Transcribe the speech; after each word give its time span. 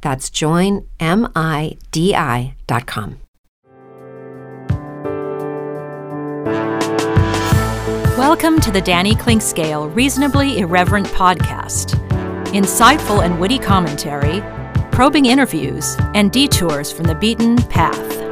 That's 0.00 0.30
joinmidi.com. 0.30 0.86
Welcome 8.18 8.60
to 8.60 8.70
the 8.70 8.82
Danny 8.82 9.14
Clinkscale 9.14 9.94
Reasonably 9.94 10.58
Irreverent 10.58 11.06
podcast. 11.08 11.94
Insightful 12.48 13.24
and 13.24 13.40
witty 13.40 13.58
commentary, 13.58 14.42
probing 14.92 15.24
interviews, 15.26 15.96
and 16.14 16.30
detours 16.30 16.92
from 16.92 17.04
the 17.04 17.14
beaten 17.14 17.56
path. 17.56 18.29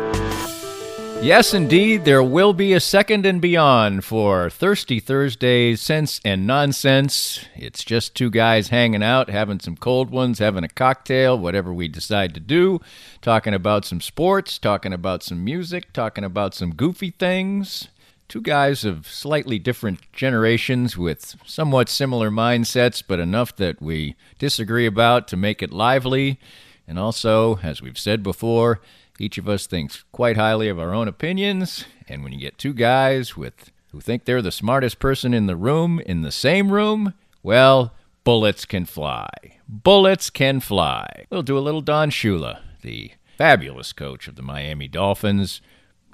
Yes, 1.20 1.52
indeed, 1.52 2.04
there 2.04 2.22
will 2.22 2.52
be 2.54 2.72
a 2.72 2.80
second 2.80 3.26
and 3.26 3.40
beyond 3.42 4.04
for 4.04 4.48
Thirsty 4.48 5.00
Thursdays, 5.00 5.80
Sense 5.80 6.20
and 6.24 6.46
Nonsense. 6.46 7.44
It's 7.56 7.84
just 7.84 8.14
two 8.14 8.30
guys 8.30 8.68
hanging 8.68 9.02
out, 9.02 9.28
having 9.28 9.58
some 9.58 9.76
cold 9.76 10.10
ones, 10.10 10.38
having 10.38 10.64
a 10.64 10.68
cocktail, 10.68 11.36
whatever 11.36 11.74
we 11.74 11.88
decide 11.88 12.34
to 12.34 12.40
do, 12.40 12.80
talking 13.20 13.52
about 13.52 13.84
some 13.84 14.00
sports, 14.00 14.58
talking 14.58 14.92
about 14.92 15.22
some 15.24 15.44
music, 15.44 15.92
talking 15.92 16.24
about 16.24 16.54
some 16.54 16.74
goofy 16.74 17.10
things. 17.10 17.88
Two 18.28 18.40
guys 18.40 18.84
of 18.84 19.06
slightly 19.06 19.58
different 19.58 20.00
generations 20.12 20.96
with 20.96 21.36
somewhat 21.44 21.88
similar 21.88 22.30
mindsets, 22.30 23.02
but 23.06 23.18
enough 23.18 23.54
that 23.56 23.82
we 23.82 24.14
disagree 24.38 24.86
about 24.86 25.28
to 25.28 25.36
make 25.36 25.62
it 25.62 25.72
lively. 25.72 26.38
And 26.86 26.98
also, 26.98 27.58
as 27.62 27.82
we've 27.82 27.98
said 27.98 28.22
before, 28.22 28.80
each 29.20 29.38
of 29.38 29.48
us 29.48 29.66
thinks 29.66 30.04
quite 30.12 30.36
highly 30.36 30.68
of 30.68 30.78
our 30.78 30.94
own 30.94 31.08
opinions, 31.08 31.84
and 32.08 32.22
when 32.22 32.32
you 32.32 32.38
get 32.38 32.58
two 32.58 32.72
guys 32.72 33.36
with 33.36 33.70
who 33.90 34.00
think 34.00 34.24
they're 34.24 34.42
the 34.42 34.52
smartest 34.52 34.98
person 34.98 35.32
in 35.32 35.46
the 35.46 35.56
room 35.56 36.00
in 36.00 36.22
the 36.22 36.32
same 36.32 36.70
room, 36.70 37.14
well, 37.42 37.94
bullets 38.24 38.64
can 38.64 38.84
fly. 38.84 39.28
Bullets 39.66 40.30
can 40.30 40.60
fly. 40.60 41.24
We'll 41.30 41.42
do 41.42 41.56
a 41.56 41.60
little 41.60 41.80
Don 41.80 42.10
Shula, 42.10 42.60
the 42.82 43.12
fabulous 43.36 43.92
coach 43.92 44.28
of 44.28 44.36
the 44.36 44.42
Miami 44.42 44.88
Dolphins, 44.88 45.60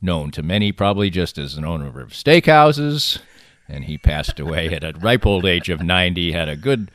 known 0.00 0.30
to 0.32 0.42
many 0.42 0.70
probably 0.70 1.10
just 1.10 1.38
as 1.38 1.56
an 1.56 1.64
owner 1.64 2.00
of 2.00 2.10
steakhouses, 2.10 3.18
and 3.68 3.84
he 3.84 3.98
passed 3.98 4.38
away 4.38 4.68
at 4.68 4.84
a 4.84 4.92
ripe 4.98 5.26
old 5.26 5.44
age 5.44 5.68
of 5.68 5.82
90, 5.82 6.32
had 6.32 6.48
a 6.48 6.56
good 6.56 6.90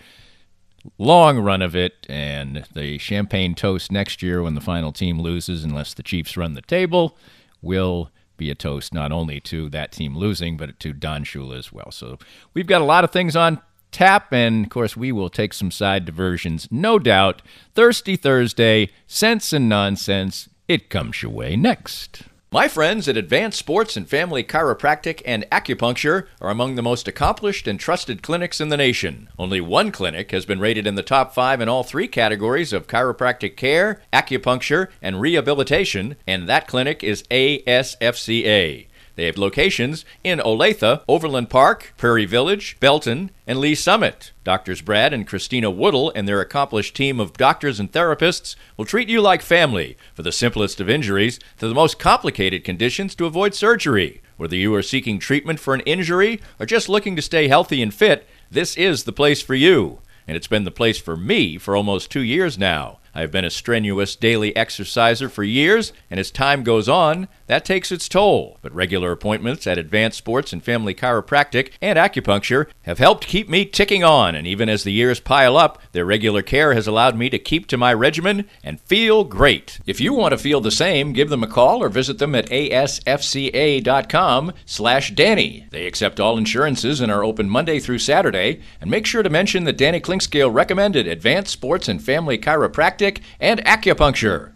long 0.97 1.39
run 1.39 1.61
of 1.61 1.75
it, 1.75 2.05
and 2.09 2.65
the 2.73 2.97
champagne 2.97 3.55
toast 3.55 3.91
next 3.91 4.21
year 4.21 4.41
when 4.41 4.55
the 4.55 4.61
final 4.61 4.91
team 4.91 5.19
loses, 5.19 5.63
unless 5.63 5.93
the 5.93 6.03
Chiefs 6.03 6.37
run 6.37 6.53
the 6.53 6.61
table, 6.61 7.17
will 7.61 8.11
be 8.37 8.49
a 8.49 8.55
toast 8.55 8.93
not 8.93 9.11
only 9.11 9.39
to 9.41 9.69
that 9.69 9.91
team 9.91 10.17
losing, 10.17 10.57
but 10.57 10.79
to 10.79 10.93
Don 10.93 11.23
Shula 11.23 11.57
as 11.57 11.71
well. 11.71 11.91
So 11.91 12.17
we've 12.53 12.67
got 12.67 12.81
a 12.81 12.85
lot 12.85 13.03
of 13.03 13.11
things 13.11 13.35
on 13.35 13.61
tap, 13.91 14.31
and 14.31 14.65
of 14.65 14.69
course, 14.69 14.95
we 14.95 15.11
will 15.11 15.29
take 15.29 15.53
some 15.53 15.71
side 15.71 16.05
diversions, 16.05 16.67
no 16.71 16.99
doubt. 16.99 17.41
Thirsty 17.73 18.15
Thursday, 18.15 18.89
sense 19.07 19.51
and 19.53 19.67
nonsense, 19.67 20.49
it 20.67 20.89
comes 20.89 21.21
your 21.21 21.31
way 21.31 21.55
next. 21.55 22.23
My 22.51 22.67
friends 22.67 23.07
at 23.07 23.15
Advanced 23.15 23.59
Sports 23.59 23.95
and 23.95 24.09
Family 24.09 24.43
Chiropractic 24.43 25.21
and 25.23 25.45
Acupuncture 25.51 26.25
are 26.41 26.49
among 26.49 26.73
the 26.73 26.81
most 26.81 27.07
accomplished 27.07 27.67
and 27.67 27.79
trusted 27.79 28.23
clinics 28.23 28.59
in 28.59 28.69
the 28.69 28.77
nation. 28.77 29.29
Only 29.37 29.61
one 29.61 29.91
clinic 29.91 30.31
has 30.31 30.47
been 30.47 30.59
rated 30.59 30.87
in 30.87 30.95
the 30.95 31.03
top 31.03 31.35
five 31.35 31.61
in 31.61 31.69
all 31.69 31.83
three 31.83 32.07
categories 32.07 32.73
of 32.73 32.87
chiropractic 32.87 33.55
care, 33.55 34.01
acupuncture, 34.11 34.87
and 34.99 35.21
rehabilitation, 35.21 36.15
and 36.25 36.49
that 36.49 36.65
clinic 36.65 37.03
is 37.03 37.21
ASFCA. 37.29 38.87
They 39.19 39.25
have 39.25 39.37
locations 39.37 40.05
in 40.23 40.39
Olathe, 40.39 41.01
Overland 41.09 41.49
Park, 41.49 41.93
Prairie 41.97 42.23
Village, 42.23 42.77
Belton, 42.79 43.31
and 43.45 43.59
Lee 43.59 43.75
Summit. 43.75 44.31
Doctors 44.45 44.79
Brad 44.79 45.11
and 45.13 45.27
Christina 45.27 45.69
Woodle 45.69 46.09
and 46.15 46.25
their 46.25 46.39
accomplished 46.39 46.95
team 46.95 47.19
of 47.19 47.33
doctors 47.33 47.81
and 47.81 47.91
therapists 47.91 48.55
will 48.77 48.85
treat 48.85 49.09
you 49.09 49.19
like 49.19 49.41
family, 49.41 49.97
for 50.13 50.23
the 50.23 50.31
simplest 50.31 50.79
of 50.79 50.89
injuries 50.89 51.37
to 51.57 51.67
the 51.67 51.75
most 51.75 51.99
complicated 51.99 52.63
conditions 52.63 53.13
to 53.15 53.25
avoid 53.25 53.53
surgery. 53.53 54.21
Whether 54.37 54.55
you 54.55 54.73
are 54.75 54.81
seeking 54.81 55.19
treatment 55.19 55.59
for 55.59 55.73
an 55.73 55.81
injury 55.81 56.39
or 56.57 56.65
just 56.65 56.87
looking 56.87 57.17
to 57.17 57.21
stay 57.21 57.49
healthy 57.49 57.81
and 57.81 57.93
fit, 57.93 58.25
this 58.49 58.77
is 58.77 59.03
the 59.03 59.11
place 59.11 59.41
for 59.41 59.53
you. 59.53 59.99
And 60.29 60.37
it's 60.37 60.47
been 60.47 60.63
the 60.63 60.71
place 60.71 60.97
for 60.97 61.17
me 61.17 61.57
for 61.57 61.75
almost 61.75 62.09
two 62.09 62.21
years 62.21 62.57
now. 62.57 62.99
I've 63.13 63.31
been 63.31 63.43
a 63.43 63.49
strenuous 63.49 64.15
daily 64.15 64.55
exerciser 64.55 65.27
for 65.27 65.43
years, 65.43 65.91
and 66.09 66.19
as 66.19 66.31
time 66.31 66.63
goes 66.63 66.87
on, 66.87 67.27
that 67.49 67.65
takes 67.65 67.91
its 67.91 68.07
toll. 68.07 68.59
But 68.61 68.75
regular 68.75 69.11
appointments 69.11 69.65
at 69.65 69.79
Advanced 69.79 70.19
Sports 70.19 70.53
and 70.53 70.63
Family 70.63 70.93
Chiropractic 70.93 71.71
and 71.81 71.97
Acupuncture 71.97 72.67
have 72.83 72.99
helped 72.99 73.25
keep 73.25 73.49
me 73.49 73.65
ticking 73.65 74.03
on, 74.03 74.35
and 74.35 74.45
even 74.45 74.69
as 74.69 74.83
the 74.83 74.91
years 74.91 75.19
pile 75.19 75.57
up, 75.57 75.81
their 75.91 76.05
regular 76.05 76.43
care 76.43 76.75
has 76.75 76.85
allowed 76.85 77.17
me 77.17 77.27
to 77.31 77.39
keep 77.39 77.65
to 77.67 77.77
my 77.77 77.91
regimen 77.91 78.47
and 78.63 78.79
feel 78.81 79.23
great. 79.23 79.79
If 79.87 79.99
you 79.99 80.13
want 80.13 80.33
to 80.33 80.37
feel 80.37 80.61
the 80.61 80.69
same, 80.69 81.11
give 81.11 81.29
them 81.29 81.43
a 81.43 81.47
call 81.47 81.81
or 81.81 81.89
visit 81.89 82.19
them 82.19 82.35
at 82.35 82.49
asfca.com 82.49 84.53
slash 84.65 85.11
Danny. 85.11 85.65
They 85.71 85.87
accept 85.87 86.19
all 86.19 86.37
insurances 86.37 87.01
and 87.01 87.11
are 87.11 87.23
open 87.23 87.49
Monday 87.49 87.79
through 87.79 87.99
Saturday, 87.99 88.61
and 88.79 88.91
make 88.91 89.07
sure 89.07 89.23
to 89.23 89.29
mention 89.29 89.63
that 89.63 89.77
Danny 89.77 89.99
Clinkscale 89.99 90.53
recommended 90.53 91.07
Advanced 91.07 91.51
Sports 91.51 91.87
and 91.87 91.99
Family 91.99 92.37
Chiropractic 92.37 93.21
and 93.39 93.65
Acupuncture. 93.65 94.53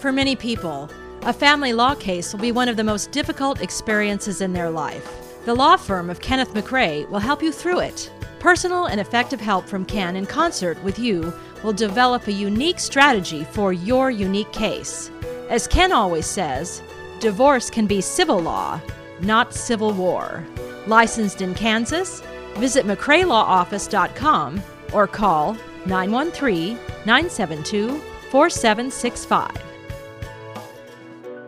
For 0.00 0.12
many 0.12 0.34
people, 0.34 0.88
a 1.22 1.32
family 1.32 1.72
law 1.74 1.94
case 1.94 2.32
will 2.32 2.40
be 2.40 2.52
one 2.52 2.68
of 2.68 2.76
the 2.76 2.84
most 2.84 3.10
difficult 3.10 3.60
experiences 3.60 4.40
in 4.40 4.52
their 4.52 4.70
life. 4.70 5.44
The 5.44 5.54
law 5.54 5.76
firm 5.76 6.08
of 6.08 6.20
Kenneth 6.20 6.54
McRae 6.54 7.08
will 7.10 7.18
help 7.18 7.42
you 7.42 7.52
through 7.52 7.80
it. 7.80 8.10
Personal 8.38 8.86
and 8.86 8.98
effective 8.98 9.40
help 9.40 9.66
from 9.66 9.84
Ken 9.84 10.16
in 10.16 10.24
concert 10.24 10.82
with 10.82 10.98
you 10.98 11.32
will 11.62 11.74
develop 11.74 12.26
a 12.26 12.32
unique 12.32 12.78
strategy 12.78 13.44
for 13.44 13.72
your 13.72 14.10
unique 14.10 14.50
case. 14.52 15.10
As 15.50 15.66
Ken 15.66 15.92
always 15.92 16.24
says, 16.24 16.82
divorce 17.20 17.68
can 17.68 17.86
be 17.86 18.00
civil 18.00 18.38
law, 18.38 18.80
not 19.20 19.52
civil 19.52 19.92
war. 19.92 20.46
Licensed 20.86 21.42
in 21.42 21.54
Kansas? 21.54 22.22
Visit 22.54 22.86
McRaeLawOffice.com 22.86 24.62
or 24.94 25.06
call 25.06 25.54
913 25.84 26.76
972 27.04 27.98
4765. 28.30 29.69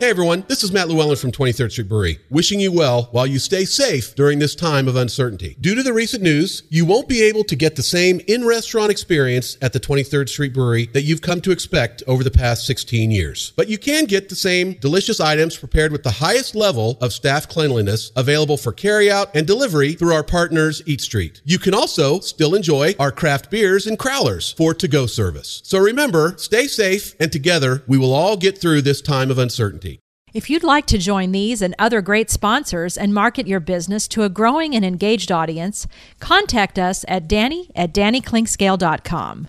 Hey 0.03 0.11
everyone, 0.11 0.45
this 0.49 0.65
is 0.65 0.73
Matt 0.73 0.89
Llewellyn 0.89 1.17
from 1.17 1.31
23rd 1.31 1.71
Street 1.71 1.89
Brewery, 1.89 2.19
wishing 2.29 2.59
you 2.59 2.73
well 2.73 3.05
while 3.13 3.25
you 3.25 3.39
stay 3.39 3.65
safe 3.65 4.17
during 4.17 4.41
this 4.41 4.57
time 4.57 4.89
of 4.89 4.97
uncertainty. 4.97 5.57
Due 5.61 5.77
to 5.77 5.83
the 5.85 5.93
recent 5.93 6.25
news, 6.25 6.65
you 6.71 6.85
won't 6.85 7.07
be 7.07 7.23
able 7.23 7.45
to 7.45 7.55
get 7.55 7.77
the 7.77 7.85
same 7.85 8.21
in-restaurant 8.27 8.91
experience 8.91 9.57
at 9.63 9.73
the 9.73 9.79
23rd 9.79 10.29
Street 10.29 10.55
Brewery 10.55 10.87
that 10.87 11.03
you've 11.03 11.23
come 11.23 11.41
to 11.43 11.53
expect 11.53 12.03
over 12.09 12.25
the 12.25 12.33
past 12.33 12.67
16 12.67 13.13
years. 13.13 13.53
But 13.55 13.69
you 13.69 13.79
can 13.79 14.07
get 14.07 14.29
the 14.29 14.35
same 14.35 14.73
delicious 14.73 15.21
items 15.21 15.57
prepared 15.57 15.93
with 15.93 16.03
the 16.03 16.11
highest 16.11 16.57
level 16.57 16.99
of 17.01 17.13
staff 17.13 17.49
cleanliness 17.49 18.11
available 18.17 18.57
for 18.57 18.73
carryout 18.73 19.31
and 19.37 19.47
delivery 19.47 19.93
through 19.93 20.15
our 20.15 20.25
partners 20.25 20.83
Eat 20.85 21.01
Street. 21.01 21.41
You 21.45 21.61
can 21.61 21.75
also 21.75 22.19
still 22.19 22.57
enjoy 22.57 22.97
our 22.99 23.13
craft 23.13 23.53
beers 23.53 23.87
and 23.87 23.97
crowlers 23.97 24.53
for 24.57 24.75
to-go 24.75 25.07
service. 25.07 25.63
So 25.65 25.79
remember, 25.79 26.35
stay 26.39 26.67
safe 26.67 27.15
and 27.21 27.31
together 27.31 27.85
we 27.87 27.99
will 27.99 28.13
all 28.13 28.37
get 28.37 28.59
through 28.59 28.83
this 28.83 29.01
time 29.01 29.31
of 29.31 29.39
uncertainty. 29.39 29.92
If 30.35 30.49
you'd 30.49 30.63
like 30.63 30.87
to 30.87 30.97
join 30.99 31.33
these 31.33 31.61
and 31.61 31.75
other 31.79 32.01
great 32.01 32.31
sponsors 32.31 32.97
and 32.97 33.13
market 33.13 33.47
your 33.47 33.61
business 33.61 34.09
to 34.09 34.23
a 34.23 34.31
growing 34.31 34.75
and 34.75 34.83
engaged 34.85 35.31
audience, 35.31 35.87
contact 36.21 36.79
us 36.79 37.05
at 37.07 37.29
danny 37.29 37.71
at 37.77 37.93
dannyclinkscale.com. 37.93 39.49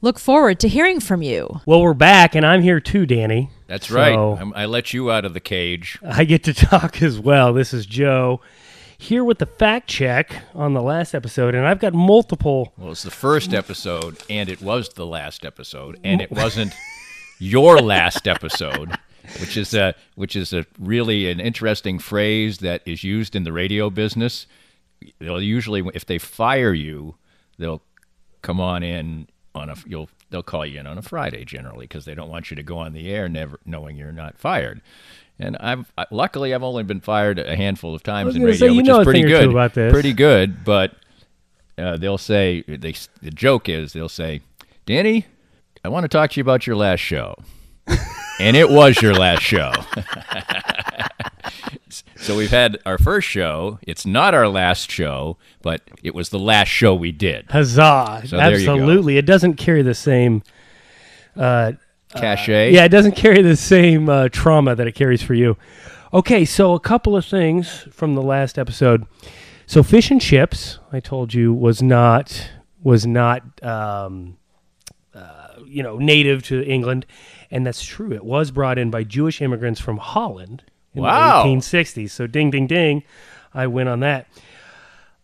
Look 0.00 0.18
forward 0.18 0.60
to 0.60 0.68
hearing 0.68 1.00
from 1.00 1.20
you. 1.22 1.60
Well, 1.66 1.82
we're 1.82 1.92
back, 1.94 2.34
and 2.34 2.44
I'm 2.46 2.62
here 2.62 2.80
too, 2.80 3.04
Danny. 3.06 3.50
That's 3.66 3.88
So- 3.88 3.94
right. 3.96 4.14
I'm, 4.40 4.52
I 4.54 4.64
let 4.66 4.92
you 4.94 5.10
out 5.10 5.24
of 5.26 5.34
the 5.34 5.40
cage. 5.40 5.98
I 6.06 6.24
get 6.24 6.42
to 6.44 6.54
talk 6.54 7.02
as 7.02 7.18
well. 7.18 7.52
This 7.52 7.74
is 7.74 7.84
Joe 7.84 8.40
here 8.96 9.24
with 9.24 9.38
the 9.38 9.46
fact 9.46 9.88
check 9.88 10.36
on 10.54 10.72
the 10.72 10.80
last 10.82 11.14
episode, 11.14 11.54
and 11.54 11.66
I've 11.66 11.80
got 11.80 11.92
multiple. 11.92 12.72
Well, 12.78 12.92
it's 12.92 13.02
the 13.02 13.10
first 13.10 13.52
episode, 13.52 14.16
and 14.30 14.48
it 14.48 14.62
was 14.62 14.88
the 14.90 15.04
last 15.06 15.44
episode, 15.44 15.98
and 16.02 16.22
it 16.22 16.30
wasn't 16.30 16.72
your 17.38 17.78
last 17.80 18.26
episode, 18.28 18.90
which 19.40 19.56
is 19.56 19.74
a 19.74 19.94
which 20.14 20.36
is 20.36 20.52
a 20.52 20.66
really 20.78 21.30
an 21.30 21.40
interesting 21.40 21.98
phrase 21.98 22.58
that 22.58 22.82
is 22.86 23.04
used 23.04 23.34
in 23.34 23.44
the 23.44 23.52
radio 23.52 23.90
business. 23.90 24.46
They'll 25.18 25.42
usually, 25.42 25.82
if 25.94 26.06
they 26.06 26.18
fire 26.18 26.72
you, 26.72 27.16
they'll 27.58 27.82
come 28.42 28.60
on 28.60 28.82
in 28.82 29.28
on 29.54 29.70
a 29.70 29.76
you'll 29.86 30.08
they'll 30.30 30.42
call 30.42 30.66
you 30.66 30.80
in 30.80 30.86
on 30.86 30.98
a 30.98 31.02
Friday 31.02 31.44
generally 31.44 31.86
because 31.86 32.04
they 32.04 32.14
don't 32.14 32.28
want 32.28 32.50
you 32.50 32.56
to 32.56 32.62
go 32.62 32.78
on 32.78 32.92
the 32.92 33.10
air 33.10 33.28
never 33.28 33.58
knowing 33.64 33.96
you're 33.96 34.12
not 34.12 34.38
fired. 34.38 34.82
And 35.38 35.56
I've 35.58 35.92
I, 35.98 36.06
luckily 36.10 36.54
I've 36.54 36.62
only 36.62 36.82
been 36.82 37.00
fired 37.00 37.38
a 37.38 37.56
handful 37.56 37.94
of 37.94 38.02
times 38.02 38.36
in 38.36 38.42
radio, 38.42 38.56
say, 38.56 38.68
you 38.68 38.76
which 38.76 38.86
know 38.86 39.00
is 39.00 39.04
pretty 39.04 39.22
thing 39.22 39.32
or 39.32 39.40
two 39.40 39.46
good. 39.46 39.50
about 39.50 39.74
this. 39.74 39.92
Pretty 39.92 40.12
good, 40.12 40.64
but 40.64 40.94
uh, 41.76 41.96
they'll 41.96 42.18
say 42.18 42.62
they 42.66 42.94
the 43.22 43.30
joke 43.30 43.68
is 43.68 43.92
they'll 43.92 44.08
say, 44.08 44.42
"Danny, 44.86 45.26
I 45.84 45.88
want 45.88 46.04
to 46.04 46.08
talk 46.08 46.30
to 46.30 46.40
you 46.40 46.42
about 46.42 46.66
your 46.66 46.76
last 46.76 47.00
show," 47.00 47.36
and 48.38 48.56
it 48.56 48.68
was 48.70 49.00
your 49.00 49.14
last 49.14 49.42
show. 49.42 49.72
so 52.16 52.36
we've 52.36 52.50
had 52.50 52.78
our 52.86 52.98
first 52.98 53.28
show. 53.28 53.78
It's 53.82 54.04
not 54.06 54.34
our 54.34 54.48
last 54.48 54.90
show, 54.90 55.36
but 55.62 55.82
it 56.02 56.14
was 56.14 56.30
the 56.30 56.38
last 56.38 56.68
show 56.68 56.94
we 56.94 57.12
did. 57.12 57.46
Huzzah! 57.50 58.22
So 58.26 58.36
there 58.36 58.58
you 58.58 58.66
go. 58.66 58.72
Absolutely, 58.74 59.18
it 59.18 59.26
doesn't 59.26 59.54
carry 59.54 59.82
the 59.82 59.94
same. 59.94 60.42
uh, 61.36 61.72
Cachet. 62.16 62.72
Yeah, 62.72 62.84
it 62.84 62.90
doesn't 62.90 63.16
carry 63.16 63.42
the 63.42 63.56
same 63.56 64.08
uh, 64.08 64.28
trauma 64.30 64.76
that 64.76 64.86
it 64.86 64.92
carries 64.92 65.22
for 65.22 65.34
you. 65.34 65.56
Okay, 66.12 66.44
so 66.44 66.74
a 66.74 66.80
couple 66.80 67.16
of 67.16 67.24
things 67.24 67.88
from 67.90 68.14
the 68.14 68.22
last 68.22 68.56
episode. 68.56 69.04
So 69.66 69.82
fish 69.82 70.10
and 70.12 70.20
chips, 70.20 70.78
I 70.92 71.00
told 71.00 71.34
you, 71.34 71.52
was 71.52 71.82
not 71.82 72.50
was 72.82 73.04
not 73.06 73.42
um, 73.64 74.36
uh, 75.12 75.48
you 75.66 75.82
know 75.82 75.98
native 75.98 76.42
to 76.44 76.62
England, 76.62 77.06
and 77.50 77.66
that's 77.66 77.84
true. 77.84 78.12
It 78.12 78.24
was 78.24 78.50
brought 78.50 78.78
in 78.78 78.90
by 78.90 79.04
Jewish 79.04 79.40
immigrants 79.42 79.80
from 79.80 79.96
Holland 79.98 80.62
in 80.94 81.02
Wow. 81.02 81.42
the 81.42 81.48
1860s. 81.50 82.10
So 82.10 82.26
ding, 82.26 82.50
ding, 82.50 82.66
ding, 82.66 83.02
I 83.52 83.66
win 83.66 83.88
on 83.88 84.00
that. 84.00 84.26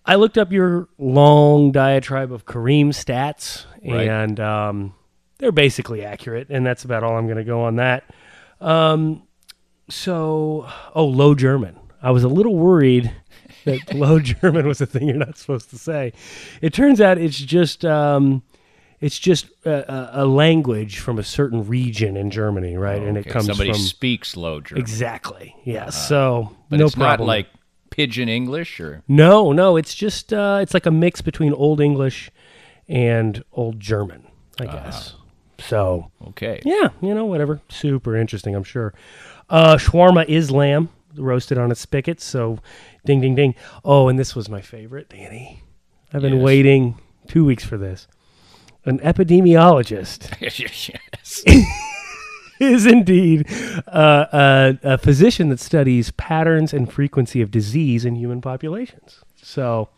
I 0.06 0.14
looked 0.16 0.38
up 0.38 0.50
your 0.50 0.88
long 0.98 1.72
diatribe 1.72 2.32
of 2.32 2.46
Kareem 2.46 2.88
stats, 2.88 3.64
Right. 3.84 4.08
and 4.08 4.40
um, 4.40 4.94
they're 5.38 5.52
basically 5.52 6.04
accurate, 6.04 6.48
and 6.50 6.64
that's 6.66 6.84
about 6.84 7.02
all 7.04 7.16
I'm 7.16 7.26
going 7.26 7.36
to 7.38 7.44
go 7.44 7.62
on 7.62 7.76
that. 7.76 8.04
Um, 8.60 9.22
so, 9.88 10.68
oh, 10.94 11.04
low 11.06 11.34
German. 11.34 11.76
I 12.02 12.10
was 12.12 12.24
a 12.24 12.28
little 12.28 12.56
worried 12.56 13.12
that 13.64 13.94
low 13.94 14.20
German 14.20 14.66
was 14.66 14.80
a 14.80 14.86
thing 14.86 15.08
you're 15.08 15.16
not 15.16 15.36
supposed 15.36 15.70
to 15.70 15.78
say. 15.78 16.12
It 16.62 16.72
turns 16.72 17.00
out 17.00 17.18
it's 17.18 17.38
just 17.38 17.84
um, 17.84 18.42
it's 19.00 19.18
just 19.18 19.46
a, 19.64 20.22
a, 20.22 20.26
language 20.26 20.98
from 20.98 21.18
a 21.18 21.22
certain 21.22 21.66
region 21.66 22.16
in 22.16 22.30
Germany, 22.30 22.76
right? 22.76 23.00
and 23.00 23.16
it 23.16 23.26
comes 23.26 23.46
Somebody 23.46 23.72
from 23.72 23.80
speaks 23.80 24.36
Low 24.36 24.60
German, 24.60 24.82
exactly. 24.82 25.56
Yeah. 25.64 25.90
so 25.90 26.54
but 26.68 26.78
no 26.78 26.86
it's 26.86 26.94
problem. 26.94 27.26
not 27.26 27.32
like 27.32 27.46
Pidgin 27.90 28.28
English 28.28 28.78
or 28.78 29.02
No, 29.08 29.52
no, 29.52 29.76
it's 29.76 29.94
just 29.94 30.32
uh, 30.32 30.58
it's 30.62 30.74
like 30.74 30.86
a 30.86 30.90
mix 30.90 31.20
between 31.20 31.52
Old 31.52 31.80
English 31.80 32.30
and 32.88 33.42
Old 33.52 33.80
German, 33.80 34.26
I 34.60 34.66
guess. 34.66 35.14
So 35.58 36.10
okay. 36.28 36.60
yeah, 36.64 36.90
you 37.00 37.14
know, 37.14 37.24
whatever. 37.24 37.60
Super 37.68 38.16
interesting, 38.16 38.54
I'm 38.54 38.64
sure. 38.64 38.94
Uh, 39.48 39.76
shawarma 39.76 40.26
is 40.26 40.50
lamb 40.50 40.88
roasted 41.16 41.58
on 41.58 41.72
a 41.72 41.74
spigot, 41.74 42.20
so 42.20 42.58
ding, 43.04 43.20
ding, 43.20 43.34
ding. 43.34 43.54
Oh, 43.84 44.08
and 44.08 44.18
this 44.18 44.34
was 44.36 44.48
my 44.48 44.60
favorite, 44.60 45.08
Danny. 45.08 45.62
I've 46.12 46.22
been 46.22 46.34
Yes. 46.36 46.42
waiting 46.42 46.98
two 47.28 47.44
weeks 47.44 47.64
for 47.64 47.76
this. 47.76 48.06
An 48.84 48.98
epidemiologist 49.00 50.30
yes. 50.40 51.42
is 52.60 52.86
indeed 52.86 53.46
uh, 53.86 54.26
a, 54.32 54.78
a 54.82 54.98
physician 54.98 55.48
that 55.50 55.60
studies 55.60 56.10
patterns 56.12 56.72
and 56.72 56.90
frequency 56.92 57.40
of 57.42 57.50
disease 57.50 58.04
in 58.04 58.16
human 58.16 58.40
populations. 58.40 59.20
So 59.42 59.88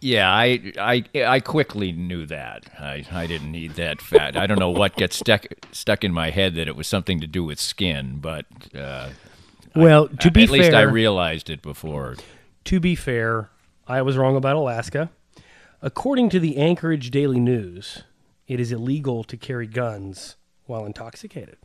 Yeah, 0.00 0.30
I, 0.30 0.72
I, 0.78 1.04
I 1.24 1.40
quickly 1.40 1.92
knew 1.92 2.26
that. 2.26 2.66
I, 2.78 3.04
I 3.10 3.26
didn't 3.26 3.52
need 3.52 3.72
that 3.72 4.00
fat. 4.02 4.36
I 4.36 4.46
don't 4.46 4.58
know 4.58 4.70
what 4.70 4.96
gets 4.96 5.16
stuck 5.16 5.46
stuck 5.72 6.04
in 6.04 6.12
my 6.12 6.30
head 6.30 6.54
that 6.56 6.68
it 6.68 6.76
was 6.76 6.86
something 6.86 7.20
to 7.20 7.26
do 7.26 7.42
with 7.44 7.58
skin, 7.60 8.18
but 8.20 8.46
uh, 8.74 9.08
Well, 9.74 10.08
to 10.08 10.30
be 10.30 10.44
at 10.44 10.50
least 10.50 10.72
I 10.72 10.82
realized 10.82 11.48
it 11.50 11.62
before. 11.62 12.16
to 12.64 12.80
be 12.80 12.94
fair, 12.94 13.50
I 13.88 14.02
was 14.02 14.16
wrong 14.16 14.36
about 14.36 14.56
Alaska. 14.56 15.10
According 15.82 16.30
to 16.30 16.40
the 16.40 16.56
Anchorage 16.56 17.10
Daily 17.10 17.38
News, 17.38 18.02
it 18.48 18.60
is 18.60 18.72
illegal 18.72 19.24
to 19.24 19.36
carry 19.36 19.66
guns 19.66 20.36
while 20.66 20.84
intoxicated. 20.86 21.56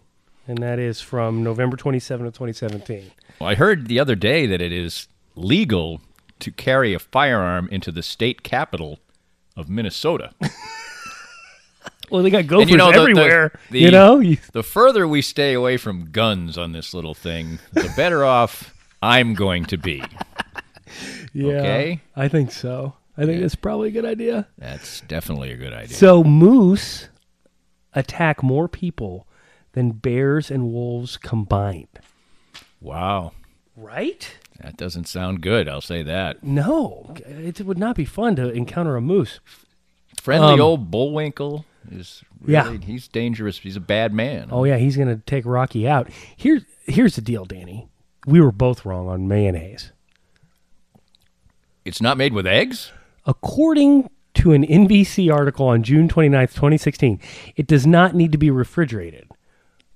And 0.47 0.57
that 0.59 0.79
is 0.79 0.99
from 1.01 1.43
November 1.43 1.77
27 1.77 2.25
of 2.25 2.33
2017. 2.33 3.11
Well, 3.39 3.49
I 3.49 3.55
heard 3.55 3.87
the 3.87 3.99
other 3.99 4.15
day 4.15 4.45
that 4.47 4.61
it 4.61 4.71
is 4.71 5.07
legal 5.35 6.01
to 6.39 6.51
carry 6.51 6.93
a 6.93 6.99
firearm 6.99 7.69
into 7.71 7.91
the 7.91 8.01
state 8.03 8.41
capital 8.43 8.99
of 9.55 9.69
Minnesota. 9.69 10.33
Well, 12.09 12.23
they 12.23 12.29
got 12.29 12.45
gophers 12.45 12.69
you 12.69 12.75
know, 12.75 12.87
the- 12.87 12.97
the- 12.97 12.99
everywhere. 13.01 13.59
the- 13.69 13.79
you 13.79 13.89
know, 13.89 14.21
the 14.51 14.63
further 14.63 15.07
we 15.07 15.21
stay 15.21 15.53
away 15.53 15.77
from 15.77 16.11
guns 16.11 16.57
on 16.57 16.73
this 16.73 16.93
little 16.93 17.13
thing, 17.13 17.59
the 17.71 17.89
better 17.95 18.25
off 18.25 18.73
I'm 19.01 19.33
going 19.33 19.63
to 19.67 19.77
be. 19.77 20.03
yeah, 21.33 21.53
Okay. 21.53 22.01
I 22.13 22.27
think 22.27 22.51
so. 22.51 22.95
I 23.17 23.25
think 23.25 23.41
that's 23.41 23.55
probably 23.55 23.89
a 23.89 23.91
good 23.91 24.05
idea. 24.05 24.47
That's 24.57 25.01
definitely 25.01 25.51
a 25.51 25.57
good 25.57 25.73
idea. 25.73 25.95
So 25.95 26.23
moose 26.23 27.09
attack 27.93 28.41
more 28.41 28.67
people 28.67 29.27
than 29.73 29.91
bears 29.91 30.49
and 30.49 30.71
wolves 30.71 31.17
combined. 31.17 31.87
Wow. 32.79 33.33
Right? 33.75 34.37
That 34.61 34.77
doesn't 34.77 35.07
sound 35.07 35.41
good, 35.41 35.67
I'll 35.67 35.81
say 35.81 36.03
that. 36.03 36.43
No, 36.43 37.13
it 37.25 37.61
would 37.61 37.79
not 37.79 37.95
be 37.95 38.05
fun 38.05 38.35
to 38.37 38.49
encounter 38.49 38.95
a 38.95 39.01
moose. 39.01 39.39
Friendly 40.21 40.53
Um, 40.53 40.61
old 40.61 40.91
Bullwinkle 40.91 41.65
is 41.91 42.23
Yeah. 42.45 42.77
he's 42.77 43.07
dangerous. 43.07 43.59
He's 43.59 43.75
a 43.75 43.79
bad 43.81 44.13
man. 44.13 44.49
Oh 44.51 44.63
yeah, 44.65 44.77
he's 44.77 44.97
gonna 44.97 45.17
take 45.25 45.45
Rocky 45.45 45.87
out. 45.87 46.09
Here's 46.37 46.63
here's 46.85 47.15
the 47.15 47.21
deal, 47.21 47.45
Danny. 47.45 47.87
We 48.27 48.39
were 48.39 48.51
both 48.51 48.85
wrong 48.85 49.07
on 49.07 49.27
mayonnaise. 49.27 49.91
It's 51.83 52.01
not 52.01 52.17
made 52.17 52.33
with 52.33 52.45
eggs? 52.45 52.91
According 53.25 54.09
to 54.35 54.53
an 54.53 54.65
NBC 54.65 55.33
article 55.33 55.67
on 55.67 55.83
June 55.83 56.07
29th, 56.07 56.53
2016, 56.53 57.19
it 57.55 57.67
does 57.67 57.85
not 57.85 58.15
need 58.15 58.31
to 58.31 58.37
be 58.37 58.49
refrigerated, 58.49 59.29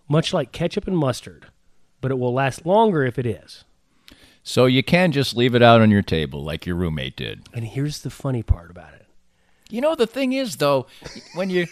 much 0.07 0.33
like 0.33 0.51
ketchup 0.51 0.87
and 0.87 0.97
mustard, 0.97 1.47
but 2.01 2.11
it 2.11 2.19
will 2.19 2.33
last 2.33 2.65
longer 2.65 3.03
if 3.03 3.17
it 3.17 3.25
is. 3.25 3.63
So 4.43 4.67
you 4.67 4.83
can 4.83 5.11
just 5.11 5.35
leave 5.35 5.55
it 5.55 5.63
out 5.63 5.81
on 5.81 5.89
your 5.89 6.03
table 6.03 6.43
like 6.43 6.67
your 6.67 6.75
roommate 6.75 7.15
did. 7.15 7.47
And 7.53 7.65
here's 7.65 8.03
the 8.03 8.11
funny 8.11 8.43
part 8.43 8.69
about 8.69 8.93
it. 8.93 9.07
You 9.69 9.81
know 9.81 9.95
the 9.95 10.05
thing 10.05 10.33
is 10.33 10.57
though, 10.57 10.85
when 11.33 11.49
you 11.49 11.65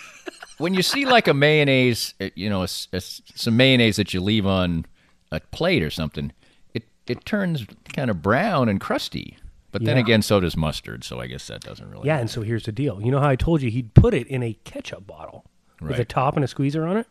when 0.57 0.73
you 0.73 0.81
see 0.81 1.05
like 1.05 1.27
a 1.27 1.33
mayonnaise, 1.35 2.15
uh, 2.19 2.29
you 2.33 2.49
know, 2.49 2.61
a 2.61 2.67
a 2.91 2.99
some 3.01 3.55
mayonnaise 3.55 3.97
that 3.97 4.13
you 4.13 4.21
leave 4.21 4.47
on 4.47 4.85
a 5.31 5.39
plate 5.39 5.83
or 5.83 5.91
something, 5.91 6.31
it 6.73 6.85
it 7.05 7.25
turns 7.25 7.67
kind 7.93 8.09
of 8.09 8.23
brown 8.23 8.69
and 8.69 8.81
crusty. 8.81 9.37
But 9.73 9.83
then 9.83 9.97
again, 9.97 10.21
so 10.21 10.39
does 10.39 10.55
mustard. 10.55 11.03
So 11.03 11.19
I 11.19 11.27
guess 11.27 11.47
that 11.47 11.61
doesn't 11.61 11.89
really. 11.89 12.07
Yeah, 12.07 12.19
and 12.19 12.29
so 12.29 12.41
here's 12.41 12.63
the 12.63 12.71
deal. 12.71 13.01
You 13.01 13.11
know 13.11 13.19
how 13.19 13.27
I 13.29 13.35
told 13.35 13.61
you 13.61 13.69
he'd 13.69 13.93
put 13.93 14.13
it 14.13 14.27
in 14.27 14.41
a 14.43 14.53
ketchup 14.63 15.05
bottle 15.05 15.45
with 15.81 15.99
a 15.99 16.05
top 16.05 16.35
and 16.35 16.45
a 16.45 16.47
squeezer 16.47 16.85
on 16.85 16.95
it? 16.97 17.07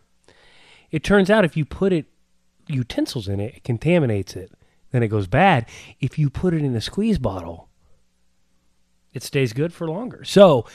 It 0.90 1.02
turns 1.04 1.28
out 1.28 1.45
if 1.45 1.57
you 1.57 1.64
put 1.64 1.92
it 1.92 2.07
utensils 2.69 3.28
in 3.28 3.40
it, 3.40 3.57
it 3.57 3.64
contaminates 3.64 4.37
it. 4.37 4.52
Then 4.92 5.02
it 5.02 5.09
goes 5.09 5.26
bad. 5.26 5.66
If 6.00 6.19
you 6.19 6.31
put 6.31 6.54
it 6.54 6.62
in 6.62 6.75
a 6.76 6.81
squeeze 6.81 7.19
bottle, 7.19 7.69
it 9.12 9.23
stays 9.23 9.52
good 9.52 9.73
for 9.73 9.88
longer. 9.88 10.23
So 10.25 10.66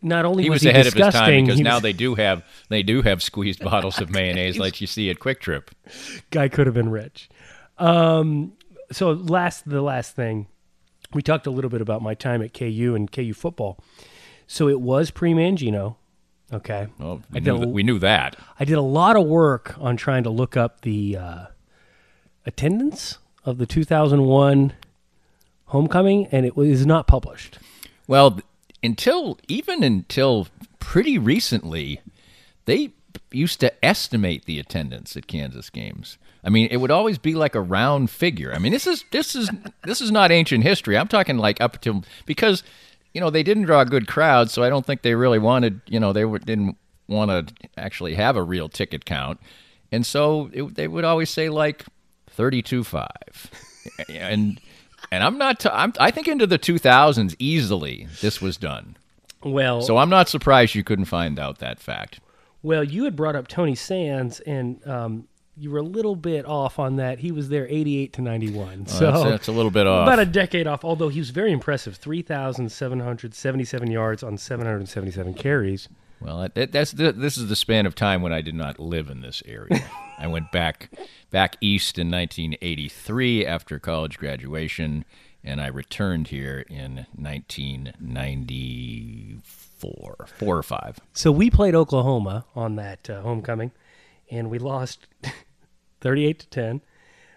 not 0.00 0.24
only 0.24 0.44
He 0.44 0.50
was, 0.50 0.56
was 0.56 0.62
he 0.62 0.68
ahead 0.70 0.86
of 0.86 0.94
his 0.94 1.08
time 1.12 1.44
because 1.44 1.60
now 1.60 1.74
was- 1.74 1.82
they 1.82 1.92
do 1.92 2.14
have 2.14 2.44
they 2.68 2.82
do 2.82 3.02
have 3.02 3.22
squeezed 3.22 3.62
bottles 3.64 4.00
of 4.00 4.10
mayonnaise 4.10 4.58
like 4.58 4.80
you 4.80 4.86
see 4.86 5.10
at 5.10 5.18
QuikTrip. 5.18 5.68
guy 6.30 6.48
could 6.48 6.66
have 6.66 6.74
been 6.74 6.88
rich. 6.90 7.28
Um, 7.78 8.52
so 8.90 9.10
last 9.12 9.68
the 9.68 9.82
last 9.82 10.14
thing, 10.16 10.46
we 11.14 11.22
talked 11.22 11.46
a 11.46 11.50
little 11.50 11.70
bit 11.70 11.80
about 11.80 12.02
my 12.02 12.14
time 12.14 12.42
at 12.42 12.54
KU 12.54 12.94
and 12.96 13.10
KU 13.10 13.32
football. 13.34 13.78
So 14.46 14.68
it 14.68 14.80
was 14.80 15.10
pre 15.10 15.32
Mangino. 15.32 15.96
Okay. 16.52 16.86
Oh, 17.00 17.22
I 17.30 17.34
we, 17.34 17.40
did 17.40 17.44
knew 17.54 17.62
a- 17.62 17.68
we 17.68 17.82
knew 17.82 17.98
that. 17.98 18.36
I 18.60 18.64
did 18.64 18.76
a 18.76 18.82
lot 18.82 19.16
of 19.16 19.26
work 19.26 19.74
on 19.78 19.96
trying 19.96 20.22
to 20.24 20.30
look 20.30 20.56
up 20.56 20.82
the 20.82 21.16
uh, 21.16 21.46
attendance 22.46 23.18
of 23.44 23.58
the 23.58 23.66
2001 23.66 24.72
homecoming, 25.66 26.26
and 26.30 26.44
it 26.44 26.56
was 26.56 26.84
not 26.84 27.06
published. 27.06 27.58
Well, 28.06 28.40
until 28.82 29.38
even 29.48 29.82
until 29.82 30.48
pretty 30.78 31.16
recently, 31.18 32.00
they 32.66 32.90
used 33.30 33.60
to 33.60 33.84
estimate 33.84 34.44
the 34.44 34.58
attendance 34.58 35.16
at 35.16 35.26
Kansas 35.26 35.70
games. 35.70 36.18
I 36.44 36.50
mean, 36.50 36.68
it 36.70 36.78
would 36.78 36.90
always 36.90 37.18
be 37.18 37.34
like 37.34 37.54
a 37.54 37.60
round 37.60 38.10
figure. 38.10 38.52
I 38.52 38.58
mean, 38.58 38.72
this 38.72 38.86
is 38.86 39.04
this 39.10 39.34
is 39.34 39.50
this 39.84 40.00
is 40.00 40.10
not 40.10 40.32
ancient 40.32 40.64
history. 40.64 40.98
I'm 40.98 41.08
talking 41.08 41.38
like 41.38 41.60
up 41.60 41.80
to 41.82 42.02
because 42.26 42.62
you 43.14 43.20
know 43.20 43.30
they 43.30 43.42
didn't 43.42 43.64
draw 43.64 43.80
a 43.82 43.86
good 43.86 44.06
crowds, 44.08 44.52
so 44.52 44.62
I 44.62 44.68
don't 44.68 44.84
think 44.84 45.02
they 45.02 45.14
really 45.14 45.38
wanted. 45.38 45.80
You 45.86 46.00
know, 46.00 46.12
they 46.12 46.24
were, 46.24 46.38
didn't 46.38 46.76
want 47.08 47.30
to 47.30 47.54
actually 47.76 48.14
have 48.14 48.36
a 48.36 48.42
real 48.42 48.68
ticket 48.68 49.04
count, 49.04 49.40
and 49.92 50.04
so 50.04 50.50
it, 50.52 50.74
they 50.74 50.88
would 50.88 51.04
always 51.04 51.30
say 51.30 51.48
like 51.48 51.84
thirty-two 52.30 52.82
five, 52.82 53.50
and 54.08 54.60
and 55.10 55.22
I'm 55.22 55.38
not. 55.38 55.60
T- 55.60 55.68
I'm, 55.72 55.92
I 56.00 56.10
think 56.10 56.28
into 56.28 56.46
the 56.46 56.58
2000s 56.58 57.34
easily 57.38 58.08
this 58.20 58.40
was 58.40 58.56
done. 58.56 58.96
Well, 59.44 59.82
So 59.82 59.96
I'm 59.96 60.08
not 60.08 60.28
surprised 60.28 60.74
you 60.74 60.84
couldn't 60.84 61.06
find 61.06 61.38
out 61.38 61.58
that 61.58 61.80
fact. 61.80 62.20
Well, 62.62 62.84
you 62.84 63.04
had 63.04 63.16
brought 63.16 63.36
up 63.36 63.48
Tony 63.48 63.74
Sands, 63.74 64.40
and 64.40 64.86
um, 64.86 65.28
you 65.56 65.70
were 65.70 65.78
a 65.78 65.82
little 65.84 66.16
bit 66.16 66.44
off 66.46 66.78
on 66.78 66.96
that. 66.96 67.18
He 67.18 67.32
was 67.32 67.48
there 67.48 67.66
88 67.68 68.12
to 68.14 68.22
91. 68.22 68.86
so 68.86 69.10
that's, 69.10 69.24
that's 69.24 69.48
a 69.48 69.52
little 69.52 69.70
bit 69.70 69.86
off. 69.86 70.06
about 70.06 70.18
a 70.18 70.26
decade 70.26 70.66
off, 70.66 70.84
although 70.84 71.08
he 71.08 71.18
was 71.18 71.30
very 71.30 71.52
impressive 71.52 71.96
3,777 71.96 73.90
yards 73.90 74.22
on 74.22 74.36
777 74.38 75.34
carries. 75.34 75.88
Well, 76.20 76.48
that, 76.54 76.72
that's 76.72 76.92
the, 76.92 77.12
this 77.12 77.36
is 77.36 77.48
the 77.48 77.56
span 77.56 77.84
of 77.84 77.96
time 77.96 78.22
when 78.22 78.32
I 78.32 78.40
did 78.42 78.54
not 78.54 78.78
live 78.78 79.10
in 79.10 79.22
this 79.22 79.42
area. 79.44 79.82
I 80.18 80.28
went 80.28 80.52
back 80.52 80.90
back 81.30 81.56
east 81.60 81.98
in 81.98 82.08
1983 82.10 83.44
after 83.44 83.80
college 83.80 84.18
graduation, 84.18 85.04
and 85.42 85.60
I 85.60 85.66
returned 85.66 86.28
here 86.28 86.64
in 86.68 87.06
1994, 87.16 89.42
four 89.82 90.26
four 90.38 90.56
or 90.56 90.62
five. 90.62 90.98
So 91.12 91.30
we 91.32 91.50
played 91.50 91.74
Oklahoma 91.74 92.44
on 92.54 92.76
that 92.76 93.10
uh, 93.10 93.20
homecoming, 93.22 93.72
and 94.30 94.48
we 94.50 94.58
lost 94.58 95.06
38 96.00 96.38
to 96.40 96.46
10 96.48 96.80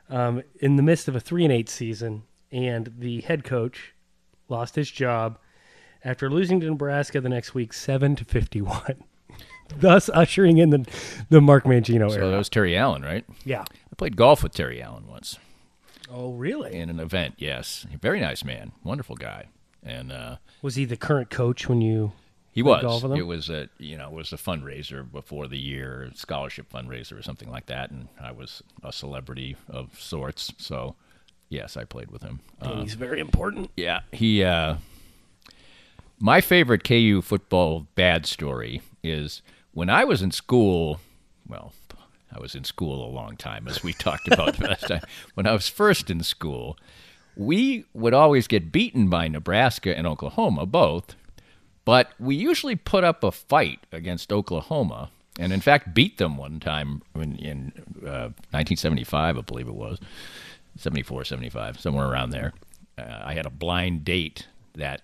um, 0.09 0.43
in 0.59 0.75
the 0.75 0.83
midst 0.83 1.07
of 1.07 1.15
a 1.15 1.19
3 1.19 1.45
and 1.45 1.53
8 1.53 1.69
season. 1.69 2.23
And 2.51 2.93
the 2.99 3.21
head 3.21 3.43
coach 3.43 3.93
lost 4.47 4.75
his 4.75 4.89
job 4.89 5.37
after 6.03 6.29
losing 6.29 6.59
to 6.61 6.67
Nebraska 6.67 7.19
the 7.19 7.29
next 7.29 7.53
week, 7.53 7.73
7 7.73 8.15
to 8.17 8.25
51, 8.25 9.03
thus 9.79 10.09
ushering 10.13 10.57
in 10.59 10.69
the, 10.69 10.85
the 11.29 11.41
Mark 11.41 11.63
Mangino 11.65 12.09
So 12.09 12.17
era. 12.17 12.29
that 12.29 12.37
was 12.37 12.49
Terry 12.49 12.77
Allen, 12.77 13.01
right? 13.01 13.25
yeah. 13.43 13.61
I 13.63 13.95
played 13.97 14.15
golf 14.15 14.43
with 14.43 14.53
Terry 14.53 14.81
Allen 14.81 15.07
once 15.07 15.39
Oh, 16.11 16.33
really? 16.33 16.73
in 16.75 16.89
an 16.91 16.99
event. 16.99 17.33
Yes, 17.37 17.85
very 18.01 18.19
nice 18.19 18.43
man, 18.43 18.71
wonderful 18.83 19.15
guy, 19.15 19.47
and 19.83 20.11
uh, 20.11 20.35
Was 20.61 20.75
he 20.75 20.85
the 20.85 20.95
current 20.97 21.29
coach 21.31 21.67
when 21.67 21.81
you? 21.81 22.11
He 22.55 22.63
was. 22.63 22.81
golf 22.83 23.03
with 23.03 23.11
him? 23.11 23.19
It 23.19 23.27
was 23.27 23.49
a 23.49 23.67
you 23.77 23.97
know 23.97 24.07
it 24.07 24.13
was 24.13 24.31
a 24.31 24.37
fundraiser 24.37 25.09
before 25.09 25.47
the 25.47 25.57
year, 25.59 26.09
scholarship 26.15 26.71
fundraiser 26.71 27.19
or 27.19 27.21
something 27.21 27.51
like 27.51 27.65
that, 27.65 27.91
and 27.91 28.07
I 28.19 28.31
was 28.31 28.63
a 28.81 28.93
celebrity 28.93 29.57
of 29.69 29.99
sorts. 29.99 30.53
So 30.57 30.95
yes, 31.49 31.75
I 31.75 31.83
played 31.83 32.11
with 32.11 32.23
him. 32.23 32.39
Uh, 32.61 32.81
he's 32.81 32.93
very 32.95 33.19
important. 33.19 33.69
yeah, 33.75 33.99
he. 34.11 34.43
Uh, 34.43 34.77
my 36.17 36.39
favorite 36.39 36.85
KU 36.85 37.21
football 37.21 37.87
bad 37.95 38.25
story 38.25 38.81
is 39.03 39.41
when 39.73 39.89
I 39.89 40.05
was 40.05 40.21
in 40.21 40.31
school. 40.31 41.01
Well, 41.45 41.73
I 42.33 42.39
was 42.39 42.55
in 42.55 42.63
school 42.63 43.05
a 43.05 43.11
long 43.11 43.35
time, 43.35 43.67
as 43.67 43.83
we 43.83 43.91
talked 43.99 44.29
about 44.29 44.59
last 44.59 44.87
time. 44.87 45.01
When 45.33 45.45
I 45.45 45.51
was 45.51 45.67
first 45.67 46.09
in 46.09 46.23
school, 46.23 46.77
we 47.35 47.83
would 47.93 48.13
always 48.13 48.47
get 48.47 48.71
beaten 48.71 49.09
by 49.09 49.27
Nebraska 49.27 49.95
and 49.95 50.07
Oklahoma, 50.07 50.65
both. 50.65 51.17
But 51.85 52.09
we 52.19 52.35
usually 52.35 52.75
put 52.75 53.03
up 53.03 53.23
a 53.23 53.31
fight 53.31 53.79
against 53.91 54.33
Oklahoma, 54.33 55.11
and 55.37 55.53
in 55.53 55.61
fact 55.61 55.93
beat 55.93 56.17
them 56.17 56.35
one 56.35 56.59
time 56.59 57.03
in, 57.13 57.35
in 57.37 57.71
uh, 58.01 58.33
1975, 58.51 59.37
I 59.37 59.41
believe 59.41 59.67
it 59.67 59.75
was, 59.75 59.99
74, 60.77 61.25
75, 61.25 61.79
somewhere 61.79 62.07
around 62.07 62.31
there. 62.31 62.53
Uh, 62.97 63.21
I 63.23 63.33
had 63.35 63.45
a 63.45 63.51
blind 63.51 64.03
date 64.03 64.47
that 64.73 65.01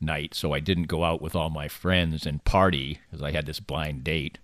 night, 0.00 0.34
so 0.34 0.52
I 0.52 0.60
didn't 0.60 0.84
go 0.84 1.02
out 1.04 1.20
with 1.20 1.34
all 1.34 1.50
my 1.50 1.66
friends 1.68 2.24
and 2.24 2.44
party 2.44 3.00
because 3.10 3.22
I 3.22 3.32
had 3.32 3.46
this 3.46 3.60
blind 3.60 4.04
date. 4.04 4.38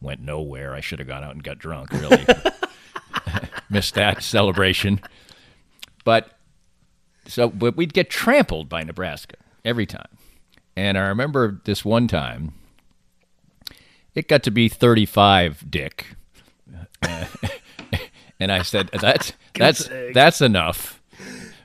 Went 0.00 0.20
nowhere. 0.20 0.74
I 0.74 0.80
should 0.80 0.98
have 0.98 1.06
gone 1.06 1.22
out 1.22 1.32
and 1.32 1.44
got 1.44 1.58
drunk. 1.58 1.92
Really 1.92 2.26
missed 3.70 3.94
that 3.94 4.22
celebration. 4.22 5.00
But 6.04 6.36
so, 7.28 7.48
but 7.48 7.76
we'd 7.76 7.92
get 7.94 8.10
trampled 8.10 8.68
by 8.68 8.82
Nebraska 8.82 9.36
every 9.64 9.86
time. 9.86 10.08
And 10.76 10.96
I 10.96 11.02
remember 11.02 11.60
this 11.64 11.84
one 11.84 12.08
time, 12.08 12.54
it 14.14 14.28
got 14.28 14.42
to 14.44 14.50
be 14.50 14.68
35, 14.68 15.70
Dick. 15.70 16.16
Uh, 17.02 17.24
and 18.40 18.50
I 18.52 18.62
said, 18.62 18.90
"That's 19.00 19.32
that's 19.54 19.88
that's 20.14 20.40
enough." 20.40 21.02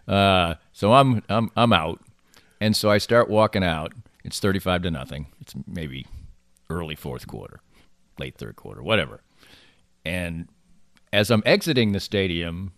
Uh, 0.07 0.55
so 0.71 0.93
I'm 0.93 1.23
I'm 1.29 1.51
I'm 1.55 1.73
out, 1.73 2.01
and 2.59 2.75
so 2.75 2.89
I 2.89 2.97
start 2.97 3.29
walking 3.29 3.63
out. 3.63 3.93
It's 4.23 4.39
35 4.39 4.83
to 4.83 4.91
nothing. 4.91 5.27
It's 5.39 5.53
maybe 5.65 6.05
early 6.69 6.95
fourth 6.95 7.27
quarter, 7.27 7.61
late 8.19 8.37
third 8.37 8.57
quarter, 8.57 8.83
whatever. 8.83 9.21
And 10.05 10.49
as 11.13 11.31
I'm 11.31 11.43
exiting 11.45 11.93
the 11.93 11.99
stadium, 11.99 12.73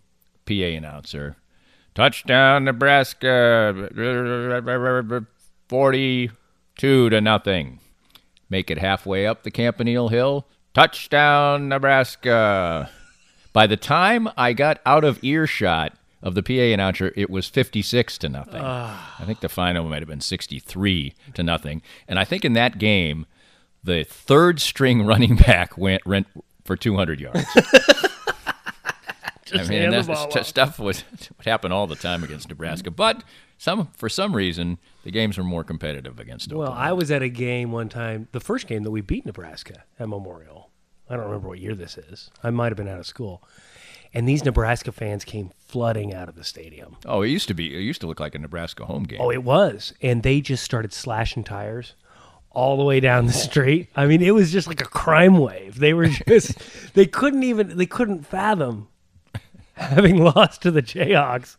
PA 0.46 0.52
announcer, 0.52 1.36
touchdown 1.94 2.64
Nebraska, 2.64 3.88
42 5.70 7.10
to 7.10 7.20
nothing. 7.20 7.78
Make 8.48 8.72
it 8.72 8.78
halfway 8.78 9.24
up 9.24 9.44
the 9.44 9.52
Campanile 9.52 10.08
Hill, 10.08 10.48
touchdown 10.74 11.68
Nebraska. 11.68 12.90
By 13.52 13.68
the 13.68 13.76
time 13.76 14.28
I 14.36 14.52
got 14.52 14.80
out 14.84 15.04
of 15.04 15.22
earshot 15.22 15.92
of 16.24 16.34
the 16.34 16.42
PA 16.42 16.74
announcer, 16.74 17.12
it 17.14 17.30
was 17.30 17.46
56 17.46 18.18
to 18.18 18.28
nothing. 18.28 18.60
I 18.60 19.22
think 19.24 19.38
the 19.38 19.48
final 19.48 19.84
might 19.84 20.02
have 20.02 20.08
been 20.08 20.20
63 20.20 21.14
to 21.34 21.42
nothing. 21.44 21.82
And 22.08 22.18
I 22.18 22.24
think 22.24 22.44
in 22.44 22.54
that 22.54 22.78
game, 22.78 23.26
the 23.84 24.02
third 24.02 24.58
string 24.58 25.06
running 25.06 25.36
back 25.36 25.78
went 25.78 26.02
rent 26.04 26.26
for 26.64 26.76
200 26.76 27.20
yards. 27.20 27.44
I 29.52 29.58
mean, 29.68 29.82
hand 29.82 29.92
the 29.92 29.96
that's 30.02 30.08
ball 30.08 30.30
st- 30.30 30.36
off. 30.38 30.46
stuff 30.46 30.78
would, 30.80 31.00
would 31.38 31.46
happen 31.46 31.70
all 31.70 31.86
the 31.86 31.94
time 31.94 32.24
against 32.24 32.48
Nebraska. 32.48 32.90
But 32.90 33.22
some 33.60 33.88
for 33.94 34.08
some 34.08 34.34
reason, 34.34 34.78
the 35.04 35.10
games 35.10 35.36
were 35.36 35.44
more 35.44 35.62
competitive 35.62 36.18
against 36.18 36.48
them. 36.48 36.56
Well, 36.56 36.72
I 36.72 36.92
was 36.92 37.10
at 37.10 37.20
a 37.20 37.28
game 37.28 37.72
one 37.72 37.90
time, 37.90 38.26
the 38.32 38.40
first 38.40 38.66
game 38.66 38.84
that 38.84 38.90
we 38.90 39.02
beat 39.02 39.26
Nebraska 39.26 39.84
at 39.98 40.08
Memorial. 40.08 40.70
I 41.10 41.16
don't 41.16 41.26
remember 41.26 41.48
what 41.48 41.58
year 41.58 41.74
this 41.74 41.98
is. 41.98 42.30
I 42.42 42.48
might 42.48 42.68
have 42.72 42.78
been 42.78 42.88
out 42.88 42.98
of 42.98 43.06
school. 43.06 43.42
And 44.14 44.26
these 44.26 44.46
Nebraska 44.46 44.92
fans 44.92 45.26
came 45.26 45.50
flooding 45.58 46.14
out 46.14 46.28
of 46.28 46.36
the 46.36 46.42
stadium. 46.42 46.96
oh, 47.04 47.20
it 47.20 47.28
used 47.28 47.48
to 47.48 47.54
be. 47.54 47.74
It 47.76 47.80
used 47.80 48.00
to 48.00 48.06
look 48.06 48.18
like 48.18 48.34
a 48.34 48.38
Nebraska 48.38 48.86
home 48.86 49.02
game. 49.04 49.20
Oh, 49.20 49.30
it 49.30 49.44
was. 49.44 49.92
And 50.00 50.22
they 50.22 50.40
just 50.40 50.64
started 50.64 50.94
slashing 50.94 51.44
tires 51.44 51.94
all 52.50 52.78
the 52.78 52.84
way 52.84 52.98
down 52.98 53.26
the 53.26 53.32
street. 53.32 53.88
I 53.94 54.06
mean, 54.06 54.22
it 54.22 54.32
was 54.32 54.50
just 54.50 54.68
like 54.68 54.80
a 54.80 54.86
crime 54.86 55.36
wave. 55.36 55.78
They 55.78 55.92
were 55.92 56.08
just 56.28 56.54
they 56.94 57.04
couldn't 57.04 57.42
even 57.42 57.76
they 57.76 57.86
couldn't 57.86 58.26
fathom 58.26 58.88
having 59.80 60.22
lost 60.22 60.60
to 60.62 60.70
the 60.70 60.82
Jayhawks 60.82 61.56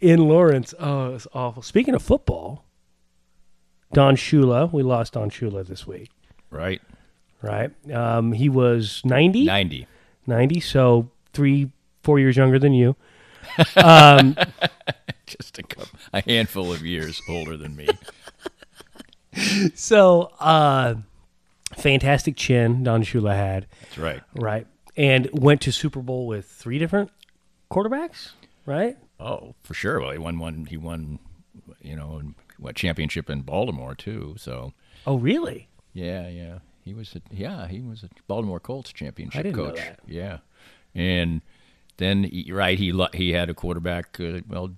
in 0.00 0.28
Lawrence. 0.28 0.74
Oh, 0.78 1.08
it 1.08 1.12
was 1.12 1.26
awful. 1.32 1.62
Speaking 1.62 1.94
of 1.94 2.02
football, 2.02 2.66
Don 3.94 4.14
Shula, 4.14 4.70
we 4.70 4.82
lost 4.82 5.14
Don 5.14 5.30
Shula 5.30 5.66
this 5.66 5.86
week, 5.86 6.10
right, 6.50 6.82
right? 7.40 7.70
Um, 7.90 8.32
he 8.32 8.50
was 8.50 9.00
90, 9.04 9.44
ninety. 9.44 9.86
90, 10.26 10.60
so 10.60 11.10
three, 11.32 11.72
four 12.02 12.18
years 12.18 12.36
younger 12.36 12.58
than 12.58 12.74
you. 12.74 12.94
Just 13.56 13.78
a 15.58 15.62
couple, 15.62 15.88
a 16.12 16.20
handful 16.20 16.72
of 16.72 16.84
years 16.84 17.22
older 17.28 17.56
than 17.56 17.76
me. 17.76 17.88
So, 19.74 20.30
uh, 20.40 20.96
fantastic 21.74 22.36
chin 22.36 22.84
Don 22.84 23.02
Shula 23.02 23.34
had. 23.34 23.66
That's 23.80 23.96
right. 23.96 24.20
Right. 24.34 24.66
And 24.94 25.30
went 25.32 25.62
to 25.62 25.72
Super 25.72 26.00
Bowl 26.00 26.26
with 26.26 26.44
three 26.44 26.78
different 26.78 27.10
quarterbacks, 27.72 28.30
right? 28.66 28.96
Oh, 29.18 29.54
for 29.62 29.74
sure. 29.74 30.00
Well, 30.00 30.10
he 30.10 30.18
won 30.18 30.38
one. 30.38 30.66
He 30.66 30.76
won, 30.76 31.18
you 31.80 31.96
know, 31.96 32.20
what 32.58 32.76
championship 32.76 33.30
in 33.30 33.42
Baltimore 33.42 33.94
too. 33.94 34.34
So 34.38 34.72
Oh, 35.06 35.16
really? 35.18 35.68
yeah, 35.92 36.28
yeah. 36.28 36.58
He 36.84 36.94
was 36.94 37.14
a 37.14 37.20
yeah. 37.34 37.68
He 37.68 37.80
was 37.80 38.02
a 38.02 38.08
Baltimore 38.26 38.58
Colts 38.60 38.92
championship 38.92 39.38
I 39.38 39.42
didn't 39.44 39.56
know 39.56 39.66
coach. 39.70 39.76
that. 39.76 40.00
Yeah, 40.06 40.38
and 40.94 41.40
then 41.98 42.28
right 42.50 42.76
he 42.78 42.92
he 43.14 43.30
had 43.30 43.48
a 43.48 43.54
quarterback. 43.54 44.18
Uh, 44.18 44.40
well, 44.48 44.72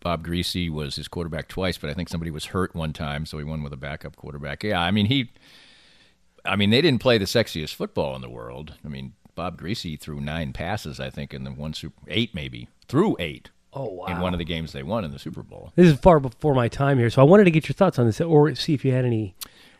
Bob 0.00 0.24
Griese 0.26 0.70
was 0.70 0.94
his 0.96 1.08
quarterback 1.08 1.48
twice, 1.48 1.78
but 1.78 1.90
I 1.90 1.94
think 1.94 2.08
somebody 2.08 2.30
was 2.30 2.46
hurt 2.46 2.74
one 2.76 2.92
time, 2.92 3.26
so 3.26 3.38
he 3.38 3.44
won 3.44 3.62
with 3.64 3.72
a 3.72 3.76
backup 3.76 4.14
quarterback. 4.16 4.62
Yeah, 4.62 4.80
I 4.80 4.90
mean 4.92 5.06
he. 5.06 5.30
I 6.44 6.54
mean, 6.56 6.70
they 6.70 6.80
didn't 6.80 7.00
play 7.00 7.18
the 7.18 7.24
sexiest 7.24 7.74
football 7.74 8.14
in 8.16 8.20
the 8.22 8.28
world. 8.30 8.74
I 8.84 8.88
mean, 8.88 9.12
Bob 9.34 9.60
Griese 9.60 9.98
threw 9.98 10.20
nine 10.20 10.52
passes, 10.52 11.00
I 11.00 11.10
think, 11.10 11.32
in 11.34 11.44
the 11.44 11.50
one 11.50 11.72
Super 11.74 12.00
eight 12.08 12.34
maybe 12.34 12.68
threw 12.88 13.16
eight 13.18 13.50
Oh, 13.74 13.84
wow. 13.94 14.06
in 14.06 14.20
one 14.20 14.34
of 14.34 14.38
the 14.38 14.44
games 14.44 14.72
they 14.72 14.82
won 14.82 15.02
in 15.04 15.12
the 15.12 15.18
Super 15.18 15.42
Bowl. 15.42 15.72
This 15.76 15.86
is 15.90 15.98
far 15.98 16.20
before 16.20 16.54
my 16.54 16.68
time 16.68 16.98
here, 16.98 17.08
so 17.08 17.22
I 17.22 17.24
wanted 17.24 17.44
to 17.44 17.50
get 17.50 17.68
your 17.68 17.74
thoughts 17.74 17.98
on 17.98 18.04
this 18.06 18.20
or 18.20 18.54
see 18.54 18.74
if 18.74 18.84
you 18.84 18.92
had 18.92 19.06
any 19.06 19.34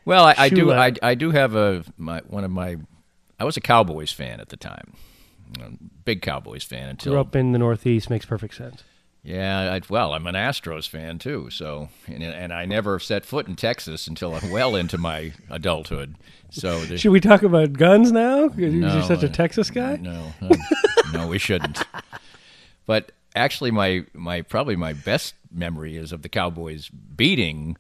Well, 0.07 0.25
I, 0.25 0.35
I 0.39 0.49
do. 0.49 0.73
I, 0.73 0.93
I 1.03 1.15
do 1.15 1.31
have 1.31 1.55
a 1.55 1.85
my 1.99 2.21
one 2.27 2.45
of 2.45 2.51
my. 2.51 2.77
I 3.39 3.45
was 3.45 3.57
a 3.57 3.61
Cowboys 3.61 4.11
fan 4.13 4.41
at 4.41 4.49
the 4.49 4.57
time, 4.57 4.95
big 6.05 6.23
Cowboys 6.23 6.65
fan 6.65 6.89
until 6.89 7.13
Grew 7.13 7.21
up 7.21 7.37
in 7.37 7.53
the 7.53 7.59
Northeast 7.59 8.09
makes 8.09 8.25
perfect 8.25 8.55
sense. 8.55 8.83
Yeah. 9.23 9.73
I, 9.75 9.81
well, 9.89 10.13
I'm 10.15 10.27
an 10.27 10.35
Astros 10.35 10.89
fan 10.89 11.19
too. 11.19 11.49
So 11.51 11.89
and, 12.07 12.23
and 12.23 12.53
I 12.53 12.65
never 12.65 12.99
set 12.99 13.25
foot 13.25 13.47
in 13.49 13.57
Texas 13.57 14.07
until 14.07 14.39
well 14.51 14.75
into 14.77 14.99
my 14.99 15.33
adulthood. 15.51 16.17
So 16.51 16.85
the, 16.85 16.99
Should 16.99 17.13
we 17.13 17.21
talk 17.21 17.43
about 17.43 17.73
guns 17.73 18.13
now? 18.13 18.49
'Cause 18.49 18.59
You're 18.59 19.03
such 19.03 19.23
a 19.23 19.29
uh, 19.29 19.33
Texas 19.33 19.71
guy. 19.71 19.97
No, 19.97 20.33
uh, 20.43 20.55
no, 21.13 21.27
we 21.29 21.39
shouldn't. 21.39 21.83
But 22.85 23.13
actually, 23.37 23.71
my 23.71 24.05
my 24.13 24.43
probably 24.43 24.75
my 24.75 24.93
best 24.93 25.35
memory 25.53 25.97
is 25.97 26.11
of 26.11 26.23
the 26.23 26.29
Cowboys 26.29 26.89
beating 26.89 27.77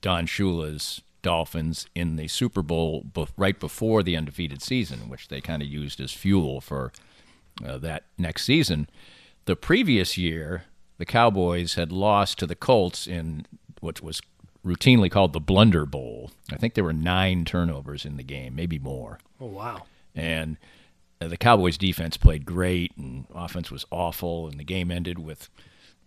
Don 0.00 0.26
Shula's 0.26 1.02
Dolphins 1.22 1.86
in 1.96 2.14
the 2.14 2.28
Super 2.28 2.62
Bowl 2.62 3.04
right 3.36 3.58
before 3.58 4.02
the 4.04 4.16
undefeated 4.16 4.62
season, 4.62 5.08
which 5.08 5.26
they 5.26 5.40
kind 5.40 5.60
of 5.60 5.66
used 5.68 6.00
as 6.00 6.12
fuel 6.12 6.60
for 6.60 6.92
uh, 7.66 7.78
that 7.78 8.04
next 8.16 8.44
season. 8.44 8.88
The 9.46 9.56
previous 9.56 10.16
year, 10.16 10.64
the 10.98 11.04
Cowboys 11.04 11.74
had 11.74 11.90
lost 11.92 12.38
to 12.38 12.46
the 12.46 12.54
Colts 12.54 13.06
in 13.06 13.46
what 13.80 14.00
was 14.00 14.20
routinely 14.64 15.10
called 15.10 15.32
the 15.32 15.40
Blunder 15.40 15.84
Bowl. 15.84 16.30
I 16.52 16.56
think 16.56 16.74
there 16.74 16.84
were 16.84 16.92
nine 16.92 17.44
turnovers 17.44 18.04
in 18.04 18.16
the 18.16 18.22
game, 18.22 18.54
maybe 18.54 18.78
more 18.78 19.18
Oh 19.40 19.46
wow. 19.46 19.82
and 20.14 20.56
uh, 21.20 21.26
the 21.28 21.36
Cowboys 21.36 21.76
defense 21.78 22.16
played 22.16 22.44
great, 22.44 22.96
and 22.96 23.26
offense 23.34 23.70
was 23.70 23.84
awful, 23.90 24.48
and 24.48 24.58
the 24.58 24.64
game 24.64 24.90
ended 24.90 25.18
with 25.18 25.48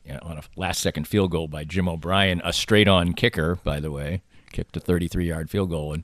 you 0.06 0.14
know, 0.14 0.20
on 0.22 0.38
a 0.38 0.44
last 0.56 0.82
second 0.82 1.08
field 1.08 1.32
goal 1.32 1.48
by 1.48 1.64
Jim 1.64 1.90
O'Brien, 1.90 2.42
a 2.44 2.54
straight 2.54 2.88
on 2.88 3.14
kicker, 3.14 3.56
by 3.64 3.80
the 3.80 3.92
way, 3.92 4.22
kicked 4.52 4.78
a 4.78 4.80
33 4.80 5.28
yard 5.28 5.50
field 5.50 5.70
goal, 5.70 5.92
and 5.94 6.04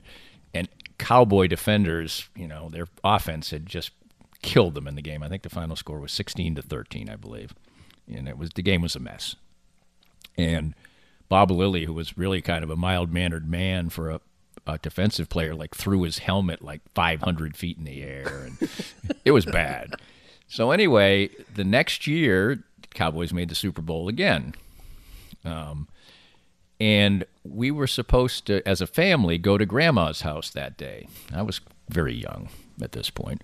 and 0.54 0.68
Cowboy 0.98 1.46
defenders, 1.46 2.28
you 2.36 2.46
know, 2.46 2.68
their 2.68 2.86
offense 3.02 3.50
had 3.50 3.64
just 3.66 3.90
killed 4.42 4.74
them 4.74 4.86
in 4.86 4.94
the 4.94 5.02
game. 5.02 5.22
I 5.22 5.28
think 5.28 5.42
the 5.42 5.48
final 5.48 5.76
score 5.76 6.00
was 6.00 6.12
16 6.12 6.56
to 6.56 6.62
13, 6.62 7.08
I 7.08 7.16
believe, 7.16 7.54
and 8.12 8.28
it 8.28 8.36
was 8.36 8.50
the 8.50 8.62
game 8.62 8.82
was 8.82 8.96
a 8.96 9.00
mess, 9.00 9.36
and 10.36 10.74
Bob 11.28 11.50
Lilly, 11.50 11.86
who 11.86 11.94
was 11.94 12.18
really 12.18 12.42
kind 12.42 12.62
of 12.62 12.70
a 12.70 12.76
mild 12.76 13.12
mannered 13.12 13.48
man 13.48 13.88
for 13.88 14.10
a, 14.10 14.20
a 14.66 14.78
defensive 14.78 15.28
player, 15.28 15.54
like 15.54 15.74
threw 15.74 16.02
his 16.02 16.18
helmet 16.18 16.62
like 16.62 16.82
500 16.94 17.56
feet 17.56 17.78
in 17.78 17.84
the 17.84 18.02
air, 18.02 18.46
and 18.46 18.68
it 19.24 19.30
was 19.30 19.46
bad. 19.46 19.94
So 20.46 20.70
anyway, 20.70 21.30
the 21.54 21.64
next 21.64 22.06
year, 22.06 22.62
Cowboys 22.92 23.32
made 23.32 23.48
the 23.48 23.54
Super 23.54 23.80
Bowl 23.80 24.08
again, 24.08 24.54
um, 25.44 25.88
and 26.78 27.24
we 27.44 27.70
were 27.70 27.86
supposed 27.86 28.46
to, 28.46 28.60
as 28.68 28.80
a 28.80 28.86
family, 28.86 29.38
go 29.38 29.56
to 29.56 29.64
Grandma's 29.64 30.22
house 30.22 30.50
that 30.50 30.76
day. 30.76 31.08
I 31.32 31.42
was 31.42 31.60
very 31.88 32.14
young 32.14 32.48
at 32.82 32.92
this 32.92 33.08
point, 33.08 33.42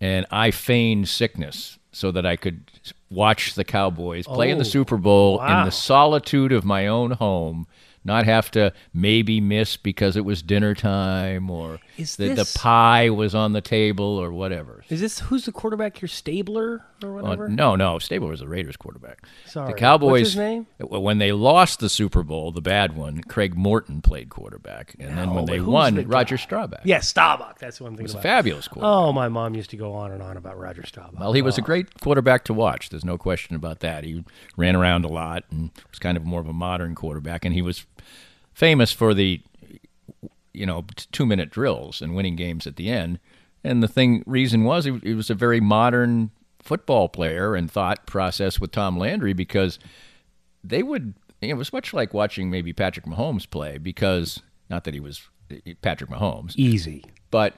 and 0.00 0.26
I 0.30 0.50
feigned 0.50 1.08
sickness 1.08 1.78
so 1.92 2.10
that 2.12 2.24
I 2.24 2.36
could 2.36 2.70
watch 3.10 3.54
the 3.54 3.64
Cowboys 3.64 4.26
play 4.26 4.50
in 4.50 4.58
the 4.58 4.64
Oh, 4.64 4.68
Super 4.68 4.96
Bowl 4.96 5.40
in 5.42 5.64
the 5.64 5.70
solitude 5.70 6.52
of 6.52 6.64
my 6.64 6.86
own 6.86 7.10
home, 7.12 7.66
not 8.04 8.24
have 8.24 8.50
to 8.52 8.72
maybe 8.94 9.40
miss 9.40 9.76
because 9.76 10.16
it 10.16 10.24
was 10.24 10.40
dinner 10.42 10.74
time 10.74 11.50
or 11.50 11.78
the, 11.96 12.28
this- 12.28 12.52
the 12.54 12.58
pie 12.58 13.10
was 13.10 13.34
on 13.34 13.52
the 13.52 13.60
table 13.60 14.04
or 14.18 14.30
whatever. 14.32 14.84
Is 14.88 15.00
this 15.00 15.18
who's 15.20 15.44
the 15.46 15.52
quarterback 15.52 15.98
here? 15.98 16.08
Stabler 16.08 16.84
or 17.04 17.18
Uh, 17.18 17.22
whatever? 17.22 17.48
no, 17.48 17.76
no, 17.76 17.98
Stabler 17.98 18.28
was 18.30 18.40
the 18.40 18.48
Raiders 18.48 18.76
quarterback. 18.76 19.24
Sorry. 19.46 19.72
The 19.72 19.78
Cowboys. 19.78 20.10
What's 20.10 20.28
his 20.30 20.36
name? 20.36 20.66
When 20.78 21.18
they 21.18 21.32
lost 21.32 21.80
the 21.80 21.88
Super 21.88 22.22
Bowl, 22.22 22.52
the 22.52 22.60
bad 22.60 22.96
one, 22.96 23.20
Craig 23.22 23.54
Morton 23.56 24.00
played 24.02 24.28
quarterback, 24.28 24.94
and 24.98 25.16
then 25.18 25.34
when 25.34 25.44
they 25.46 25.60
won, 25.60 25.94
the 25.94 26.06
Roger? 26.06 26.36
Staubach. 26.38 26.80
Yeah, 26.84 27.00
Staubach. 27.00 27.58
That's 27.58 27.80
what 27.80 27.88
I'm 27.88 27.92
thinking. 27.94 28.04
was 28.04 28.14
a 28.14 28.18
about. 28.18 28.22
fabulous 28.22 28.68
quarterback. 28.68 28.90
Oh, 28.94 29.12
my 29.12 29.28
mom 29.28 29.54
used 29.54 29.70
to 29.70 29.76
go 29.76 29.92
on 29.94 30.12
and 30.12 30.22
on 30.22 30.36
about 30.36 30.58
Roger 30.58 30.84
Staubach. 30.86 31.18
Well, 31.20 31.32
he 31.32 31.42
was 31.42 31.58
a 31.58 31.62
Oh. 31.62 31.64
great 31.64 32.00
quarterback 32.00 32.44
to 32.44 32.54
watch. 32.54 32.88
There's 32.90 33.04
no 33.04 33.18
question 33.18 33.54
about 33.56 33.80
that. 33.80 34.04
He 34.04 34.24
ran 34.56 34.76
around 34.76 35.04
a 35.04 35.08
lot 35.08 35.44
and 35.50 35.70
was 35.90 35.98
kind 35.98 36.16
of 36.16 36.24
more 36.24 36.40
of 36.40 36.48
a 36.48 36.52
modern 36.52 36.94
quarterback, 36.94 37.44
and 37.44 37.54
he 37.54 37.62
was 37.62 37.86
famous 38.54 38.92
for 38.92 39.14
the, 39.14 39.40
you 40.52 40.66
know, 40.66 40.84
two 41.12 41.24
minute 41.24 41.50
drills 41.50 42.02
and 42.02 42.14
winning 42.14 42.36
games 42.36 42.66
at 42.66 42.76
the 42.76 42.90
end. 42.90 43.18
And 43.62 43.82
the 43.82 43.88
thing 43.88 44.22
reason 44.26 44.64
was 44.64 44.84
he, 44.86 44.98
he 45.02 45.14
was 45.14 45.30
a 45.30 45.34
very 45.34 45.60
modern 45.60 46.30
football 46.62 47.08
player 47.08 47.54
and 47.54 47.70
thought 47.70 48.06
process 48.06 48.60
with 48.60 48.70
Tom 48.72 48.98
Landry 48.98 49.32
because 49.32 49.78
they 50.62 50.82
would. 50.82 51.14
It 51.40 51.54
was 51.54 51.72
much 51.72 51.94
like 51.94 52.12
watching 52.12 52.50
maybe 52.50 52.72
Patrick 52.72 53.06
Mahomes 53.06 53.48
play 53.48 53.78
because 53.78 54.40
not 54.68 54.84
that 54.84 54.94
he 54.94 55.00
was 55.00 55.22
Patrick 55.82 56.10
Mahomes, 56.10 56.54
easy. 56.56 57.04
but 57.30 57.54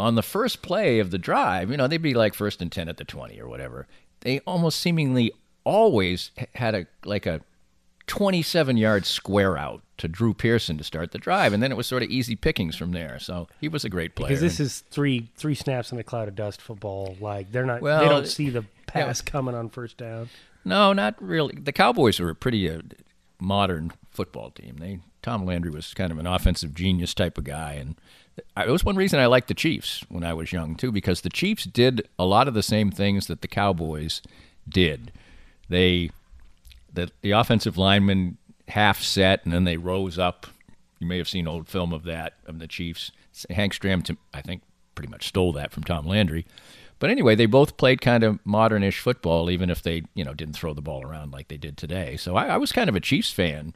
on 0.00 0.14
the 0.14 0.22
first 0.22 0.62
play 0.62 0.98
of 0.98 1.10
the 1.10 1.18
drive, 1.18 1.70
you 1.70 1.76
know, 1.76 1.86
they'd 1.86 1.98
be 1.98 2.14
like 2.14 2.34
first 2.34 2.60
and 2.60 2.72
10 2.72 2.88
at 2.88 2.96
the 2.96 3.04
20 3.04 3.40
or 3.40 3.48
whatever. 3.48 3.86
They 4.20 4.40
almost 4.40 4.80
seemingly 4.80 5.32
always 5.64 6.30
had 6.54 6.74
a 6.74 6.86
like 7.04 7.26
a 7.26 7.40
27 8.06 8.76
yard 8.76 9.06
square 9.06 9.56
out 9.56 9.82
to 9.96 10.08
Drew 10.08 10.34
Pearson 10.34 10.76
to 10.78 10.84
start 10.84 11.12
the 11.12 11.18
drive. 11.18 11.52
And 11.52 11.62
then 11.62 11.70
it 11.70 11.76
was 11.76 11.86
sort 11.86 12.02
of 12.02 12.10
easy 12.10 12.36
pickings 12.36 12.76
from 12.76 12.92
there. 12.92 13.18
So 13.18 13.48
he 13.60 13.68
was 13.68 13.84
a 13.84 13.88
great 13.88 14.14
player. 14.14 14.28
Because 14.28 14.40
this 14.40 14.60
is 14.60 14.80
three 14.90 15.30
three 15.36 15.54
snaps 15.54 15.92
in 15.92 15.98
a 15.98 16.04
cloud 16.04 16.28
of 16.28 16.34
dust 16.34 16.60
football. 16.60 17.16
Like 17.20 17.52
they're 17.52 17.66
not. 17.66 17.82
they 17.82 18.08
don't 18.08 18.26
see 18.26 18.50
the 18.50 18.64
pass 18.86 19.20
coming 19.20 19.54
on 19.54 19.68
first 19.70 19.96
down. 19.96 20.28
No, 20.64 20.92
not 20.92 21.14
really. 21.20 21.54
The 21.60 21.72
Cowboys 21.72 22.18
were 22.18 22.30
a 22.30 22.34
pretty 22.34 22.68
uh, 22.70 22.80
modern 23.38 23.92
football 24.10 24.50
team. 24.50 24.76
They 24.78 25.00
Tom 25.22 25.44
Landry 25.44 25.70
was 25.70 25.94
kind 25.94 26.12
of 26.12 26.18
an 26.18 26.26
offensive 26.26 26.74
genius 26.74 27.14
type 27.14 27.38
of 27.38 27.44
guy, 27.44 27.72
and 27.74 27.96
I, 28.56 28.64
it 28.64 28.70
was 28.70 28.84
one 28.84 28.96
reason 28.96 29.20
I 29.20 29.26
liked 29.26 29.48
the 29.48 29.54
Chiefs 29.54 30.04
when 30.08 30.24
I 30.24 30.34
was 30.34 30.52
young 30.52 30.74
too, 30.74 30.92
because 30.92 31.20
the 31.20 31.30
Chiefs 31.30 31.64
did 31.64 32.08
a 32.18 32.24
lot 32.24 32.48
of 32.48 32.54
the 32.54 32.62
same 32.62 32.90
things 32.90 33.26
that 33.26 33.40
the 33.40 33.48
Cowboys 33.48 34.20
did. 34.68 35.12
They 35.68 36.10
the 36.94 37.10
the 37.22 37.32
offensive 37.32 37.76
linemen 37.76 38.38
half 38.68 39.02
set, 39.02 39.44
and 39.44 39.52
then 39.52 39.64
they 39.64 39.76
rose 39.76 40.18
up. 40.18 40.46
You 41.00 41.06
may 41.06 41.18
have 41.18 41.28
seen 41.28 41.46
old 41.46 41.68
film 41.68 41.92
of 41.92 42.04
that 42.04 42.34
of 42.46 42.58
the 42.58 42.66
Chiefs. 42.66 43.10
Hank 43.50 43.74
Stram, 43.74 44.02
to- 44.04 44.16
I 44.32 44.40
think, 44.40 44.62
pretty 44.94 45.10
much 45.10 45.26
stole 45.28 45.52
that 45.54 45.72
from 45.72 45.82
Tom 45.84 46.06
Landry. 46.06 46.46
But 47.00 47.10
anyway, 47.10 47.34
they 47.34 47.46
both 47.46 47.76
played 47.76 48.00
kind 48.00 48.22
of 48.22 48.38
modernish 48.44 49.00
football, 49.00 49.50
even 49.50 49.68
if 49.68 49.82
they, 49.82 50.04
you 50.14 50.24
know, 50.24 50.32
didn't 50.32 50.54
throw 50.54 50.72
the 50.72 50.80
ball 50.80 51.04
around 51.04 51.32
like 51.32 51.48
they 51.48 51.56
did 51.56 51.76
today. 51.76 52.16
So 52.16 52.36
I, 52.36 52.46
I 52.46 52.56
was 52.56 52.70
kind 52.72 52.88
of 52.88 52.94
a 52.94 53.00
Chiefs 53.00 53.30
fan. 53.32 53.74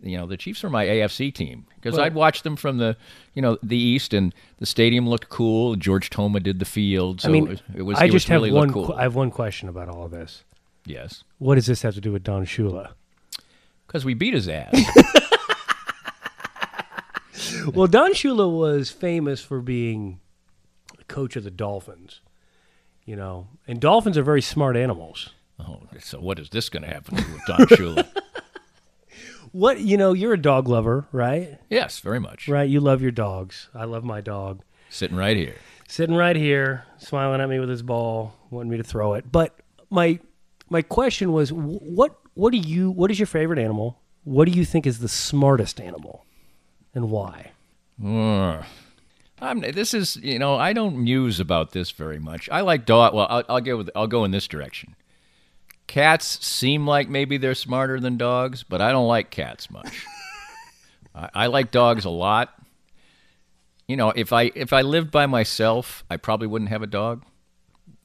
You 0.00 0.16
know, 0.18 0.26
the 0.26 0.36
Chiefs 0.36 0.62
were 0.62 0.70
my 0.70 0.86
AFC 0.86 1.34
team 1.34 1.66
because 1.74 1.98
I'd 1.98 2.14
watch 2.14 2.42
them 2.42 2.54
from 2.54 2.76
the, 2.78 2.96
you 3.34 3.42
know, 3.42 3.58
the 3.64 3.76
East, 3.76 4.14
and 4.14 4.32
the 4.58 4.66
stadium 4.66 5.08
looked 5.08 5.28
cool. 5.28 5.74
George 5.74 6.08
Toma 6.10 6.38
did 6.38 6.60
the 6.60 6.64
field, 6.64 7.22
so 7.22 7.28
I 7.28 7.32
mean, 7.32 7.58
it 7.74 7.82
was. 7.82 7.98
It 7.98 8.02
I 8.02 8.06
just 8.06 8.26
was 8.26 8.30
really 8.30 8.50
have 8.50 8.56
one. 8.56 8.72
cool. 8.72 8.94
I 8.96 9.02
have 9.02 9.16
one 9.16 9.32
question 9.32 9.68
about 9.68 9.88
all 9.88 10.04
of 10.04 10.12
this. 10.12 10.44
Yes, 10.88 11.24
What 11.38 11.54
does 11.56 11.66
this 11.66 11.82
have 11.82 11.94
to 11.94 12.00
do 12.00 12.12
with 12.12 12.24
Don 12.24 12.44
Shula? 12.44 12.90
because 13.86 14.04
we 14.04 14.14
beat 14.14 14.34
his 14.34 14.48
ass. 14.48 14.74
well, 17.74 17.86
Don 17.86 18.12
Shula 18.12 18.50
was 18.54 18.90
famous 18.90 19.40
for 19.42 19.60
being 19.60 20.20
the 20.96 21.04
coach 21.04 21.36
of 21.36 21.44
the 21.44 21.50
Dolphins. 21.50 22.20
You 23.06 23.16
know, 23.16 23.46
and 23.66 23.80
dolphins 23.80 24.18
are 24.18 24.22
very 24.22 24.42
smart 24.42 24.76
animals. 24.76 25.30
oh, 25.58 25.80
so 25.98 26.20
what 26.20 26.38
is 26.38 26.50
this 26.50 26.68
going 26.68 26.82
to 26.82 26.88
happen 26.90 27.16
to 27.16 27.22
do 27.24 27.32
with 27.32 27.42
Don 27.46 27.58
Shula? 27.66 28.06
What 29.52 29.80
you 29.80 29.96
know, 29.96 30.12
you're 30.12 30.34
a 30.34 30.40
dog 30.40 30.68
lover, 30.68 31.06
right? 31.10 31.58
yes, 31.70 32.00
very 32.00 32.20
much. 32.20 32.48
Right, 32.48 32.68
you 32.68 32.80
love 32.80 33.00
your 33.00 33.10
dogs. 33.10 33.70
I 33.74 33.84
love 33.84 34.04
my 34.04 34.20
dog. 34.20 34.60
Sitting 34.90 35.16
right 35.16 35.38
here. 35.38 35.54
Sitting 35.88 36.14
right 36.14 36.36
here, 36.36 36.84
smiling 36.98 37.40
at 37.40 37.48
me 37.48 37.58
with 37.58 37.70
his 37.70 37.82
ball, 37.82 38.34
wanting 38.50 38.70
me 38.70 38.76
to 38.76 38.84
throw 38.84 39.14
it. 39.14 39.32
But 39.32 39.58
my 39.88 40.20
my 40.70 40.82
question 40.82 41.32
was, 41.32 41.52
what 41.52 42.18
what 42.34 42.52
do 42.52 42.58
you 42.58 42.90
what 42.90 43.10
is 43.10 43.18
your 43.18 43.26
favorite 43.26 43.58
animal? 43.58 44.00
What 44.24 44.46
do 44.46 44.52
you 44.52 44.64
think 44.64 44.86
is 44.86 44.98
the 44.98 45.08
smartest 45.08 45.80
animal, 45.80 46.24
and 46.94 47.10
why? 47.10 47.52
I'm, 49.40 49.60
this 49.60 49.94
is, 49.94 50.16
you 50.16 50.38
know, 50.38 50.56
I 50.56 50.72
don't 50.72 50.98
muse 50.98 51.38
about 51.40 51.70
this 51.70 51.90
very 51.90 52.18
much. 52.18 52.48
I 52.50 52.62
like 52.62 52.84
dog. 52.86 53.14
Well, 53.14 53.26
I'll, 53.30 53.44
I'll 53.48 53.60
go 53.60 53.76
with, 53.76 53.90
I'll 53.94 54.06
go 54.08 54.24
in 54.24 54.30
this 54.30 54.48
direction. 54.48 54.96
Cats 55.86 56.44
seem 56.44 56.86
like 56.86 57.08
maybe 57.08 57.38
they're 57.38 57.54
smarter 57.54 58.00
than 58.00 58.16
dogs, 58.16 58.62
but 58.62 58.80
I 58.80 58.90
don't 58.90 59.06
like 59.06 59.30
cats 59.30 59.70
much. 59.70 60.04
I, 61.14 61.30
I 61.34 61.46
like 61.46 61.70
dogs 61.70 62.04
a 62.04 62.10
lot. 62.10 62.54
You 63.86 63.96
know, 63.96 64.10
if 64.10 64.32
I 64.32 64.50
if 64.54 64.72
I 64.74 64.82
lived 64.82 65.10
by 65.10 65.26
myself, 65.26 66.04
I 66.10 66.18
probably 66.18 66.46
wouldn't 66.46 66.68
have 66.70 66.82
a 66.82 66.86
dog 66.86 67.24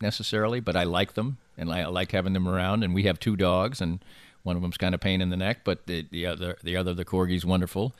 necessarily, 0.03 0.59
but 0.59 0.75
I 0.75 0.83
like 0.83 1.13
them 1.13 1.37
and 1.57 1.71
I 1.71 1.87
like 1.87 2.11
having 2.11 2.33
them 2.33 2.47
around. 2.47 2.83
And 2.83 2.93
we 2.93 3.03
have 3.03 3.19
two 3.19 3.35
dogs, 3.35 3.81
and 3.81 3.99
one 4.43 4.55
of 4.55 4.61
them's 4.61 4.77
kind 4.77 4.93
of 4.93 5.01
pain 5.01 5.21
in 5.21 5.31
the 5.31 5.37
neck, 5.37 5.59
but 5.63 5.87
the 5.87 6.05
the 6.11 6.27
other 6.27 6.57
the 6.61 6.77
other 6.77 6.93
the 6.93 7.05
corgi's 7.05 7.43
wonderful. 7.43 7.95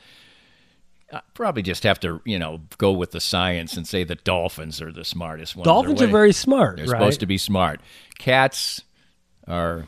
I 1.11 1.21
probably 1.35 1.61
just 1.61 1.83
have 1.83 1.99
to, 2.01 2.21
you 2.25 2.39
know, 2.39 2.61
go 2.77 2.91
with 2.91 3.11
the 3.11 3.19
science 3.21 3.77
and 3.77 3.87
say 3.87 4.03
the 4.03 4.15
dolphins 4.15 4.81
are 4.81 4.91
the 4.91 5.05
smartest 5.05 5.55
ones. 5.55 5.65
Dolphins 5.65 6.01
are 6.01 6.07
very 6.07 6.33
smart, 6.33 6.77
They're 6.77 6.87
right? 6.87 6.97
supposed 6.97 7.19
to 7.19 7.27
be 7.27 7.37
smart. 7.37 7.81
Cats 8.17 8.81
are 9.47 9.87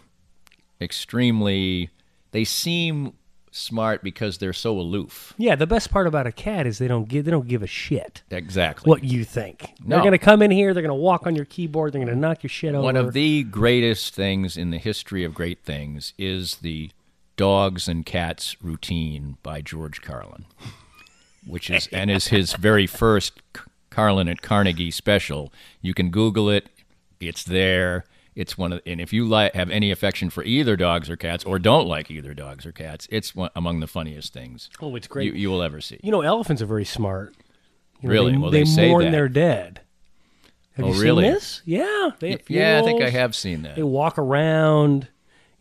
extremely. 0.80 1.90
They 2.32 2.44
seem 2.44 3.14
smart 3.56 4.04
because 4.04 4.38
they're 4.38 4.54
so 4.54 4.78
aloof. 4.80 5.34
Yeah, 5.38 5.56
the 5.56 5.68
best 5.68 5.90
part 5.90 6.08
about 6.08 6.28
a 6.28 6.32
cat 6.32 6.68
is 6.68 6.78
they 6.78 6.88
don't 6.88 7.08
give 7.08 7.26
they 7.26 7.32
don't 7.32 7.48
give 7.48 7.64
a 7.64 7.68
shit 7.68 8.22
Exactly. 8.30 8.90
what 8.90 9.04
you 9.04 9.24
think. 9.24 9.72
They're 9.86 10.04
gonna 10.04 10.18
come 10.18 10.42
in 10.42 10.52
here, 10.52 10.74
they're 10.74 10.84
gonna 10.84 10.94
walk 10.96 11.26
on 11.26 11.36
your 11.36 11.46
keyboard, 11.46 11.94
they're 11.94 12.04
gonna 12.04 12.16
knock 12.18 12.44
your 12.44 12.50
shit 12.50 12.76
over. 12.76 12.84
One 12.84 12.98
of 12.98 13.14
the 13.14 13.44
greatest 13.44 14.14
things 14.14 14.58
in 14.58 14.72
the 14.72 14.78
history 14.78 15.24
of 15.24 15.34
great 15.34 15.64
things 15.64 16.14
is 16.18 16.58
the 16.58 16.92
Dogs 17.38 17.88
and 17.88 18.06
Cats 18.06 18.56
routine 18.62 19.38
by 19.44 19.62
George 19.62 20.02
Carlin, 20.02 20.46
which 21.46 21.70
is 21.70 21.88
and 21.92 22.10
is 22.12 22.28
his 22.28 22.54
very 22.54 22.88
first 22.88 23.42
Carlin 23.90 24.28
at 24.28 24.42
Carnegie 24.42 24.92
special. 24.92 25.52
You 25.82 25.94
can 25.94 26.10
Google 26.12 26.50
it; 26.50 26.70
it's 27.20 27.44
there. 27.44 28.06
It's 28.36 28.58
one 28.58 28.74
of, 28.74 28.82
and 28.86 29.00
if 29.00 29.14
you 29.14 29.26
li- 29.26 29.52
have 29.54 29.70
any 29.70 29.92
affection 29.92 30.30
for 30.30 30.44
either 30.44 30.76
dogs 30.76 31.10
or 31.10 31.16
cats, 31.16 31.44
or 31.46 31.58
don't 31.58 31.88
like 31.88 32.12
either 32.12 32.34
dogs 32.34 32.66
or 32.66 32.72
cats, 32.74 33.08
it's 33.10 33.34
one, 33.34 33.50
among 33.56 33.80
the 33.80 33.88
funniest 33.88 34.34
things 34.34 34.70
oh, 34.82 34.96
it's 34.96 35.08
great. 35.08 35.34
you 35.34 35.50
will 35.50 35.62
ever 35.64 35.80
see. 35.80 36.00
You 36.04 36.12
know, 36.12 36.22
elephants 36.22 36.62
are 36.62 36.66
very 36.66 36.86
smart. 36.86 37.34
You 38.02 38.10
know, 38.10 38.14
Really? 38.14 38.32
They, 38.34 38.38
Well, 38.38 38.52
they 38.52 38.64
they 38.64 38.90
mourn 38.90 39.12
their 39.12 39.30
dead. 39.30 39.80
Have 40.74 40.86
Oh, 40.86 40.94
you 40.94 41.02
really? 41.02 41.24
seen 41.24 41.34
this? 41.34 41.62
Yeah. 41.64 42.10
They 42.20 42.38
yeah, 42.50 42.80
I 42.82 42.84
think 42.84 43.02
I 43.02 43.10
have 43.10 43.34
seen 43.34 43.62
that. 43.62 43.78
They 43.78 43.84
walk 43.84 44.18
around, 44.18 45.08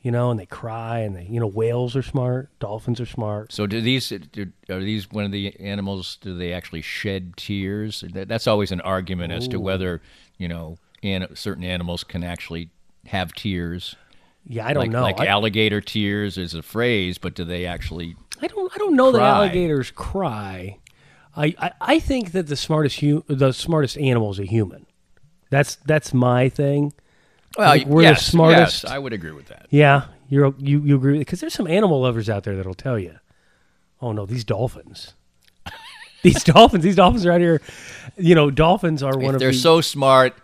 you 0.03 0.11
know, 0.11 0.33
and 0.33 0.41
they 0.41 0.47
cry, 0.47 0.99
and 0.99 1.15
they, 1.15 1.23
you 1.31 1.39
know, 1.39 1.47
whales 1.47 1.95
are 1.95 2.03
smart, 2.03 2.51
dolphins 2.59 3.01
are 3.01 3.07
smart. 3.07 3.53
So 3.53 3.69
do 3.69 3.81
these 3.81 4.09
do, 4.33 4.51
are 4.69 4.81
these 4.81 5.09
one 5.13 5.25
of 5.25 5.31
the 5.31 5.55
animals? 5.61 6.19
Do 6.21 6.37
they 6.37 6.53
actually 6.53 6.83
shed 6.83 7.37
tears? 7.37 8.03
That, 8.13 8.27
that's 8.27 8.49
always 8.49 8.73
an 8.73 8.81
argument 8.81 9.33
as 9.33 9.47
to 9.49 9.61
whether 9.61 10.03
you 10.37 10.49
know 10.49 10.79
an, 11.05 11.35
certain 11.37 11.65
animals 11.65 12.05
can 12.05 12.25
actually 12.25 12.71
have 13.07 13.33
tears. 13.35 13.97
Yeah, 14.47 14.67
I 14.67 14.73
don't 14.73 14.83
like, 14.83 14.91
know. 14.91 15.03
Like 15.03 15.21
I, 15.21 15.27
alligator 15.27 15.81
tears 15.81 16.37
is 16.37 16.55
a 16.55 16.63
phrase, 16.63 17.19
but 17.19 17.35
do 17.35 17.45
they 17.45 17.67
actually? 17.67 18.17
I 18.43 18.47
don't. 18.47 18.73
I 18.75 18.79
don't 18.79 18.97
know 18.97 19.13
that 19.13 19.23
alligators 19.23 19.91
cry. 19.91 20.79
I, 21.37 21.55
I, 21.59 21.73
I 21.81 21.99
think 21.99 22.33
that 22.33 22.47
the 22.47 22.57
smartest 22.57 23.01
hu- 23.01 23.25
the 23.27 23.53
smartest 23.53 23.99
animal 23.99 24.31
is 24.31 24.39
a 24.39 24.45
human. 24.45 24.87
That's 25.51 25.77
that's 25.77 26.13
my 26.15 26.49
thing. 26.49 26.93
Well, 27.57 27.69
Like, 27.69 27.87
we're 27.87 28.03
the 28.03 28.17
smartest- 28.17 28.85
Yes, 28.85 28.93
I 28.93 28.99
would 28.99 29.13
agree 29.13 29.31
with 29.31 29.47
that. 29.47 29.67
Yeah, 29.71 30.07
you're 30.29 30.55
you 30.59 30.81
you 30.81 30.97
agree 30.97 31.19
because 31.19 31.41
there's 31.41 31.55
some 31.55 31.67
animal 31.67 32.01
lovers 32.03 32.29
out 32.29 32.45
there 32.45 32.57
that'll 32.57 32.75
tell 32.75 32.99
you, 32.99 33.19
oh 34.01 34.13
no, 34.13 34.27
these 34.27 34.45
dolphins, 34.45 35.15
these 36.23 36.43
dolphins, 36.45 36.85
these 36.85 36.97
dolphins 36.97 37.25
are 37.27 37.33
out 37.33 37.41
here. 37.41 37.63
You 38.17 38.35
know, 38.35 38.51
dolphins 38.51 39.03
are 39.03 39.17
one 39.17 39.27
If 39.27 39.35
of 39.35 39.39
they're 39.41 39.53
the, 39.53 39.59
so 39.59 39.81
smart, 39.81 40.35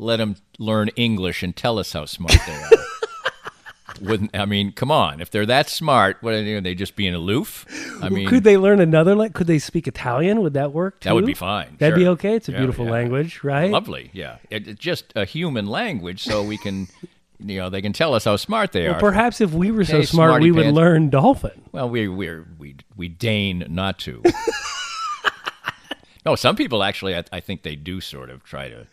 let 0.00 0.16
them 0.16 0.36
learn 0.58 0.88
English 0.96 1.42
and 1.42 1.54
tell 1.54 1.78
us 1.78 1.92
how 1.92 2.04
smart 2.06 2.34
they 2.46 2.54
are. 2.54 2.70
Wouldn't 4.00 4.34
I 4.34 4.46
mean? 4.46 4.72
Come 4.72 4.90
on, 4.90 5.20
if 5.20 5.30
they're 5.30 5.44
that 5.46 5.68
smart, 5.68 6.16
what 6.22 6.32
are 6.32 6.42
they, 6.42 6.54
are 6.54 6.60
they 6.62 6.74
just 6.74 6.96
being 6.96 7.14
aloof? 7.14 7.66
I 8.02 8.08
mean, 8.08 8.26
could 8.28 8.44
they 8.44 8.56
learn 8.56 8.80
another? 8.80 9.28
Could 9.28 9.46
they 9.46 9.58
speak 9.58 9.86
Italian? 9.86 10.40
Would 10.40 10.54
that 10.54 10.72
work? 10.72 11.00
Too? 11.00 11.08
That 11.10 11.14
would 11.16 11.26
be 11.26 11.34
fine. 11.34 11.76
That'd 11.78 11.96
be 11.96 12.06
okay. 12.08 12.36
It's 12.36 12.48
a 12.48 12.52
Yeah, 12.52 12.58
beautiful 12.58 12.86
yeah. 12.86 12.92
language, 12.92 13.44
right? 13.44 13.70
Lovely, 13.70 14.08
yeah. 14.14 14.36
It, 14.48 14.66
it's 14.68 14.80
just 14.80 15.12
a 15.16 15.26
human 15.26 15.66
language, 15.66 16.22
so 16.22 16.42
we 16.42 16.56
can, 16.56 16.88
you 17.40 17.58
know, 17.58 17.68
they 17.68 17.82
can 17.82 17.92
tell 17.92 18.14
us 18.14 18.24
how 18.24 18.36
smart 18.36 18.72
they 18.72 18.86
Well, 18.86 18.94
are. 18.96 19.00
perhaps 19.00 19.42
if 19.42 19.52
we 19.52 19.70
were 19.70 19.84
so 19.84 19.98
Hey, 19.98 20.06
smart, 20.06 20.40
we 20.40 20.50
would 20.50 20.62
pants. 20.62 20.76
learn 20.76 21.10
dolphin. 21.10 21.60
well, 21.72 21.90
we 21.90 22.08
we 22.08 22.40
we 22.58 22.76
we 22.96 23.08
deign 23.08 23.66
not 23.68 23.98
to. 24.00 24.22
no, 26.24 26.36
some 26.36 26.56
people 26.56 26.82
actually, 26.82 27.16
I, 27.16 27.24
I 27.32 27.40
think 27.40 27.64
they 27.64 27.76
do 27.76 28.00
sort 28.00 28.30
of 28.30 28.44
try 28.44 28.68
to 28.70 28.86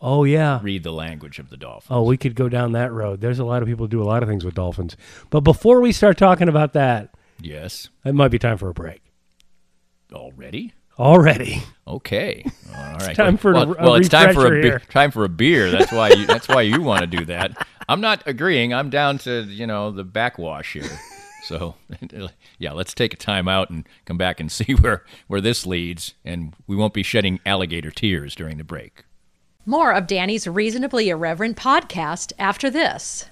Oh 0.00 0.24
yeah. 0.24 0.60
read 0.62 0.82
the 0.82 0.92
language 0.92 1.38
of 1.38 1.50
the 1.50 1.56
dolphin. 1.56 1.94
Oh, 1.94 2.02
we 2.02 2.16
could 2.16 2.34
go 2.34 2.48
down 2.48 2.72
that 2.72 2.90
road. 2.92 3.20
There's 3.20 3.38
a 3.38 3.44
lot 3.44 3.62
of 3.62 3.68
people 3.68 3.84
who 3.84 3.90
do 3.90 4.02
a 4.02 4.04
lot 4.04 4.22
of 4.22 4.28
things 4.28 4.44
with 4.44 4.54
dolphins. 4.54 4.96
But 5.28 5.40
before 5.40 5.80
we 5.80 5.92
start 5.92 6.16
talking 6.18 6.48
about 6.48 6.72
that, 6.72 7.10
Yes, 7.42 7.88
it 8.04 8.14
might 8.14 8.28
be 8.30 8.38
time 8.38 8.58
for 8.58 8.68
a 8.68 8.74
break. 8.74 9.02
already. 10.12 10.72
Already. 10.98 11.62
Okay, 11.86 12.44
all 12.76 12.98
right. 12.98 13.16
time 13.16 13.38
for 13.38 13.52
well, 13.54 13.62
a 13.72 13.82
well, 13.82 13.94
it's 13.94 14.08
time 14.10 14.34
for 14.34 14.54
a 14.54 14.78
be- 14.78 14.84
time 14.90 15.10
for 15.10 15.24
a 15.24 15.28
beer. 15.30 15.70
That's 15.70 15.90
why 15.92 16.10
you, 16.10 16.26
that's 16.26 16.46
why 16.46 16.60
you 16.62 16.82
want 16.90 17.00
to 17.00 17.06
do 17.06 17.24
that. 17.26 17.66
I'm 17.88 18.02
not 18.02 18.22
agreeing. 18.26 18.74
I'm 18.74 18.90
down 18.90 19.16
to 19.18 19.42
you 19.44 19.66
know 19.66 19.90
the 19.90 20.04
backwash 20.04 20.74
here. 20.74 20.90
So 21.44 21.76
yeah, 22.58 22.72
let's 22.72 22.92
take 22.92 23.14
a 23.14 23.16
time 23.16 23.48
out 23.48 23.70
and 23.70 23.88
come 24.04 24.18
back 24.18 24.40
and 24.40 24.52
see 24.52 24.74
where 24.74 25.04
where 25.26 25.40
this 25.40 25.64
leads, 25.66 26.12
and 26.22 26.54
we 26.66 26.76
won't 26.76 26.92
be 26.92 27.02
shedding 27.02 27.40
alligator 27.46 27.90
tears 27.90 28.34
during 28.34 28.58
the 28.58 28.64
break. 28.64 29.04
More 29.66 29.92
of 29.92 30.06
Danny's 30.06 30.46
Reasonably 30.46 31.10
Irreverent 31.10 31.54
podcast 31.54 32.32
after 32.38 32.70
this. 32.70 33.26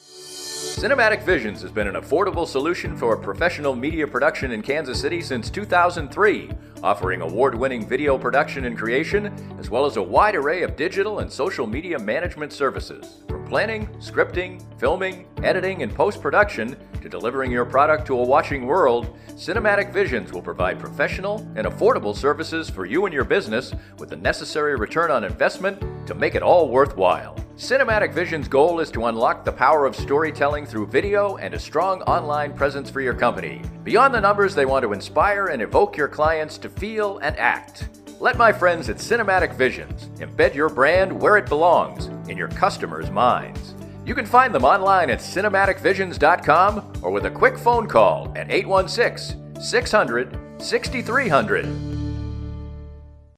Cinematic 0.00 1.22
Visions 1.24 1.60
has 1.60 1.70
been 1.70 1.86
an 1.86 1.94
affordable 1.96 2.48
solution 2.48 2.96
for 2.96 3.18
professional 3.18 3.76
media 3.76 4.06
production 4.06 4.52
in 4.52 4.62
Kansas 4.62 4.98
City 4.98 5.20
since 5.20 5.50
2003, 5.50 6.50
offering 6.84 7.22
award 7.22 7.54
winning 7.54 7.88
video 7.88 8.18
production 8.18 8.66
and 8.66 8.76
creation, 8.76 9.32
as 9.58 9.70
well 9.70 9.86
as 9.86 9.96
a 9.96 10.02
wide 10.02 10.36
array 10.36 10.62
of 10.62 10.76
digital 10.76 11.20
and 11.20 11.32
social 11.32 11.66
media 11.66 11.98
management 11.98 12.52
services. 12.52 13.22
From 13.26 13.46
planning, 13.46 13.86
scripting, 14.00 14.62
filming, 14.78 15.26
editing, 15.42 15.82
and 15.82 15.94
post 15.94 16.20
production 16.20 16.76
to 17.00 17.08
delivering 17.08 17.50
your 17.50 17.64
product 17.64 18.06
to 18.08 18.18
a 18.18 18.22
watching 18.22 18.66
world, 18.66 19.16
Cinematic 19.28 19.94
Visions 19.94 20.30
will 20.30 20.42
provide 20.42 20.78
professional 20.78 21.38
and 21.56 21.66
affordable 21.66 22.14
services 22.14 22.68
for 22.68 22.84
you 22.84 23.06
and 23.06 23.14
your 23.14 23.24
business 23.24 23.74
with 23.98 24.10
the 24.10 24.16
necessary 24.16 24.76
return 24.76 25.10
on 25.10 25.24
investment 25.24 25.82
to 26.06 26.14
make 26.14 26.34
it 26.34 26.42
all 26.42 26.68
worthwhile. 26.68 27.34
Cinematic 27.56 28.12
Vision's 28.12 28.48
goal 28.48 28.80
is 28.80 28.90
to 28.90 29.06
unlock 29.06 29.44
the 29.44 29.52
power 29.52 29.86
of 29.86 29.94
storytelling 29.94 30.66
through 30.66 30.88
video 30.88 31.36
and 31.36 31.54
a 31.54 31.58
strong 31.58 32.02
online 32.02 32.52
presence 32.52 32.90
for 32.90 33.00
your 33.00 33.14
company. 33.14 33.62
Beyond 33.84 34.12
the 34.12 34.20
numbers, 34.20 34.56
they 34.56 34.66
want 34.66 34.82
to 34.82 34.92
inspire 34.92 35.46
and 35.46 35.62
evoke 35.62 35.96
your 35.96 36.08
clients 36.08 36.58
to 36.58 36.68
feel 36.76 37.18
and 37.18 37.36
act. 37.36 37.88
Let 38.20 38.36
my 38.36 38.52
friends 38.52 38.88
at 38.88 38.96
Cinematic 38.96 39.54
Visions 39.54 40.08
embed 40.20 40.54
your 40.54 40.68
brand 40.68 41.12
where 41.20 41.36
it 41.36 41.48
belongs, 41.48 42.06
in 42.28 42.36
your 42.36 42.48
customers' 42.48 43.10
minds. 43.10 43.74
You 44.06 44.14
can 44.14 44.26
find 44.26 44.54
them 44.54 44.64
online 44.64 45.10
at 45.10 45.18
cinematicvisions.com 45.18 47.00
or 47.02 47.10
with 47.10 47.26
a 47.26 47.30
quick 47.30 47.58
phone 47.58 47.86
call 47.86 48.32
at 48.36 48.50
816 48.50 49.60
600 49.60 50.38
6300. 50.58 51.94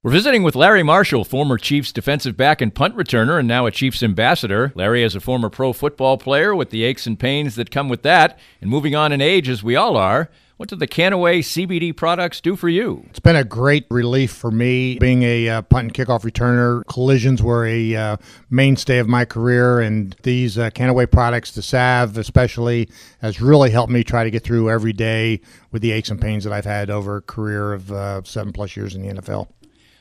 We're 0.03 0.13
visiting 0.13 0.45
with 0.45 0.55
Larry 0.55 0.85
Marshall, 0.85 1.25
former 1.25 1.59
Chiefs 1.59 1.91
defensive 1.91 2.37
back 2.37 2.61
and 2.61 2.73
punt 2.73 2.97
returner, 2.97 3.41
and 3.41 3.49
now 3.49 3.67
a 3.67 3.73
Chiefs 3.73 4.05
ambassador. 4.05 4.71
Larry 4.77 5.03
is 5.03 5.17
a 5.17 5.21
former 5.21 5.51
pro 5.51 5.73
football 5.73 6.17
player 6.17 6.55
with 6.55 6.71
the 6.71 6.85
aches 6.85 7.09
and 7.09 7.19
pains 7.19 7.57
that 7.57 7.73
come 7.73 7.89
with 7.89 8.03
that, 8.03 8.39
and 8.61 8.71
moving 8.71 8.95
on 8.95 9.11
in 9.11 9.21
age 9.21 9.49
as 9.49 9.65
we 9.65 9.75
all 9.75 9.97
are. 9.97 10.31
What 10.57 10.71
do 10.71 10.77
the 10.77 10.87
Kannaway 10.87 11.41
CBD 11.41 11.95
products 11.95 12.41
do 12.41 12.57
for 12.57 12.71
you? 12.71 13.05
It's 13.11 13.21
been 13.21 13.37
a 13.37 13.45
great 13.45 13.85
relief 13.91 14.33
for 14.33 14.51
me 14.51 14.99
being 14.99 15.23
a 15.23 15.51
uh, 15.51 15.63
punt 15.63 15.85
and 15.85 15.95
kickoff 15.95 16.23
returner. 16.23 16.83
Collisions 16.87 17.43
were 17.43 17.67
a 17.67 17.95
uh, 17.95 18.17
mainstay 18.49 18.97
of 18.97 19.07
my 19.07 19.27
career, 19.27 19.81
and 19.81 20.17
these 20.23 20.57
uh, 20.57 20.71
Kannaway 20.71 21.11
products, 21.11 21.51
the 21.53 21.61
salve 21.61 22.17
especially, 22.17 22.89
has 23.21 23.39
really 23.39 23.71
helped 23.71 23.93
me 23.93 24.03
try 24.03 24.25
to 24.25 24.31
get 24.31 24.45
through 24.45 24.71
every 24.71 24.95
day 24.95 25.43
with 25.73 25.83
the 25.83 25.93
aches 25.93 26.09
and 26.09 26.19
pains 26.19 26.45
that 26.45 26.55
I've 26.55 26.65
had 26.65 26.89
over 26.89 27.19
a 27.19 27.23
career 27.23 27.75
of 27.75 27.93
uh, 27.93 28.23
seven 28.25 28.55
plus 28.55 28.77
years 28.77 28.95
in 28.95 29.07
the 29.07 29.13
NFL. 29.21 29.49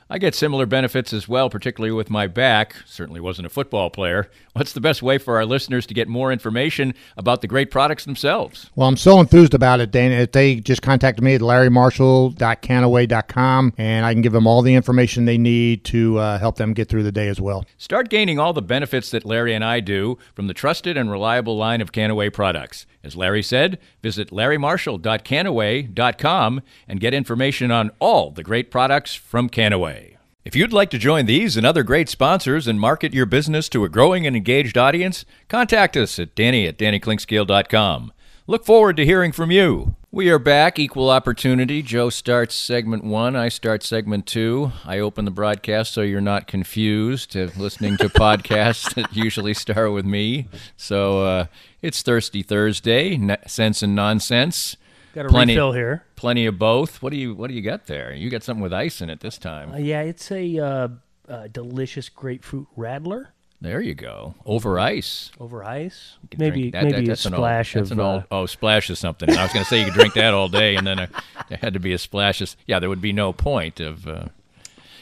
I 0.07 0.19
get 0.19 0.35
similar 0.35 0.67
benefits 0.67 1.13
as 1.13 1.27
well, 1.27 1.49
particularly 1.49 1.91
with 1.91 2.11
my 2.11 2.27
back. 2.27 2.75
Certainly 2.85 3.21
wasn't 3.21 3.47
a 3.47 3.49
football 3.49 3.89
player. 3.89 4.29
What's 4.53 4.73
the 4.73 4.79
best 4.79 5.01
way 5.01 5.17
for 5.17 5.37
our 5.37 5.45
listeners 5.45 5.87
to 5.87 5.95
get 5.95 6.07
more 6.07 6.31
information 6.31 6.93
about 7.17 7.41
the 7.41 7.47
great 7.47 7.71
products 7.71 8.05
themselves? 8.05 8.69
Well, 8.75 8.87
I'm 8.87 8.97
so 8.97 9.19
enthused 9.19 9.55
about 9.55 9.79
it, 9.79 9.89
Dana. 9.89 10.13
If 10.15 10.31
they 10.31 10.57
just 10.57 10.83
contact 10.83 11.19
me 11.21 11.33
at 11.33 11.41
larrymarshall.kannaway.com, 11.41 13.73
and 13.77 14.05
I 14.05 14.13
can 14.13 14.21
give 14.21 14.31
them 14.31 14.45
all 14.45 14.61
the 14.61 14.75
information 14.75 15.25
they 15.25 15.39
need 15.39 15.83
to 15.85 16.19
uh, 16.19 16.37
help 16.37 16.57
them 16.57 16.73
get 16.73 16.87
through 16.87 17.01
the 17.03 17.11
day 17.11 17.27
as 17.27 17.41
well. 17.41 17.65
Start 17.77 18.09
gaining 18.09 18.37
all 18.37 18.53
the 18.53 18.61
benefits 18.61 19.09
that 19.09 19.25
Larry 19.25 19.55
and 19.55 19.65
I 19.65 19.79
do 19.79 20.19
from 20.35 20.45
the 20.45 20.53
trusted 20.53 20.97
and 20.97 21.09
reliable 21.09 21.57
line 21.57 21.81
of 21.81 21.91
Kannaway 21.91 22.31
products. 22.31 22.85
As 23.05 23.15
Larry 23.15 23.43
said, 23.43 23.77
visit 24.01 24.31
larrymarshall.kannaway.com 24.31 26.61
and 26.87 26.99
get 26.99 27.13
information 27.13 27.69
on 27.69 27.91
all 27.99 28.31
the 28.31 28.41
great 28.41 28.71
products 28.71 29.13
from 29.13 29.47
Kannaway. 29.47 30.15
If 30.43 30.55
you'd 30.55 30.73
like 30.73 30.89
to 30.89 30.97
join 30.97 31.27
these 31.27 31.55
and 31.55 31.67
other 31.67 31.83
great 31.83 32.09
sponsors 32.09 32.67
and 32.67 32.79
market 32.79 33.13
your 33.13 33.27
business 33.27 33.69
to 33.69 33.83
a 33.83 33.89
growing 33.89 34.25
and 34.25 34.35
engaged 34.35 34.75
audience, 34.75 35.23
contact 35.49 35.95
us 35.95 36.17
at 36.17 36.33
danny 36.33 36.65
at 36.67 36.79
dannyclinkscale.com. 36.79 38.11
Look 38.47 38.63
forward 38.63 38.95
to 38.97 39.05
hearing 39.05 39.31
from 39.31 39.49
you. 39.49 39.95
We 40.12 40.29
are 40.29 40.38
back, 40.39 40.77
equal 40.77 41.10
opportunity. 41.10 41.81
Joe 41.81 42.10
starts 42.12 42.53
segment 42.55 43.03
one. 43.03 43.36
I 43.36 43.49
start 43.49 43.81
segment 43.84 44.27
two. 44.27 44.71
I 44.86 44.99
open 44.99 45.25
the 45.25 45.31
broadcast 45.31 45.91
so 45.93 46.01
you're 46.01 46.21
not 46.21 46.47
confused 46.47 47.36
uh, 47.36 47.49
listening 47.58 47.97
to 47.97 48.08
podcasts 48.10 48.93
that 48.93 49.13
usually 49.15 49.53
start 49.55 49.91
with 49.91 50.05
me. 50.05 50.47
So 50.77 51.25
uh, 51.25 51.45
it's 51.81 52.01
Thirsty 52.03 52.43
Thursday, 52.43 53.15
n- 53.15 53.38
sense 53.47 53.81
and 53.81 53.95
nonsense. 53.95 54.77
Got 55.15 55.25
a 55.25 55.29
Plenty- 55.29 55.53
refill 55.53 55.71
here. 55.73 56.03
Plenty 56.15 56.45
of 56.45 56.60
both. 56.60 57.01
What 57.01 57.10
do 57.12 57.17
you 57.17 57.34
What 57.34 57.49
do 57.49 57.55
you 57.55 57.62
got 57.62 57.88
there? 57.88 58.13
You 58.13 58.29
got 58.29 58.43
something 58.43 58.62
with 58.63 58.73
ice 58.73 59.01
in 59.01 59.10
it 59.10 59.21
this 59.21 59.38
time. 59.39 59.73
Uh, 59.73 59.77
yeah, 59.77 60.01
it's 60.01 60.31
a 60.31 60.60
uh, 60.60 60.88
uh, 61.27 61.47
delicious 61.51 62.10
grapefruit 62.10 62.67
rattler. 62.75 63.29
There 63.61 63.81
you 63.81 63.95
go. 63.95 64.35
Over 64.45 64.79
ice. 64.79 65.31
over 65.39 65.63
ice. 65.63 66.17
Maybe 66.37 66.69
that- 66.71 66.83
maybe 66.83 67.07
that- 67.07 67.25
a 67.25 67.29
old- 67.29 67.35
splash 67.35 67.73
that's 67.73 67.89
of 67.91 67.97
an 67.99 68.05
old, 68.05 68.21
uh, 68.23 68.25
oh 68.31 68.45
splash 68.45 68.89
of 68.89 68.97
something. 68.97 69.29
I 69.29 69.43
was 69.43 69.53
going 69.53 69.63
to 69.63 69.69
say 69.69 69.79
you 69.79 69.85
could 69.85 69.93
drink 69.93 70.13
that 70.15 70.33
all 70.33 70.49
day, 70.49 70.75
and 70.75 70.85
then 70.85 70.99
uh 70.99 71.07
there 71.49 71.57
had 71.61 71.73
to 71.73 71.79
be 71.79 71.93
a 71.93 71.97
splash. 71.97 72.41
Of, 72.41 72.55
yeah, 72.67 72.79
there 72.79 72.89
would 72.89 73.01
be 73.01 73.13
no 73.13 73.33
point 73.33 73.79
of. 73.79 74.07
Uh, 74.07 74.25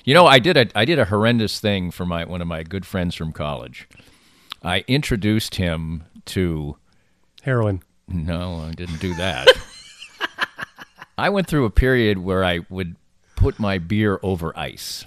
you 0.06 0.14
know, 0.14 0.26
I 0.28 0.40
did 0.40 0.56
a 0.58 0.68
I 0.78 0.86
did 0.86 1.00
a 1.00 1.06
horrendous 1.06 1.60
thing 1.60 1.90
for 1.92 2.06
my 2.06 2.26
one 2.26 2.42
of 2.42 2.48
my 2.48 2.64
good 2.64 2.86
friends 2.86 3.16
from 3.16 3.32
college. 3.34 3.88
I 4.64 4.84
introduced 4.88 5.56
him 5.56 6.04
to. 6.28 6.78
heroin. 7.42 7.82
No, 8.08 8.62
I 8.70 8.72
didn't 8.72 9.00
do 9.00 9.14
that. 9.16 9.48
I 11.18 11.30
went 11.30 11.48
through 11.48 11.66
a 11.66 11.70
period 11.70 12.18
where 12.18 12.44
I 12.44 12.62
would 12.70 12.96
put 13.36 13.60
my 13.60 13.78
beer 13.78 14.20
over 14.24 14.58
ice. 14.58 15.06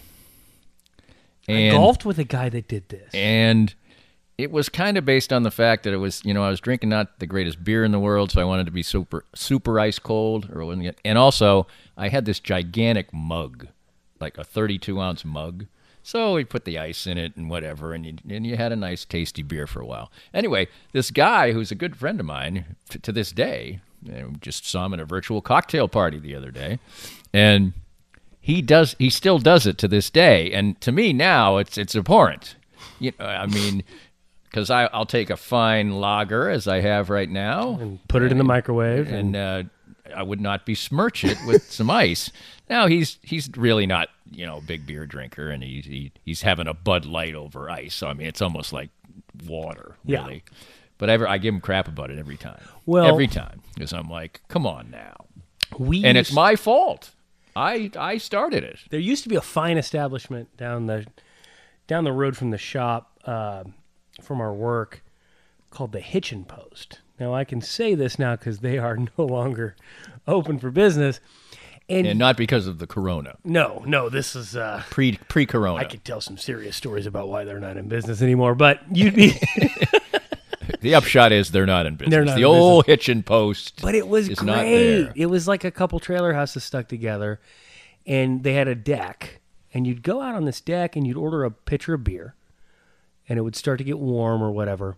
I 1.48 1.70
golfed 1.70 2.04
with 2.04 2.18
a 2.18 2.24
guy 2.24 2.48
that 2.48 2.68
did 2.68 2.88
this. 2.88 3.14
and 3.14 3.74
it 4.38 4.50
was 4.50 4.68
kind 4.68 4.98
of 4.98 5.04
based 5.04 5.32
on 5.32 5.44
the 5.44 5.50
fact 5.50 5.85
that 5.85 5.94
it 5.94 5.98
was 5.98 6.22
you 6.24 6.35
know 6.35 6.44
I 6.44 6.50
was 6.50 6.61
drinking 6.61 6.90
not 6.90 7.18
the 7.18 7.26
greatest 7.26 7.64
beer 7.64 7.85
in 7.85 7.92
the 7.92 7.98
world, 7.98 8.30
so 8.30 8.40
I 8.40 8.44
wanted 8.44 8.66
to 8.66 8.72
be 8.72 8.82
super 8.82 9.24
super 9.35 9.78
ice 9.80 9.98
cold, 9.98 10.50
or 10.52 10.64
wasn't 10.64 10.87
it? 10.87 11.00
And 11.04 11.18
also 11.18 11.66
I 11.96 12.09
had 12.09 12.24
this 12.24 12.40
gigantic 12.40 13.12
mug, 13.12 13.68
like 14.20 14.38
a 14.38 14.44
32 14.44 15.00
ounce 15.00 15.24
mug. 15.24 15.66
So 16.02 16.35
we 16.35 16.44
put 16.44 16.64
the 16.64 16.78
ice 16.78 17.04
in 17.09 17.18
it 17.18 17.35
and 17.37 17.50
whatever, 17.50 17.92
and 17.92 18.06
you, 18.06 18.14
and 18.28 18.46
you 18.46 18.56
had 18.56 18.70
a 18.70 18.76
nice 18.76 19.04
tasty 19.04 19.42
beer 19.42 19.66
for 19.66 19.80
a 19.80 19.87
while. 19.87 20.12
Anyway, 20.32 20.68
this 20.92 21.11
guy 21.11 21.50
who's 21.50 21.72
a 21.72 21.74
good 21.74 21.96
friend 21.96 22.20
of 22.20 22.26
mine 22.26 22.76
t- 22.88 23.00
to 23.00 23.11
this 23.11 23.32
day, 23.32 23.80
know, 24.02 24.32
just 24.40 24.68
saw 24.68 24.87
him 24.87 24.94
at 24.94 25.00
a 25.00 25.04
virtual 25.04 25.40
cocktail 25.40 25.88
party 25.88 26.20
the 26.20 26.37
other 26.37 26.52
day, 26.52 26.78
and 27.32 27.72
he 28.46 28.62
does 28.62 28.94
he 29.00 29.11
still 29.11 29.38
does 29.40 29.66
it 29.66 29.76
to 29.78 29.88
this 29.88 30.09
day. 30.09 30.52
And 30.52 30.80
to 30.80 30.92
me 30.92 31.12
now 31.12 31.56
it's 31.56 31.76
it's 31.76 31.96
abhorrent. 31.96 32.54
You 33.00 33.12
know 33.18 33.26
i 33.26 33.46
mean 33.46 33.82
because 34.44 34.70
i'll 34.70 35.04
take 35.04 35.28
a 35.30 35.37
fine 35.37 35.90
lager 36.00 36.48
as 36.48 36.66
i 36.68 36.80
have 36.80 37.11
right 37.11 37.28
now 37.28 37.76
and 37.80 37.98
put 38.09 38.22
it 38.22 38.30
in 38.32 38.38
the 38.38 38.44
microwave. 38.44 39.09
and 39.12 39.35
uh, 39.37 39.62
i 40.14 40.22
would 40.22 40.40
not 40.40 40.64
besmirch 40.64 41.24
it 41.24 41.37
with 41.46 41.62
some 41.78 41.90
ice. 41.90 42.30
Now 42.70 42.87
he's 42.87 43.18
he's 43.22 43.50
really 43.56 43.87
not 43.87 44.09
you 44.30 44.46
know 44.46 44.59
a 44.59 44.62
big 44.62 44.87
beer 44.87 45.06
drinker 45.06 45.50
and 45.50 45.62
he, 45.62 45.80
he 45.82 46.12
he's 46.24 46.42
having 46.42 46.68
a 46.68 46.74
bud 46.74 47.04
light 47.04 47.35
over 47.35 47.68
ice. 47.68 47.94
So 47.94 48.06
i 48.06 48.14
mean 48.14 48.28
it's 48.28 48.40
almost 48.40 48.72
like 48.72 48.90
water 49.46 49.96
Yeah. 50.04 50.22
really. 50.22 50.44
But 50.98 51.11
ever 51.11 51.28
i 51.28 51.37
give 51.38 51.52
him 51.52 51.61
crap 51.61 51.88
about 51.88 52.11
it 52.11 52.18
every 52.18 52.37
time. 52.38 52.62
Well- 52.87 53.06
every 53.06 53.26
time 53.26 53.61
because 53.74 53.92
i'm 53.92 54.09
like 54.09 54.40
come 54.48 54.66
on 54.66 54.90
now. 54.90 55.26
we 55.78 56.04
and 56.04 56.16
it's 56.16 56.32
my 56.32 56.54
fault 56.56 57.11
i 57.57 57.90
i 57.99 58.19
started 58.19 58.62
it 58.62 58.79
there 58.90 59.01
used 59.01 59.23
to 59.23 59.29
be 59.29 59.37
a 59.37 59.40
fine 59.40 59.79
establishment 59.79 60.55
down 60.57 60.87
the 60.87 61.07
down 61.87 62.05
the 62.05 62.12
road 62.12 62.37
from 62.37 62.51
the 62.51 62.59
shop 62.59 63.19
uh, 63.25 63.64
from 64.23 64.40
our 64.40 64.53
work 64.53 65.03
called 65.71 65.92
the 65.92 66.01
Hitchin 66.01 66.45
Post. 66.45 67.01
Now 67.19 67.35
I 67.35 67.45
can 67.45 67.61
say 67.61 67.95
this 67.95 68.19
now 68.19 68.37
because 68.37 68.61
they 68.61 68.79
are 68.79 68.97
no 69.19 69.25
longer 69.25 69.77
open 70.27 70.59
for 70.59 70.71
business. 70.71 71.21
And, 71.88 72.05
and 72.05 72.19
not 72.19 72.37
because 72.37 72.66
of 72.66 72.81
the 72.81 72.87
corona 72.88 73.37
no, 73.45 73.85
no, 73.87 74.09
this 74.09 74.35
is 74.35 74.57
uh, 74.57 74.83
pre 74.90 75.19
pre 75.29 75.47
corona 75.47 75.79
I 75.79 75.85
could 75.85 76.05
tell 76.05 76.21
some 76.21 76.37
serious 76.37 76.75
stories 76.75 77.07
about 77.07 77.29
why 77.29 77.45
they're 77.45 77.61
not 77.61 77.77
in 77.77 77.87
business 77.87 78.23
anymore. 78.23 78.57
But 78.57 78.81
you'd 78.90 79.14
be, 79.14 79.40
the 80.80 80.94
upshot 80.94 81.32
is 81.32 81.50
they're 81.50 81.66
not 81.66 81.86
in 81.86 81.96
business. 81.96 82.12
They're 82.12 82.24
not 82.24 82.36
the 82.36 82.44
old 82.44 82.86
hitchin 82.86 83.22
post 83.22 83.80
but 83.82 83.94
it 83.94 84.08
was 84.08 84.28
great. 84.28 85.10
It 85.14 85.26
was 85.26 85.46
like 85.48 85.64
a 85.64 85.70
couple 85.70 85.98
trailer 86.00 86.32
houses 86.32 86.64
stuck 86.64 86.88
together, 86.88 87.40
and 88.06 88.42
they 88.42 88.54
had 88.54 88.68
a 88.68 88.74
deck, 88.74 89.40
and 89.72 89.86
you'd 89.86 90.02
go 90.02 90.20
out 90.20 90.34
on 90.34 90.44
this 90.44 90.60
deck 90.60 90.96
and 90.96 91.06
you'd 91.06 91.16
order 91.16 91.44
a 91.44 91.50
pitcher 91.50 91.94
of 91.94 92.04
beer, 92.04 92.34
and 93.28 93.38
it 93.38 93.42
would 93.42 93.56
start 93.56 93.78
to 93.78 93.84
get 93.84 93.98
warm 93.98 94.42
or 94.42 94.50
whatever, 94.50 94.96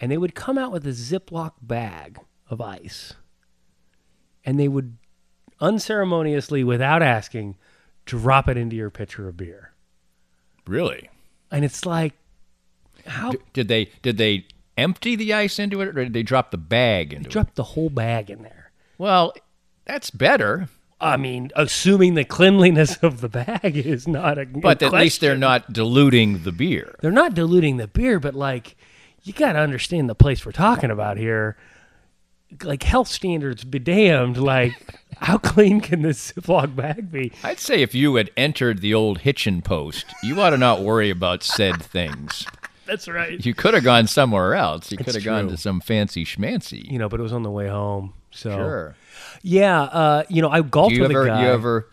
and 0.00 0.10
they 0.10 0.18
would 0.18 0.34
come 0.34 0.58
out 0.58 0.72
with 0.72 0.86
a 0.86 0.90
Ziploc 0.90 1.52
bag 1.62 2.18
of 2.48 2.60
ice, 2.60 3.14
and 4.44 4.58
they 4.58 4.68
would 4.68 4.96
unceremoniously, 5.60 6.64
without 6.64 7.02
asking, 7.02 7.56
drop 8.04 8.48
it 8.48 8.56
into 8.56 8.74
your 8.74 8.90
pitcher 8.90 9.28
of 9.28 9.36
beer, 9.36 9.72
really? 10.66 11.08
And 11.50 11.64
it's 11.64 11.86
like, 11.86 12.14
how 13.06 13.32
did 13.52 13.68
they 13.68 13.90
did 14.02 14.16
they 14.16 14.46
empty 14.82 15.16
the 15.16 15.32
ice 15.32 15.58
into 15.58 15.80
it 15.80 15.88
or 15.88 15.92
did 15.92 16.12
they 16.12 16.22
drop 16.22 16.50
the 16.50 16.58
bag 16.58 17.12
into 17.12 17.28
it 17.28 17.32
drop 17.32 17.54
the 17.54 17.62
whole 17.62 17.88
bag 17.90 18.28
in 18.30 18.42
there? 18.42 18.70
well 18.98 19.32
that's 19.84 20.10
better 20.10 20.68
I 21.00 21.16
mean, 21.16 21.50
assuming 21.56 22.14
the 22.14 22.24
cleanliness 22.24 22.96
of 22.98 23.20
the 23.20 23.28
bag 23.28 23.76
is 23.76 24.06
not 24.06 24.38
a 24.38 24.46
but 24.46 24.80
at 24.82 24.92
least 24.92 25.20
they're 25.20 25.36
not 25.36 25.72
diluting 25.72 26.44
the 26.44 26.52
beer 26.52 26.94
they're 27.00 27.10
not 27.10 27.34
diluting 27.34 27.76
the 27.78 27.88
beer, 27.88 28.20
but 28.20 28.34
like 28.34 28.76
you 29.24 29.32
got 29.32 29.54
to 29.54 29.58
understand 29.58 30.08
the 30.08 30.14
place 30.14 30.46
we're 30.46 30.52
talking 30.52 30.90
about 30.92 31.16
here. 31.16 31.56
Like 32.62 32.82
health 32.82 33.08
standards, 33.08 33.64
be 33.64 33.78
damned. 33.78 34.36
Like 34.36 34.74
how 35.18 35.38
clean 35.38 35.80
can 35.80 36.02
this 36.02 36.32
Ziploc 36.32 36.74
bag 36.76 37.10
be? 37.10 37.32
i'd 37.44 37.58
say 37.58 37.82
if 37.82 37.94
you 37.94 38.16
had 38.16 38.30
entered 38.36 38.80
the 38.80 38.92
old 38.94 39.18
hitchin 39.18 39.62
post 39.62 40.04
you 40.22 40.40
ought 40.40 40.50
to 40.50 40.56
not 40.56 40.80
worry 40.80 41.10
about 41.10 41.42
said 41.42 41.80
things 41.82 42.46
That's 42.86 43.08
right. 43.08 43.44
you 43.44 43.54
could 43.54 43.74
have 43.74 43.84
gone 43.84 44.06
somewhere 44.06 44.54
else 44.54 44.90
you 44.90 44.98
could 44.98 45.14
have 45.14 45.24
gone 45.24 45.48
to 45.48 45.56
some 45.56 45.80
fancy 45.80 46.24
schmancy 46.24 46.90
You 46.90 46.98
know, 46.98 47.08
but 47.08 47.20
it 47.20 47.22
was 47.22 47.32
on 47.32 47.42
the 47.42 47.50
way 47.50 47.68
home. 47.68 48.14
So 48.30 48.50
sure 48.50 48.96
yeah, 49.42 49.82
uh, 49.82 50.22
you 50.28 50.40
know, 50.42 50.48
I 50.50 50.62
golfed 50.62 50.90
do 50.90 50.96
you 50.96 51.02
with 51.02 51.10
ever 51.10 51.24
a 51.24 51.26
guy. 51.28 51.42
you 51.42 51.48
ever 51.48 51.88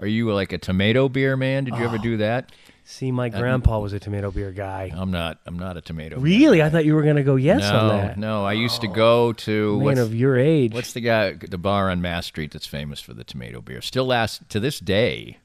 are 0.00 0.06
you 0.06 0.32
like 0.32 0.52
a 0.52 0.58
tomato 0.58 1.08
beer 1.08 1.36
man 1.36 1.64
did 1.64 1.74
you 1.76 1.82
Oh. 1.82 1.88
ever 1.88 1.98
do 1.98 2.16
that 2.18 2.50
See, 2.84 3.12
my 3.12 3.28
grandpa 3.28 3.78
was 3.78 3.92
a 3.92 4.00
tomato 4.00 4.30
beer 4.32 4.50
guy. 4.50 4.90
i'm 4.94 5.10
not 5.12 5.38
i'm 5.46 5.56
not 5.58 5.76
a 5.76 5.80
tomato 5.80 6.16
beer 6.16 6.24
Really, 6.24 6.62
I 6.62 6.68
thought 6.68 6.84
you 6.84 6.94
were 6.94 7.02
gonna 7.04 7.22
go 7.22 7.36
yes 7.36 7.60
no, 7.60 7.78
on 7.78 7.88
that. 7.98 8.18
No, 8.18 8.44
I 8.44 8.54
used 8.54 8.80
to 8.80 8.88
go 8.88 9.32
to 9.34 9.76
Man 9.76 9.84
what's, 9.84 10.00
of 10.00 10.14
your 10.14 10.36
age. 10.36 10.74
what's 10.74 10.92
the 10.92 11.00
guy 11.00 11.34
the 11.34 11.58
bar 11.58 11.90
on 11.90 12.02
Mass 12.02 12.26
Street 12.26 12.50
that's 12.50 12.66
famous 12.66 13.00
for 13.00 13.14
the 13.14 13.22
tomato 13.24 13.60
beer. 13.60 13.80
Still 13.80 14.06
lasts 14.06 14.40
to 14.48 14.58
this 14.58 14.80
day. 14.80 15.38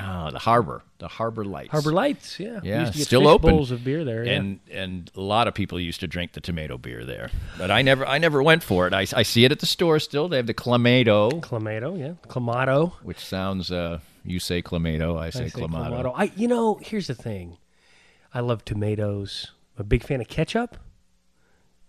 Oh, 0.00 0.30
the 0.30 0.38
Harbor, 0.38 0.82
the 0.98 1.08
Harbor 1.08 1.44
Lights. 1.44 1.70
Harbor 1.70 1.92
Lights? 1.92 2.38
Yeah, 2.40 2.60
We 2.62 2.68
Yeah, 2.68 2.80
used 2.80 2.92
to 2.92 2.98
get 2.98 3.06
still 3.06 3.26
open. 3.28 3.50
bowls 3.50 3.70
of 3.70 3.84
beer 3.84 4.04
there. 4.04 4.24
yeah. 4.24 4.32
And 4.32 4.60
and 4.70 5.10
a 5.14 5.20
lot 5.20 5.48
of 5.48 5.54
people 5.54 5.78
used 5.80 6.00
to 6.00 6.06
drink 6.06 6.32
the 6.32 6.40
tomato 6.40 6.78
beer 6.78 7.04
there, 7.04 7.30
but 7.56 7.70
I 7.70 7.82
never 7.82 8.06
I 8.06 8.18
never 8.18 8.42
went 8.42 8.62
for 8.62 8.86
it. 8.86 8.92
I, 8.94 9.00
I 9.14 9.22
see 9.22 9.44
it 9.44 9.52
at 9.52 9.60
the 9.60 9.66
store 9.66 9.98
still. 9.98 10.28
They 10.28 10.36
have 10.36 10.46
the 10.46 10.54
clamato, 10.54 11.40
Clamato, 11.40 11.98
yeah, 11.98 12.12
Clamato. 12.28 12.92
which 13.02 13.18
sounds 13.18 13.70
uh 13.70 14.00
you 14.24 14.38
say 14.40 14.60
clamato, 14.62 15.18
I 15.18 15.30
say, 15.30 15.44
I 15.44 15.48
say 15.48 15.60
clamato. 15.62 16.02
Clamato. 16.02 16.12
I, 16.14 16.32
you 16.36 16.48
know, 16.48 16.78
here's 16.82 17.06
the 17.06 17.14
thing. 17.14 17.56
I 18.34 18.40
love 18.40 18.64
tomatoes. 18.64 19.52
I'm 19.76 19.82
a 19.82 19.84
big 19.84 20.02
fan 20.04 20.20
of 20.20 20.28
ketchup. 20.28 20.76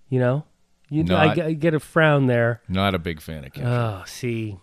You 0.07 0.19
know, 0.19 0.45
you 0.89 1.01
I, 1.01 1.05
Not- 1.27 1.35
get- 1.35 1.45
I 1.45 1.53
get 1.53 1.73
a 1.73 1.79
frown 1.79 2.27
there. 2.27 2.61
Not 2.69 2.95
a 2.95 2.99
big 2.99 3.19
fan 3.21 3.43
of 3.43 3.51
ketchup. 3.53 3.67
Oh, 3.69 4.03
see, 4.07 4.57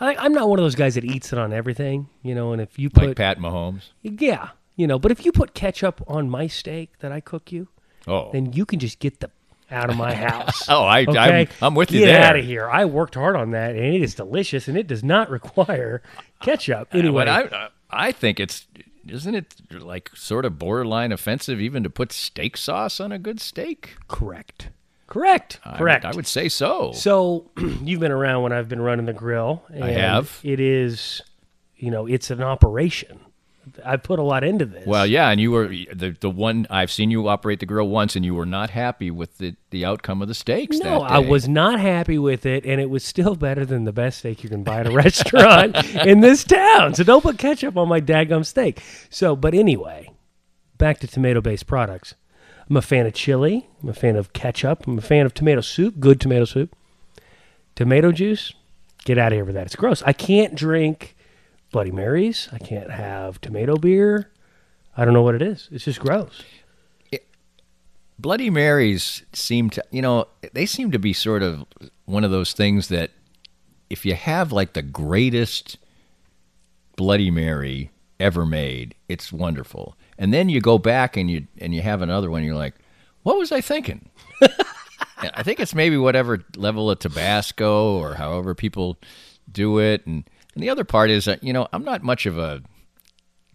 I, 0.00 0.14
I'm 0.16 0.32
not 0.32 0.48
one 0.48 0.58
of 0.58 0.64
those 0.64 0.74
guys 0.74 0.94
that 0.96 1.04
eats 1.04 1.32
it 1.32 1.38
on 1.38 1.52
everything. 1.52 2.08
You 2.22 2.34
know, 2.34 2.52
and 2.52 2.60
if 2.60 2.78
you 2.78 2.90
put, 2.90 3.08
like 3.08 3.16
Pat 3.16 3.38
Mahomes. 3.38 3.90
yeah, 4.02 4.50
you 4.76 4.86
know, 4.86 4.98
but 4.98 5.10
if 5.12 5.24
you 5.24 5.32
put 5.32 5.54
ketchup 5.54 6.02
on 6.06 6.28
my 6.30 6.46
steak 6.46 6.98
that 7.00 7.12
I 7.12 7.20
cook 7.20 7.50
you, 7.52 7.68
Oh, 8.08 8.30
then 8.32 8.52
you 8.52 8.64
can 8.66 8.78
just 8.78 8.98
get 9.00 9.18
the 9.20 9.30
out 9.70 9.90
of 9.90 9.96
my 9.96 10.14
house. 10.26 10.68
oh, 10.68 10.84
I 10.84 11.02
Okay, 11.08 11.18
I'm, 11.18 11.48
I'm 11.60 11.74
with 11.74 11.90
you 11.90 12.00
Get 12.00 12.06
there. 12.06 12.22
out 12.24 12.36
of 12.38 12.44
here! 12.44 12.68
I 12.70 12.84
worked 12.84 13.14
hard 13.16 13.34
on 13.36 13.50
that, 13.50 13.70
and 13.74 13.84
it 13.84 14.00
is 14.02 14.14
delicious, 14.14 14.68
and 14.68 14.76
it 14.78 14.86
does 14.86 15.02
not 15.02 15.28
require 15.38 16.02
ketchup. 16.40 16.94
Anyway, 16.94 17.24
But 17.24 17.52
I, 17.52 17.68
I 17.90 18.12
think 18.12 18.38
it's 18.38 18.66
isn't 19.08 19.34
it 19.36 19.54
like 19.70 20.10
sort 20.14 20.44
of 20.44 20.58
borderline 20.58 21.10
offensive 21.12 21.60
even 21.60 21.82
to 21.84 21.90
put 21.90 22.10
steak 22.12 22.56
sauce 22.56 22.98
on 23.00 23.10
a 23.12 23.18
good 23.18 23.40
steak? 23.40 23.96
correct, 24.08 24.68
correct, 25.16 25.58
I 25.64 25.70
would- 25.70 25.78
correct. 25.78 26.04
I 26.04 26.12
would 26.12 26.26
say 26.26 26.48
so. 26.48 26.92
So 26.94 27.50
you've 27.82 28.00
been 28.00 28.12
around 28.12 28.42
when 28.42 28.52
I've 28.52 28.68
been 28.68 28.80
running 28.82 29.06
the 29.06 29.12
grill. 29.12 29.62
And 29.68 29.84
have. 29.84 30.38
It 30.42 30.60
is, 30.60 31.22
you 31.76 31.90
know, 31.90 32.06
it's 32.06 32.30
an 32.30 32.42
operation. 32.42 33.20
I 33.84 33.96
put 33.96 34.20
a 34.20 34.22
lot 34.22 34.44
into 34.44 34.64
this. 34.64 34.86
Well, 34.86 35.04
yeah, 35.04 35.28
and 35.28 35.40
you 35.40 35.50
were 35.50 35.66
the 35.66 36.16
the 36.20 36.30
one 36.30 36.68
I've 36.70 36.90
seen 36.90 37.10
you 37.10 37.26
operate 37.26 37.58
the 37.58 37.66
grill 37.66 37.88
once, 37.88 38.14
and 38.14 38.24
you 38.24 38.32
were 38.32 38.46
not 38.46 38.70
happy 38.70 39.10
with 39.10 39.38
the, 39.38 39.56
the 39.70 39.84
outcome 39.84 40.22
of 40.22 40.28
the 40.28 40.34
steaks. 40.34 40.78
no, 40.78 41.02
I 41.02 41.18
was 41.18 41.48
not 41.48 41.80
happy 41.80 42.16
with 42.16 42.46
it, 42.46 42.64
and 42.64 42.80
it 42.80 42.88
was 42.88 43.02
still 43.02 43.34
better 43.34 43.66
than 43.66 43.82
the 43.82 43.92
best 43.92 44.18
steak 44.18 44.44
you 44.44 44.48
can 44.48 44.62
buy 44.62 44.78
at 44.80 44.86
a 44.86 44.90
restaurant 45.04 45.74
in 46.06 46.20
this 46.20 46.44
town. 46.44 46.94
So 46.94 47.02
don't 47.02 47.22
put 47.22 47.38
ketchup 47.38 47.76
on 47.76 47.88
my 47.88 48.00
daggum 48.00 48.46
steak. 48.46 48.80
So, 49.10 49.34
but 49.34 49.52
anyway, 49.52 50.10
back 50.78 51.00
to 51.00 51.08
tomato-based 51.08 51.66
products. 51.66 52.14
I'm 52.68 52.76
a 52.76 52.82
fan 52.82 53.06
of 53.06 53.14
chili. 53.14 53.68
I'm 53.82 53.88
a 53.88 53.94
fan 53.94 54.16
of 54.16 54.32
ketchup. 54.32 54.86
I'm 54.86 54.98
a 54.98 55.02
fan 55.02 55.26
of 55.26 55.34
tomato 55.34 55.60
soup. 55.60 56.00
Good 56.00 56.20
tomato 56.20 56.44
soup. 56.44 56.74
Tomato 57.74 58.12
juice. 58.12 58.52
Get 59.04 59.18
out 59.18 59.32
of 59.32 59.36
here 59.36 59.44
with 59.44 59.54
that. 59.54 59.66
It's 59.66 59.76
gross. 59.76 60.02
I 60.02 60.12
can't 60.12 60.54
drink 60.54 61.16
Bloody 61.70 61.92
Marys. 61.92 62.48
I 62.52 62.58
can't 62.58 62.90
have 62.90 63.40
tomato 63.40 63.76
beer. 63.76 64.32
I 64.96 65.04
don't 65.04 65.14
know 65.14 65.22
what 65.22 65.34
it 65.34 65.42
is. 65.42 65.68
It's 65.70 65.84
just 65.84 66.00
gross. 66.00 66.42
Bloody 68.18 68.48
Marys 68.48 69.22
seem 69.32 69.68
to, 69.70 69.84
you 69.90 70.00
know, 70.00 70.26
they 70.54 70.64
seem 70.66 70.90
to 70.90 70.98
be 70.98 71.12
sort 71.12 71.42
of 71.42 71.66
one 72.06 72.24
of 72.24 72.30
those 72.30 72.54
things 72.54 72.88
that 72.88 73.10
if 73.90 74.06
you 74.06 74.14
have 74.14 74.52
like 74.52 74.72
the 74.72 74.82
greatest 74.82 75.76
Bloody 76.96 77.30
Mary 77.30 77.90
ever 78.18 78.46
made, 78.46 78.94
it's 79.08 79.32
wonderful. 79.32 79.96
And 80.18 80.32
then 80.32 80.48
you 80.48 80.60
go 80.60 80.78
back 80.78 81.16
and 81.16 81.30
you 81.30 81.46
and 81.58 81.74
you 81.74 81.82
have 81.82 82.02
another 82.02 82.30
one. 82.30 82.42
You're 82.44 82.54
like, 82.54 82.74
what 83.22 83.38
was 83.38 83.52
I 83.52 83.60
thinking? 83.60 84.08
I 85.18 85.42
think 85.42 85.60
it's 85.60 85.74
maybe 85.74 85.96
whatever 85.96 86.44
level 86.56 86.90
of 86.90 86.98
Tabasco 86.98 87.96
or 87.98 88.14
however 88.14 88.54
people 88.54 88.98
do 89.50 89.78
it, 89.78 90.06
and 90.06 90.24
and 90.54 90.62
the 90.62 90.68
other 90.70 90.84
part 90.84 91.10
is 91.10 91.24
that 91.24 91.42
you 91.42 91.52
know 91.52 91.66
I'm 91.72 91.84
not 91.84 92.02
much 92.02 92.26
of 92.26 92.36
a 92.38 92.62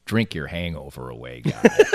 drink 0.06 0.34
your 0.36 0.48
hangover 0.48 1.10
away 1.10 1.42
guy. 1.42 1.70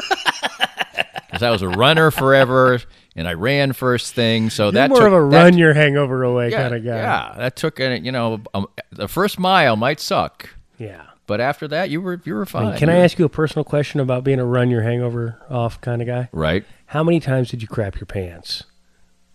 Because 1.27 1.43
I 1.43 1.51
was 1.51 1.61
a 1.61 1.69
runner 1.69 2.11
forever, 2.11 2.81
and 3.15 3.29
I 3.29 3.35
ran 3.35 3.73
first 3.75 4.15
thing, 4.15 4.49
so 4.49 4.67
You're 4.67 4.73
that 4.73 4.89
more 4.91 4.99
took, 5.01 5.07
of 5.09 5.13
a 5.13 5.17
that- 5.17 5.37
run 5.45 5.59
your 5.59 5.75
hangover 5.75 6.23
away 6.23 6.51
yeah, 6.51 6.63
kind 6.63 6.75
of 6.75 6.85
guy. 6.85 6.97
Yeah, 6.97 7.35
that 7.37 7.57
took 7.57 7.79
you 7.79 8.13
know 8.13 8.41
um, 8.55 8.69
the 8.93 9.09
first 9.09 9.39
mile 9.39 9.77
might 9.77 10.01
suck, 10.01 10.49
Yeah. 10.79 11.05
But 11.27 11.41
after 11.41 11.67
that 11.69 11.91
you 11.91 12.01
were 12.01 12.21
you 12.25 12.35
were 12.35 12.43
I 12.43 12.47
fine. 12.47 12.67
mean, 12.71 12.79
can 12.79 12.89
I 12.89 12.97
ask 12.99 13.19
you 13.19 13.25
a 13.25 13.29
personal 13.29 13.65
question 13.65 14.01
about 14.01 14.25
being 14.25 14.39
a 14.39 14.45
run 14.45 14.71
your 14.71 14.83
hangover 14.83 15.41
off 15.51 15.81
kind 15.81 16.01
of 16.03 16.07
guy? 16.09 16.29
Right. 16.33 16.65
How 16.87 17.03
many 17.03 17.21
times 17.21 17.51
did 17.51 17.63
you 17.63 17.69
crap 17.69 17.97
your 17.97 18.07
pants 18.07 18.65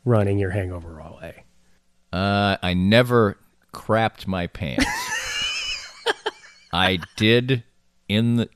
running 0.06 0.40
your 0.40 0.52
hangover 0.52 1.02
all 1.02 1.18
away? 1.18 1.44
Uh, 2.14 2.58
I 2.62 2.74
never 2.74 3.38
crapped 3.74 4.28
my 4.28 4.48
pants. 4.48 4.86
I 6.74 7.00
did 7.16 7.64
in 8.08 8.36
the, 8.38 8.50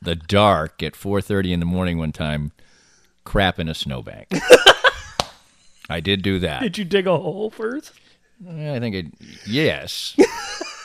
the 0.00 0.14
dark 0.14 0.82
at 0.82 0.94
4:30 0.94 1.52
in 1.52 1.60
the 1.60 1.66
morning 1.66 1.98
one 1.98 2.12
time 2.12 2.52
crap 3.24 3.58
in 3.58 3.68
a 3.68 3.74
snowbank. 3.74 4.28
I 5.90 6.00
did 6.00 6.22
do 6.22 6.38
that. 6.40 6.60
Did 6.62 6.78
you 6.78 6.84
dig 6.84 7.06
a 7.06 7.16
hole 7.16 7.50
first? 7.50 7.92
I 8.48 8.78
think 8.78 8.94
it 8.94 9.06
yes. 9.46 10.16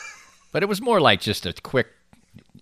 but 0.53 0.63
it 0.63 0.67
was 0.69 0.79
more 0.81 1.01
like 1.01 1.19
just 1.19 1.45
a 1.45 1.51
quick 1.51 1.87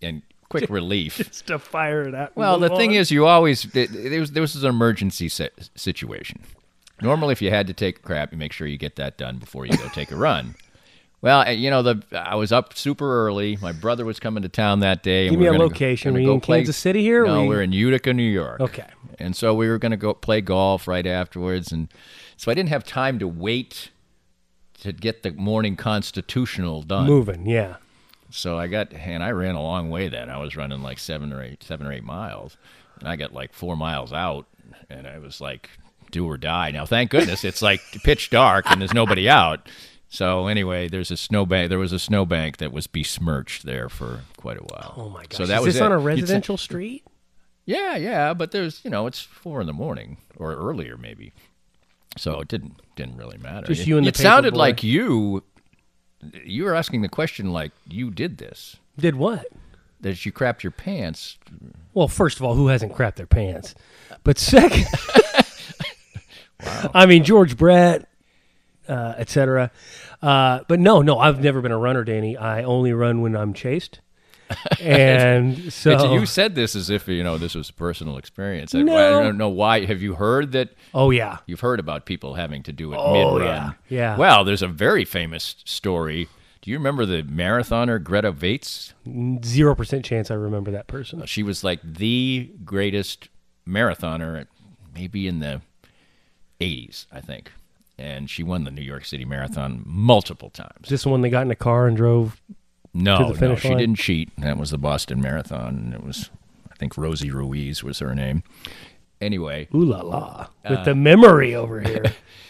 and 0.02 0.24
quick 0.50 0.68
relief. 0.70 1.18
Just 1.18 1.46
to 1.48 1.60
fire 1.60 2.02
it 2.02 2.16
out. 2.16 2.36
Well, 2.36 2.58
the 2.58 2.70
move 2.70 2.78
thing 2.80 2.94
is, 2.94 3.12
you 3.12 3.28
always 3.28 3.66
it, 3.76 3.94
it 3.96 4.20
was 4.20 4.32
this 4.32 4.56
was 4.56 4.64
an 4.64 4.70
emergency 4.70 5.30
situation. 5.30 6.42
Normally, 7.02 7.32
if 7.34 7.42
you 7.42 7.50
had 7.50 7.68
to 7.68 7.74
take 7.74 7.98
a 7.98 8.02
crap, 8.02 8.32
you 8.32 8.38
make 8.38 8.52
sure 8.54 8.68
you 8.68 8.78
get 8.78 8.96
that 8.96 9.18
done 9.18 9.38
before 9.38 9.66
you 9.66 9.76
go 9.78 9.88
take 9.90 10.12
a 10.12 10.16
run. 10.16 10.56
Well, 11.24 11.54
you 11.54 11.70
know, 11.70 11.84
the 11.84 12.02
I 12.14 12.34
was 12.34 12.52
up 12.52 12.76
super 12.76 13.28
early. 13.28 13.56
My 13.62 13.74
brother 13.74 14.06
was 14.06 14.20
coming 14.20 14.42
to 14.42 14.50
town 14.50 14.80
that 14.80 15.04
day. 15.04 15.26
Give 15.30 15.38
we 15.38 15.44
me 15.46 15.50
were 15.50 15.54
a 15.54 15.58
gonna 15.60 15.66
location. 15.70 16.10
gonna 16.10 16.14
Were 16.16 16.20
you 16.22 16.26
go 16.30 16.34
in 16.34 16.42
play- 16.42 16.58
Kansas 16.62 16.78
City 16.78 17.04
here, 17.04 17.28
No, 17.28 17.44
you- 17.44 17.48
we're 17.48 17.62
in 17.62 17.72
Utica, 17.74 18.12
New 18.12 18.24
York. 18.24 18.60
Okay. 18.60 18.88
And 19.20 19.36
so 19.36 19.54
we 19.54 19.68
were 19.70 19.78
going 19.78 19.92
to 19.92 19.98
go 19.98 20.16
play 20.16 20.42
golf 20.42 20.88
right 20.88 21.06
afterwards, 21.06 21.72
and 21.72 21.90
so 22.38 22.50
I 22.52 22.56
didn't 22.56 22.70
have 22.70 22.84
time 22.84 23.20
to 23.20 23.28
wait 23.28 23.92
to 24.82 24.92
get 24.92 25.24
the 25.24 25.32
morning 25.32 25.76
constitutional 25.76 26.82
done. 26.82 27.08
moving. 27.08 27.48
Yeah. 27.48 27.78
So 28.30 28.58
I 28.58 28.68
got, 28.68 28.94
and 28.94 29.24
I 29.24 29.32
ran 29.32 29.56
a 29.56 29.62
long 29.62 29.90
way 29.90 30.08
then. 30.08 30.30
I 30.30 30.38
was 30.38 30.56
running 30.56 30.82
like 30.82 31.00
seven 31.00 31.34
or 31.34 31.44
eight, 31.44 31.64
seven 31.64 31.86
or 31.88 31.92
eight 31.92 32.04
miles, 32.04 32.58
and 33.00 33.08
I 33.08 33.16
got 33.16 33.34
like 33.34 33.54
four 33.54 33.76
miles 33.76 34.14
out, 34.14 34.48
and 34.90 35.08
I 35.08 35.20
was 35.20 35.42
like, 35.42 35.70
do 36.12 36.26
or 36.26 36.38
die. 36.38 36.72
Now, 36.72 36.86
thank 36.86 37.12
goodness 37.12 37.44
it's 37.44 37.62
like 37.62 37.82
pitch 38.04 38.30
dark 38.30 38.70
and 38.70 38.82
there's 38.82 38.94
nobody 38.94 39.30
out. 39.30 39.68
So 40.10 40.48
anyway, 40.48 40.90
there's 40.90 41.10
a 41.10 41.18
snowbank. 41.18 41.70
There 41.70 41.80
was 41.80 41.94
a 41.94 42.00
snowbank 42.00 42.58
that 42.58 42.74
was 42.74 42.86
besmirched 42.86 43.66
there 43.66 43.88
for 43.88 44.22
quite 44.36 44.58
a 44.58 44.64
while. 44.64 44.94
Oh 44.98 45.10
my 45.10 45.24
gosh. 45.24 45.38
So 45.38 45.46
that 45.46 45.60
is 45.60 45.66
was 45.66 45.74
this 45.76 45.82
it. 45.82 45.86
on 45.86 45.92
a 45.94 45.98
residential 45.98 46.58
street? 46.58 47.06
yeah, 47.66 47.96
yeah, 47.96 48.34
but 48.34 48.52
there's, 48.52 48.82
you 48.84 48.90
know, 48.90 49.08
it's 49.08 49.22
four 49.22 49.62
in 49.62 49.68
the 49.68 49.74
morning 49.74 50.18
or 50.36 50.54
earlier 50.54 50.98
maybe. 50.98 51.32
So 52.18 52.40
it 52.42 52.48
didn't 52.48 52.76
didn't 52.96 53.18
really 53.18 53.38
matter. 53.38 53.68
Just 53.68 53.82
It- 53.82 53.88
you 53.88 53.98
and 53.98 54.06
the 54.06 54.10
It 54.10 54.18
sounded 54.18 54.54
boy. 54.54 54.60
like 54.60 54.84
you. 54.84 55.44
You 56.46 56.66
were 56.66 56.76
asking 56.76 57.02
the 57.02 57.10
question 57.10 57.52
like 57.52 57.72
you 57.88 58.12
did 58.12 58.38
this. 58.38 58.76
Did 59.00 59.16
what? 59.16 59.46
That 60.02 60.24
you 60.26 60.32
crapped 60.32 60.62
your 60.64 60.72
pants. 60.72 61.38
Well, 61.94 62.08
first 62.08 62.38
of 62.40 62.44
all, 62.46 62.54
who 62.56 62.68
hasn't 62.68 62.94
crapped 62.94 63.16
their 63.16 63.26
pants? 63.28 63.74
But 64.24 64.38
second, 64.38 64.86
I 66.94 67.06
mean 67.06 67.24
George 67.24 67.58
Brett, 67.58 68.08
uh, 68.88 69.16
etc. 69.18 69.72
Uh, 70.22 70.60
but 70.68 70.80
no, 70.80 71.02
no, 71.02 71.18
I've 71.18 71.42
never 71.42 71.62
been 71.62 71.72
a 71.72 71.78
runner, 71.78 72.04
Danny. 72.04 72.38
I 72.38 72.64
only 72.64 72.94
run 72.94 73.22
when 73.22 73.36
I'm 73.36 73.54
chased, 73.54 74.00
and 74.82 75.72
so 75.74 75.92
It's- 75.92 76.12
you 76.12 76.26
said 76.26 76.56
this 76.56 76.76
as 76.76 76.90
if 76.90 77.08
you 77.08 77.24
know 77.24 77.38
this 77.38 77.56
was 77.56 77.70
a 77.70 77.74
personal 77.74 78.18
experience. 78.18 78.74
I, 78.76 78.82
No. 78.82 79.20
I 79.20 79.24
don't 79.24 79.38
know 79.38 79.50
why. 79.50 79.86
Have 79.86 80.02
you 80.02 80.16
heard 80.16 80.52
that? 80.54 80.70
oh 80.94 81.10
yeah, 81.12 81.38
You've 81.46 81.60
heard 81.62 81.80
about 81.80 82.06
people 82.06 82.36
having 82.36 82.64
to 82.64 82.72
do 82.74 82.94
it 82.94 82.98
Oh, 82.98 83.14
mid-run. 83.38 83.48
yeah, 83.48 83.72
yeah. 83.90 84.18
Well, 84.18 84.44
there's 84.44 84.62
a 84.62 84.68
very 84.68 85.06
famous 85.06 85.56
story. 85.66 86.28
Do 86.62 86.70
you 86.70 86.78
remember 86.78 87.06
the 87.08 87.24
marathoner 87.24 88.02
Grete 88.04 88.36
Waitz? 88.38 88.94
zero 89.46 89.74
percent 89.76 90.06
chance 90.06 90.30
I 90.30 90.36
remember 90.36 90.70
that 90.72 90.88
person. 90.88 91.22
Uh, 91.22 91.26
she 91.26 91.42
was 91.44 91.64
like 91.64 91.80
the 91.84 92.52
greatest 92.64 93.30
marathoner, 93.68 94.46
maybe 94.94 95.28
in 95.28 95.40
the 95.40 95.62
80s, 96.60 97.06
I 97.12 97.20
think. 97.22 97.52
And 97.98 98.30
she 98.30 98.42
won 98.44 98.64
the 98.64 98.72
New 98.72 98.82
York 98.82 99.06
City 99.06 99.26
Marathon 99.26 99.84
multiple 99.86 100.50
times. 100.50 100.86
Is 100.86 100.90
this 100.90 101.04
the 101.04 101.10
one 101.10 101.22
they 101.22 101.30
got 101.30 101.42
in 101.44 101.52
a 101.52 101.56
car 101.56 101.88
and 101.88 101.96
drove? 101.96 102.42
No, 102.94 103.30
no, 103.40 103.56
she 103.56 103.70
line? 103.70 103.78
didn't 103.78 103.96
cheat. 103.98 104.30
That 104.38 104.58
was 104.58 104.72
the 104.72 104.78
Boston 104.78 105.22
Marathon, 105.22 105.76
and 105.76 105.94
it 105.94 106.04
was, 106.04 106.30
I 106.72 106.76
think, 106.76 106.98
Rosie 106.98 107.32
Ruiz 107.32 107.84
was 107.84 108.00
her 108.00 108.14
name. 108.14 108.44
Anyway, 109.22 109.68
Ooh 109.74 109.86
la 109.86 110.02
la! 110.02 110.48
With 110.70 110.80
Uh, 110.80 110.84
the 110.84 110.96
memory 110.96 111.54
over 111.56 111.80
here. 111.88 112.04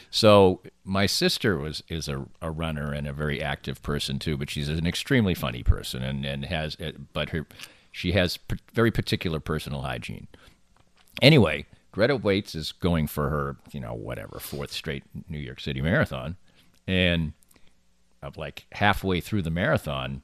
so 0.10 0.62
my 0.84 1.06
sister 1.06 1.58
was 1.58 1.84
is 1.90 2.08
a, 2.08 2.26
a 2.42 2.50
runner 2.50 2.92
and 2.94 3.08
a 3.08 3.14
very 3.14 3.42
active 3.42 3.84
person 3.84 4.18
too, 4.20 4.38
but 4.38 4.50
she's 4.50 4.70
an 4.70 4.88
extremely 4.88 5.34
funny 5.36 5.64
person 5.64 6.02
and 6.02 6.26
and 6.26 6.46
has, 6.46 6.78
uh, 6.80 6.92
but 7.14 7.30
her 7.30 7.46
she 7.92 8.14
has 8.14 8.38
p- 8.38 8.56
very 8.74 8.90
particular 8.90 9.40
personal 9.42 9.82
hygiene. 9.82 10.28
Anyway, 11.22 11.66
Grete 11.92 12.22
Waitz 12.22 12.56
is 12.56 12.72
going 12.72 13.06
for 13.08 13.30
her, 13.30 13.58
you 13.74 13.82
know, 13.82 13.94
whatever 13.94 14.40
fourth 14.40 14.72
straight 14.72 15.04
New 15.30 15.38
York 15.40 15.60
City 15.60 15.82
marathon, 15.82 16.38
and 16.88 17.34
of 18.24 18.38
like 18.38 18.66
halfway 18.72 19.20
through 19.20 19.42
the 19.42 19.50
marathon, 19.52 20.22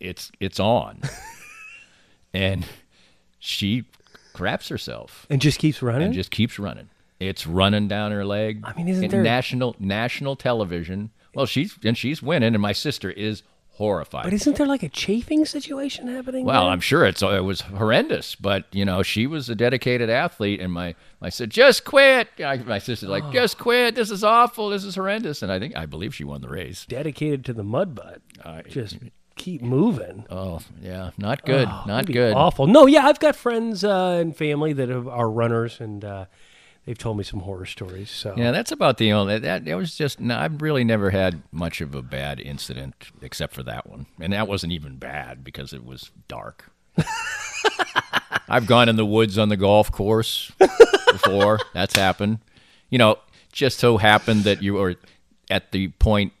it's 0.00 0.30
it's 0.40 0.60
on, 0.60 1.00
and 2.34 2.66
she 3.38 3.84
craps 4.32 4.68
herself 4.68 5.26
and 5.30 5.40
just 5.40 5.58
keeps 5.58 5.82
running. 5.82 6.06
and 6.06 6.14
just 6.14 6.30
keeps 6.30 6.58
running. 6.58 6.90
It's 7.20 7.46
running 7.46 7.88
down 7.88 8.12
her 8.12 8.24
leg. 8.24 8.60
I 8.64 8.74
mean, 8.74 8.88
isn't 8.88 9.10
there- 9.10 9.22
national 9.22 9.76
national 9.78 10.36
television? 10.36 11.10
Well, 11.34 11.46
she's 11.46 11.76
and 11.84 11.96
she's 11.96 12.22
winning, 12.22 12.54
and 12.54 12.62
my 12.62 12.72
sister 12.72 13.10
is 13.10 13.42
horrified. 13.74 14.22
but 14.24 14.32
isn't 14.32 14.56
there 14.56 14.66
like 14.66 14.84
a 14.84 14.88
chafing 14.88 15.44
situation 15.44 16.06
happening? 16.06 16.44
well, 16.44 16.64
there? 16.64 16.72
I'm 16.72 16.80
sure 16.80 17.04
it's 17.04 17.22
it 17.22 17.44
was 17.44 17.62
horrendous, 17.62 18.34
but 18.34 18.66
you 18.72 18.84
know 18.84 19.02
she 19.02 19.26
was 19.26 19.48
a 19.48 19.54
dedicated 19.54 20.10
athlete, 20.10 20.60
and 20.60 20.72
my 20.72 20.94
I 21.20 21.28
said 21.28 21.50
just 21.50 21.84
quit. 21.84 22.28
I, 22.38 22.56
my 22.58 22.78
sister's 22.78 23.08
like 23.08 23.24
oh. 23.24 23.32
just 23.32 23.58
quit. 23.58 23.94
This 23.94 24.10
is 24.10 24.22
awful. 24.22 24.70
This 24.70 24.84
is 24.84 24.94
horrendous, 24.94 25.42
and 25.42 25.50
I 25.50 25.58
think 25.58 25.76
I 25.76 25.86
believe 25.86 26.14
she 26.14 26.24
won 26.24 26.40
the 26.40 26.48
race. 26.48 26.86
dedicated 26.86 27.44
to 27.46 27.52
the 27.52 27.64
mud 27.64 27.94
butt. 27.94 28.22
just 28.68 28.96
keep 29.36 29.62
moving. 29.62 30.24
Oh 30.30 30.60
yeah, 30.80 31.10
not 31.18 31.44
good, 31.44 31.68
Oh, 31.68 31.84
not 31.86 32.06
good. 32.06 32.34
Awful. 32.34 32.66
No, 32.66 32.86
yeah, 32.86 33.06
I've 33.06 33.20
got 33.20 33.36
friends 33.36 33.84
uh, 33.84 34.18
and 34.20 34.36
family 34.36 34.72
that 34.72 34.88
have, 34.88 35.08
are 35.08 35.28
runners, 35.30 35.80
and 35.80 36.04
uh, 36.04 36.26
they've 36.86 36.98
told 36.98 37.16
me 37.18 37.24
some 37.24 37.40
horror 37.40 37.66
stories. 37.66 38.10
So 38.10 38.34
Yeah, 38.36 38.50
that's 38.50 38.72
about 38.72 38.98
the 38.98 39.12
only 39.12 39.38
that. 39.38 39.66
It 39.66 39.74
was 39.74 39.94
just 39.94 40.20
no, 40.20 40.36
I've 40.38 40.62
really 40.62 40.84
never 40.84 41.10
had 41.10 41.42
much 41.52 41.80
of 41.80 41.94
a 41.94 42.02
bad 42.02 42.40
incident 42.40 42.94
except 43.22 43.54
for 43.54 43.62
that 43.64 43.88
one, 43.88 44.06
and 44.20 44.32
that 44.32 44.48
wasn't 44.48 44.72
even 44.72 44.96
bad 44.96 45.44
because 45.44 45.72
it 45.72 45.84
was 45.84 46.10
dark. 46.28 46.70
I've 48.48 48.66
gone 48.66 48.88
in 48.88 48.96
the 48.96 49.06
woods 49.06 49.38
on 49.38 49.48
the 49.48 49.56
golf 49.56 49.90
course 49.90 50.52
before. 51.10 51.60
That's 51.72 51.96
happened. 51.96 52.38
You 52.90 52.98
know, 52.98 53.18
just 53.52 53.78
so 53.78 53.96
happened 53.96 54.44
that 54.44 54.62
you 54.62 54.74
were 54.74 54.96
at 55.50 55.72
the 55.72 55.88
point 55.88 56.32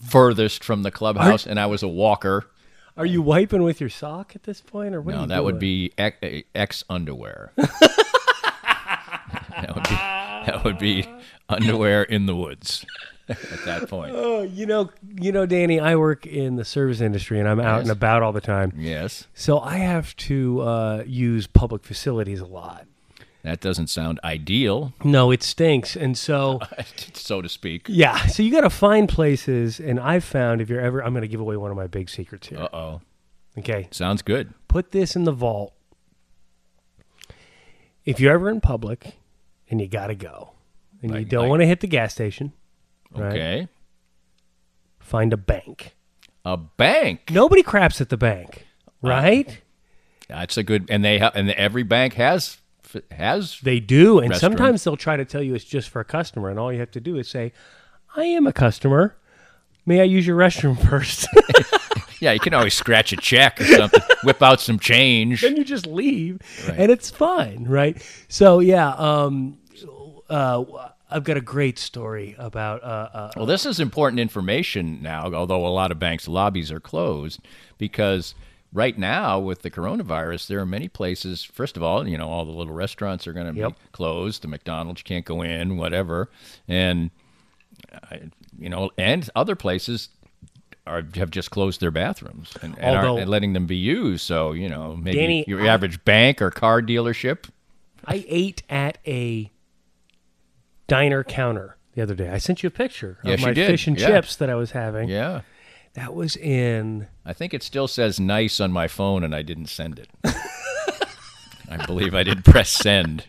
furthest 0.00 0.64
from 0.64 0.82
the 0.82 0.90
clubhouse, 0.90 1.46
and 1.46 1.58
I 1.60 1.66
was 1.66 1.82
a 1.82 1.88
walker. 1.88 2.46
are 2.96 3.06
you 3.06 3.22
wiping 3.22 3.62
with 3.62 3.80
your 3.80 3.90
sock 3.90 4.34
at 4.36 4.42
this 4.44 4.60
point, 4.60 4.94
or 4.94 5.00
what? 5.00 5.14
are 5.14 5.18
No, 5.22 5.26
that 5.26 5.44
would 5.44 5.58
be 5.58 5.92
X 5.98 6.84
underwear. 6.90 7.52
that 7.56 7.70
would 9.74 9.84
be 9.84 9.94
that 9.94 10.60
would 10.64 10.78
be 10.78 11.06
underwear 11.48 12.02
in 12.02 12.26
the 12.26 12.34
woods 12.36 12.84
at 13.28 13.38
that 13.66 13.88
point. 13.88 14.12
Oh, 14.14 14.42
you 14.42 14.66
know, 14.66 14.90
you 15.20 15.32
know, 15.32 15.46
Danny, 15.46 15.80
I 15.80 15.96
work 15.96 16.26
in 16.26 16.56
the 16.56 16.64
service 16.64 17.00
industry, 17.00 17.38
and 17.38 17.48
I'm 17.48 17.60
out 17.60 17.76
Yes. 17.78 17.82
and 17.82 17.90
about 17.90 18.22
all 18.22 18.32
the 18.32 18.40
time. 18.40 18.72
Yes, 18.76 19.26
So 19.34 19.60
I 19.60 19.78
have 19.78 20.16
to 20.16 20.60
uh, 20.62 21.02
use 21.06 21.46
public 21.46 21.84
facilities 21.84 22.40
a 22.40 22.46
lot. 22.46 22.86
That 23.42 23.60
doesn't 23.60 23.86
sound 23.88 24.18
ideal, 24.24 24.92
No, 25.04 25.30
it 25.30 25.42
stinks, 25.42 25.94
and 25.96 26.18
so. 26.18 26.60
so 27.14 27.40
to 27.40 27.48
speak. 27.48 27.86
Yeah, 27.88 28.26
so 28.26 28.42
you 28.42 28.50
got 28.50 28.62
to 28.62 28.70
find 28.70 29.08
places, 29.08 29.78
and 29.80 29.98
I've 30.00 30.24
found 30.24 30.60
if 30.60 30.68
you're 30.68 30.80
ever, 30.80 31.02
I'm 31.02 31.12
going 31.12 31.22
to 31.22 31.28
give 31.28 31.40
away 31.40 31.56
one 31.56 31.70
of 31.70 31.76
my 31.76 31.86
big 31.86 32.08
secrets 32.10 32.48
here. 32.48 32.58
Uh 32.58 32.68
oh, 32.72 33.00
Okay, 33.56 33.88
sounds 33.90 34.22
good. 34.22 34.52
put 34.68 34.90
this 34.92 35.16
in 35.16 35.24
the 35.24 35.32
vault. 35.32 35.72
If 38.04 38.20
you're 38.20 38.32
ever 38.32 38.48
in 38.50 38.60
public 38.60 39.16
and 39.70 39.80
you 39.80 39.88
got 39.88 40.06
to 40.08 40.14
go, 40.14 40.52
and 41.02 41.14
you 41.14 41.24
don't 41.24 41.42
like- 41.42 41.50
want 41.50 41.62
to 41.62 41.66
hit 41.66 41.80
the 41.80 41.86
gas 41.86 42.12
station, 42.14 42.52
right? 43.14 43.32
Okay, 43.32 43.68
Find 45.00 45.32
a 45.32 45.36
bank. 45.38 45.94
a 46.44 46.56
bank. 46.56 47.30
Nobody 47.30 47.62
craps 47.62 48.00
at 48.00 48.08
the 48.10 48.16
bank, 48.16 48.66
right? 49.02 49.60
That's 50.28 50.56
a 50.58 50.62
good, 50.62 50.86
and 50.90 51.02
they 51.04 51.18
ha- 51.18 51.32
and 51.34 51.50
every 51.52 51.82
bank 51.82 52.14
has 52.14 52.58
has 53.10 53.60
They 53.60 53.80
do, 53.80 54.18
and 54.18 54.34
sometimes 54.36 54.84
they'll 54.84 54.96
try 54.96 55.16
to 55.16 55.24
tell 55.24 55.42
you 55.42 55.54
it's 55.54 55.64
just 55.64 55.88
for 55.88 56.00
a 56.00 56.04
customer, 56.04 56.48
and 56.50 56.58
all 56.58 56.72
you 56.72 56.80
have 56.80 56.90
to 56.92 57.00
do 57.00 57.16
is 57.16 57.28
say, 57.28 57.52
"I 58.16 58.24
am 58.24 58.46
a 58.46 58.52
customer. 58.52 59.16
May 59.86 60.00
I 60.00 60.04
use 60.04 60.26
your 60.26 60.36
restroom 60.36 60.78
first? 60.88 61.26
yeah. 62.20 62.32
You 62.32 62.40
can 62.40 62.52
always 62.54 62.74
scratch 62.74 63.12
a 63.12 63.16
check 63.16 63.60
or 63.60 63.64
something, 63.64 64.02
whip 64.24 64.42
out 64.42 64.60
some 64.60 64.78
change. 64.78 65.40
then 65.40 65.56
you 65.56 65.64
just 65.64 65.86
leave, 65.86 66.40
and 66.76 66.90
it's 66.90 67.10
fine, 67.10 67.64
right? 67.64 67.96
So 68.28 68.60
yeah, 68.60 68.90
um, 68.90 69.58
uh, 70.28 70.64
I've 71.10 71.24
got 71.24 71.36
a 71.38 71.40
great 71.40 71.78
story 71.78 72.34
about. 72.38 72.82
Uh, 72.82 73.08
uh, 73.12 73.30
Well, 73.36 73.46
this 73.46 73.64
is 73.64 73.80
important 73.80 74.20
information 74.20 75.02
now, 75.02 75.32
although 75.32 75.66
a 75.66 75.68
lot 75.68 75.90
of 75.90 75.98
banks' 75.98 76.28
lobbies 76.28 76.70
are 76.70 76.80
closed 76.80 77.40
because 77.78 78.34
right 78.72 78.96
now 78.98 79.38
with 79.38 79.62
the 79.62 79.70
coronavirus, 79.70 80.46
there 80.48 80.58
are 80.60 80.66
many 80.66 80.88
places. 80.88 81.42
First 81.44 81.76
of 81.76 81.82
all, 81.82 82.06
you 82.06 82.18
know, 82.18 82.28
all 82.28 82.44
the 82.44 82.52
little 82.52 82.74
restaurants 82.74 83.26
are 83.26 83.32
going 83.32 83.52
to 83.52 83.58
Yep. 83.58 83.70
be 83.72 83.76
closed. 83.92 84.42
The 84.42 84.48
McDonald's 84.48 85.02
can't 85.02 85.24
go 85.24 85.42
in, 85.42 85.76
whatever, 85.76 86.28
and 86.66 87.10
uh, 87.92 88.16
you 88.58 88.68
know, 88.68 88.90
and 88.98 89.28
other 89.34 89.54
places. 89.56 90.08
Are, 90.86 91.02
have 91.16 91.30
just 91.30 91.50
closed 91.50 91.82
their 91.82 91.90
bathrooms 91.90 92.54
and, 92.62 92.74
and 92.78 92.96
aren't 92.96 93.28
letting 93.28 93.52
them 93.52 93.66
be 93.66 93.76
used. 93.76 94.22
So 94.24 94.52
you 94.52 94.70
know, 94.70 94.96
maybe 94.96 95.18
Danny, 95.18 95.44
your 95.46 95.60
I- 95.60 95.66
average 95.68 96.02
bank 96.06 96.40
or 96.40 96.50
car 96.50 96.80
dealership. 96.80 97.50
I 98.06 98.24
ate 98.26 98.62
at 98.70 98.96
a 99.06 99.50
diner 100.86 101.22
counter 101.24 101.76
the 101.94 102.00
other 102.02 102.14
day. 102.14 102.30
I 102.30 102.38
sent 102.38 102.62
you 102.62 102.68
a 102.68 102.70
picture 102.70 103.18
Yes, 103.22 103.38
of 103.40 103.46
my 103.46 103.52
fish 103.54 103.86
and 103.86 104.00
Yeah. 104.00 104.06
chips 104.08 104.36
that 104.36 104.48
I 104.48 104.54
was 104.54 104.70
having. 104.70 105.10
Yeah, 105.10 105.42
That 105.98 106.14
was 106.14 106.36
in 106.36 107.08
I 107.26 107.32
think 107.32 107.52
it 107.52 107.62
still 107.64 107.88
says 107.88 108.20
nice 108.20 108.60
on 108.60 108.70
my 108.70 108.86
phone, 108.86 109.24
and 109.24 109.34
I 109.34 109.42
didn't 109.42 109.66
send 109.66 109.98
it. 109.98 110.08
I 111.70 111.84
believe 111.86 112.14
I 112.14 112.22
did 112.22 112.44
press 112.44 112.70
send. 112.70 113.24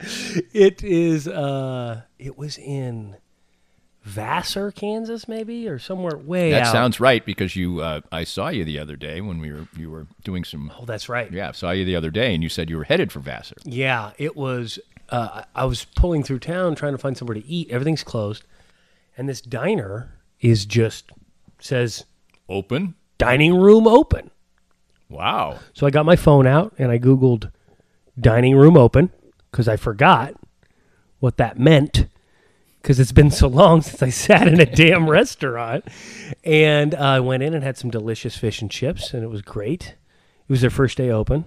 It 0.53 0.83
is. 0.83 1.27
Uh, 1.27 2.03
it 2.19 2.37
was 2.37 2.57
in 2.59 3.17
Vassar, 4.03 4.71
Kansas, 4.71 5.27
maybe, 5.27 5.67
or 5.67 5.77
somewhere 5.79 6.15
way 6.15 6.51
That 6.51 6.67
out. 6.67 6.71
sounds 6.71 6.99
right 6.99 7.25
because 7.25 7.55
you. 7.55 7.81
Uh, 7.81 8.01
I 8.11 8.23
saw 8.23 8.49
you 8.49 8.63
the 8.63 8.79
other 8.79 8.95
day 8.95 9.19
when 9.19 9.39
we 9.39 9.51
were 9.51 9.67
you 9.75 9.89
were 9.89 10.05
doing 10.23 10.43
some. 10.43 10.71
Oh, 10.79 10.85
that's 10.85 11.09
right. 11.09 11.29
Yeah, 11.31 11.49
I 11.49 11.51
saw 11.53 11.71
you 11.71 11.83
the 11.85 11.95
other 11.95 12.11
day, 12.11 12.33
and 12.33 12.41
you 12.43 12.49
said 12.49 12.69
you 12.69 12.77
were 12.77 12.83
headed 12.85 13.11
for 13.11 13.19
Vassar. 13.19 13.55
Yeah, 13.65 14.11
it 14.17 14.37
was. 14.37 14.79
Uh, 15.09 15.43
I 15.55 15.63
I 15.63 15.65
was 15.65 15.85
pulling 15.95 16.23
through 16.23 16.39
town 16.39 16.75
trying 16.75 16.93
to 16.93 16.97
find 16.99 17.17
somewhere 17.17 17.35
to 17.35 17.45
eat. 17.47 17.69
Everything's 17.71 18.03
closed, 18.03 18.43
and 19.17 19.27
this 19.27 19.41
diner 19.41 20.13
is 20.39 20.65
just 20.65 21.11
says 21.59 22.05
Open. 22.49 22.95
dining 23.17 23.55
room 23.55 23.87
open. 23.87 24.31
Wow. 25.09 25.59
So 25.73 25.87
I 25.87 25.89
got 25.91 26.05
my 26.05 26.15
phone 26.15 26.47
out 26.47 26.73
and 26.77 26.91
I 26.91 26.99
googled 26.99 27.51
dining 28.19 28.55
room 28.55 28.75
open 28.77 29.11
because 29.51 29.67
I 29.67 29.75
forgot 29.75 30.33
what 31.19 31.37
that 31.37 31.59
meant 31.59 32.07
because 32.81 32.99
it's 32.99 33.11
been 33.11 33.31
so 33.31 33.47
long 33.47 33.81
since 33.83 34.01
I 34.01 34.09
sat 34.09 34.47
in 34.47 34.59
a 34.59 34.65
damn 34.65 35.09
restaurant. 35.19 35.85
And 36.43 36.95
uh, 36.95 36.99
I 36.99 37.19
went 37.19 37.43
in 37.43 37.53
and 37.53 37.63
had 37.63 37.77
some 37.77 37.89
delicious 37.89 38.35
fish 38.37 38.61
and 38.61 38.71
chips, 38.71 39.13
and 39.13 39.23
it 39.23 39.29
was 39.29 39.41
great. 39.41 39.95
It 40.47 40.51
was 40.51 40.61
their 40.61 40.69
first 40.69 40.97
day 40.97 41.09
open. 41.09 41.45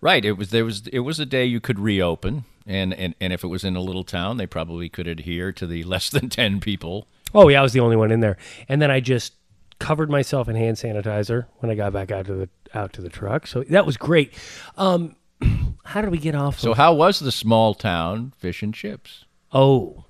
Right. 0.00 0.24
It 0.24 0.32
was 0.32 0.50
there 0.50 0.64
was 0.64 0.86
it 0.88 1.00
was 1.00 1.18
a 1.20 1.26
day 1.26 1.44
you 1.46 1.60
could 1.60 1.78
reopen, 1.78 2.44
and 2.66 2.92
and 2.94 3.14
and 3.20 3.32
if 3.32 3.42
it 3.42 3.48
was 3.48 3.64
in 3.64 3.76
a 3.76 3.80
little 3.80 4.04
town, 4.04 4.36
they 4.36 4.46
probably 4.46 4.88
could 4.88 5.06
adhere 5.06 5.52
to 5.52 5.66
the 5.66 5.84
less 5.94 6.10
than 6.10 6.28
ten 6.28 6.60
people. 6.60 7.06
Oh 7.34 7.48
yeah, 7.48 7.60
I 7.60 7.62
was 7.62 7.72
the 7.72 7.80
only 7.80 7.96
one 7.96 8.10
in 8.10 8.20
there. 8.20 8.36
And 8.68 8.80
then 8.80 8.90
I 8.90 9.00
just 9.00 9.32
covered 9.78 10.10
myself 10.10 10.48
in 10.48 10.56
hand 10.56 10.76
sanitizer 10.76 11.46
when 11.58 11.70
I 11.70 11.74
got 11.74 11.92
back 11.92 12.10
out 12.10 12.26
to 12.26 12.34
the 12.34 12.48
out 12.74 12.92
to 12.94 13.02
the 13.02 13.08
truck. 13.08 13.46
So 13.46 13.62
that 13.64 13.86
was 13.86 13.96
great. 13.96 14.32
Um, 14.76 15.16
how 15.84 16.00
did 16.00 16.10
we 16.10 16.18
get 16.18 16.34
off? 16.34 16.58
So 16.58 16.72
of, 16.72 16.76
how 16.76 16.94
was 16.94 17.20
the 17.20 17.32
small 17.32 17.74
town 17.74 18.32
fish 18.38 18.62
and 18.62 18.74
chips? 18.74 19.24
oh, 19.52 20.04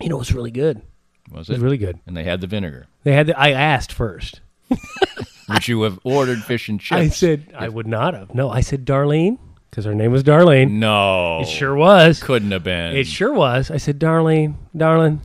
you 0.00 0.08
know, 0.08 0.16
it 0.16 0.20
was 0.20 0.32
really 0.32 0.50
good. 0.50 0.80
Was 1.30 1.48
It 1.48 1.52
it 1.52 1.56
was 1.56 1.62
really 1.62 1.78
good. 1.78 2.00
And 2.06 2.16
they 2.16 2.24
had 2.24 2.40
the 2.40 2.46
vinegar. 2.46 2.86
They 3.04 3.12
had. 3.12 3.26
The, 3.28 3.38
I 3.38 3.50
asked 3.50 3.92
first. 3.92 4.40
Would 5.48 5.68
you 5.68 5.82
have 5.82 5.98
ordered 6.04 6.42
fish 6.42 6.68
and 6.68 6.80
chips? 6.80 7.00
I 7.00 7.08
said 7.08 7.52
I 7.56 7.68
would 7.68 7.86
not 7.86 8.14
have. 8.14 8.34
No, 8.34 8.50
I 8.50 8.60
said 8.60 8.86
Darlene 8.86 9.38
because 9.68 9.84
her 9.84 9.94
name 9.94 10.12
was 10.12 10.22
Darlene. 10.22 10.70
no. 10.72 11.40
It 11.40 11.48
sure 11.48 11.74
was. 11.74 12.22
couldn't 12.22 12.50
have 12.52 12.64
been. 12.64 12.96
It 12.96 13.06
sure 13.06 13.32
was. 13.32 13.70
I 13.70 13.76
said, 13.76 13.98
Darlene, 14.00 14.54
darling, 14.76 15.22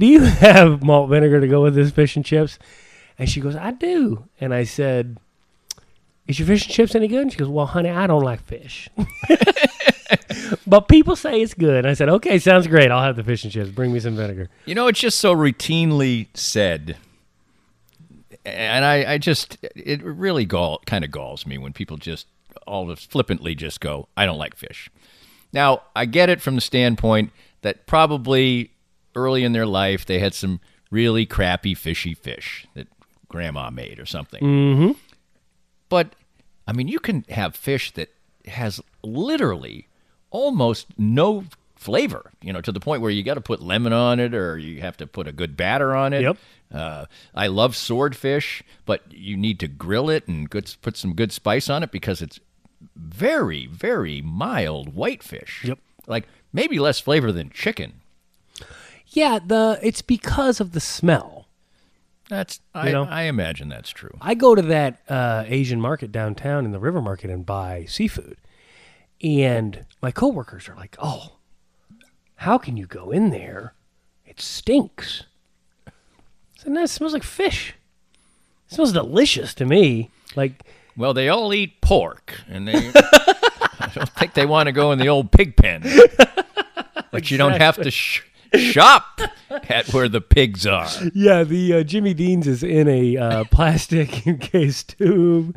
do 0.00 0.06
you 0.06 0.20
have 0.24 0.82
malt 0.82 1.10
vinegar 1.10 1.40
to 1.40 1.46
go 1.46 1.62
with 1.62 1.74
this 1.74 1.90
fish 1.90 2.16
and 2.16 2.24
chips? 2.24 2.58
And 3.18 3.28
she 3.28 3.40
goes, 3.40 3.54
I 3.54 3.70
do. 3.70 4.24
And 4.40 4.54
I 4.54 4.64
said, 4.64 5.18
Is 6.26 6.38
your 6.38 6.48
fish 6.48 6.64
and 6.64 6.74
chips 6.74 6.94
any 6.94 7.06
good? 7.06 7.20
And 7.20 7.30
she 7.32 7.38
goes, 7.38 7.48
Well, 7.48 7.66
honey, 7.66 7.90
I 7.90 8.06
don't 8.06 8.22
like 8.22 8.42
fish. 8.42 8.88
but 10.66 10.88
people 10.88 11.16
say 11.16 11.42
it's 11.42 11.52
good. 11.52 11.84
And 11.84 11.86
I 11.86 11.92
said, 11.92 12.08
Okay, 12.08 12.38
sounds 12.38 12.66
great. 12.66 12.90
I'll 12.90 13.02
have 13.02 13.16
the 13.16 13.22
fish 13.22 13.44
and 13.44 13.52
chips. 13.52 13.68
Bring 13.70 13.92
me 13.92 14.00
some 14.00 14.16
vinegar. 14.16 14.48
You 14.64 14.74
know, 14.74 14.86
it's 14.88 14.98
just 14.98 15.18
so 15.18 15.34
routinely 15.34 16.28
said. 16.32 16.96
And 18.46 18.86
I, 18.86 19.12
I 19.14 19.18
just, 19.18 19.58
it 19.76 20.02
really 20.02 20.46
gall, 20.46 20.80
kind 20.86 21.04
of 21.04 21.10
galls 21.10 21.46
me 21.46 21.58
when 21.58 21.74
people 21.74 21.98
just 21.98 22.26
all 22.66 22.92
flippantly 22.96 23.54
just 23.54 23.80
go, 23.80 24.08
I 24.16 24.24
don't 24.24 24.38
like 24.38 24.56
fish. 24.56 24.90
Now, 25.52 25.82
I 25.94 26.06
get 26.06 26.30
it 26.30 26.40
from 26.40 26.54
the 26.54 26.62
standpoint 26.62 27.32
that 27.60 27.86
probably 27.86 28.70
early 29.14 29.44
in 29.44 29.52
their 29.52 29.66
life 29.66 30.06
they 30.06 30.18
had 30.18 30.34
some 30.34 30.60
really 30.90 31.26
crappy 31.26 31.74
fishy 31.74 32.14
fish 32.14 32.66
that 32.74 32.88
grandma 33.28 33.70
made 33.70 33.98
or 33.98 34.06
something. 34.06 34.42
Mm-hmm. 34.42 34.92
But, 35.88 36.14
I 36.66 36.72
mean, 36.72 36.88
you 36.88 36.98
can 36.98 37.24
have 37.28 37.56
fish 37.56 37.92
that 37.92 38.10
has 38.46 38.80
literally 39.02 39.88
almost 40.30 40.86
no 40.98 41.44
flavor, 41.76 42.30
you 42.42 42.52
know, 42.52 42.60
to 42.60 42.72
the 42.72 42.80
point 42.80 43.02
where 43.02 43.10
you 43.10 43.22
got 43.22 43.34
to 43.34 43.40
put 43.40 43.62
lemon 43.62 43.92
on 43.92 44.20
it 44.20 44.34
or 44.34 44.58
you 44.58 44.80
have 44.80 44.96
to 44.98 45.06
put 45.06 45.26
a 45.26 45.32
good 45.32 45.56
batter 45.56 45.94
on 45.94 46.12
it. 46.12 46.22
Yep. 46.22 46.36
Uh, 46.72 47.06
I 47.34 47.46
love 47.46 47.74
swordfish, 47.74 48.62
but 48.84 49.02
you 49.10 49.36
need 49.36 49.58
to 49.60 49.68
grill 49.68 50.10
it 50.10 50.28
and 50.28 50.48
good, 50.48 50.74
put 50.82 50.96
some 50.96 51.14
good 51.14 51.32
spice 51.32 51.70
on 51.70 51.82
it 51.82 51.90
because 51.90 52.20
it's 52.20 52.38
very, 52.94 53.66
very 53.66 54.20
mild 54.20 54.94
whitefish. 54.94 55.64
Yep. 55.64 55.78
Like 56.06 56.26
maybe 56.52 56.78
less 56.78 57.00
flavor 57.00 57.32
than 57.32 57.50
chicken. 57.50 57.94
Yeah, 59.10 59.38
the 59.44 59.78
it's 59.82 60.02
because 60.02 60.60
of 60.60 60.72
the 60.72 60.80
smell. 60.80 61.48
That's 62.28 62.60
I, 62.74 62.92
know? 62.92 63.04
I 63.04 63.22
imagine 63.22 63.68
that's 63.68 63.90
true. 63.90 64.16
I 64.20 64.34
go 64.34 64.54
to 64.54 64.62
that 64.62 65.00
uh, 65.08 65.44
Asian 65.48 65.80
market 65.80 66.12
downtown 66.12 66.64
in 66.64 66.70
the 66.70 66.78
river 66.78 67.02
market 67.02 67.28
and 67.28 67.44
buy 67.44 67.86
seafood. 67.88 68.36
And 69.22 69.84
my 70.00 70.12
coworkers 70.12 70.68
are 70.68 70.76
like, 70.76 70.96
oh, 71.00 71.38
how 72.36 72.56
can 72.56 72.76
you 72.76 72.86
go 72.86 73.10
in 73.10 73.30
there? 73.30 73.74
It 74.24 74.40
stinks. 74.40 75.24
I 75.88 75.90
said, 76.56 76.72
no, 76.72 76.84
it 76.84 76.88
smells 76.88 77.12
like 77.12 77.24
fish. 77.24 77.74
It 78.68 78.74
smells 78.74 78.92
delicious 78.92 79.52
to 79.54 79.66
me. 79.66 80.10
Like, 80.36 80.62
Well, 80.96 81.12
they 81.12 81.28
all 81.28 81.52
eat 81.52 81.80
pork, 81.80 82.40
and 82.48 82.68
they. 82.68 82.74
I 82.94 83.90
don't 83.92 84.08
think 84.10 84.34
they 84.34 84.46
want 84.46 84.68
to 84.68 84.72
go 84.72 84.92
in 84.92 85.00
the 85.00 85.08
old 85.08 85.32
pig 85.32 85.56
pen. 85.56 85.82
But 87.10 87.30
you 87.30 87.38
don't 87.38 87.60
have 87.60 87.76
to 87.78 87.90
sh- 87.90 88.22
shop 88.54 89.20
at 89.50 89.92
where 89.92 90.08
the 90.08 90.20
pigs 90.20 90.66
are. 90.66 90.88
yeah, 91.14 91.44
the 91.44 91.74
uh, 91.74 91.82
Jimmy 91.82 92.14
Dean's 92.14 92.46
is 92.46 92.62
in 92.62 92.88
a 92.88 93.16
uh, 93.16 93.44
plastic 93.44 94.26
encased 94.26 94.98
tube. 94.98 95.56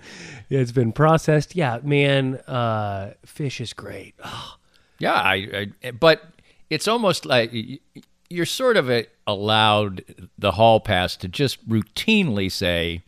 It's 0.49 0.71
been 0.71 0.91
processed. 0.91 1.55
Yeah, 1.55 1.79
man, 1.83 2.35
uh, 2.47 3.13
fish 3.25 3.59
is 3.59 3.73
great. 3.73 4.15
Yeah, 4.99 5.13
I, 5.13 5.69
I. 5.83 5.91
But 5.91 6.23
it's 6.69 6.87
almost 6.87 7.25
like 7.25 7.51
you're 8.29 8.45
sort 8.45 8.77
of 8.77 8.89
a, 8.89 9.05
allowed 9.27 10.03
the 10.37 10.51
hall 10.51 10.79
pass 10.79 11.15
to 11.17 11.27
just 11.27 11.67
routinely 11.67 12.51
say, 12.51 13.01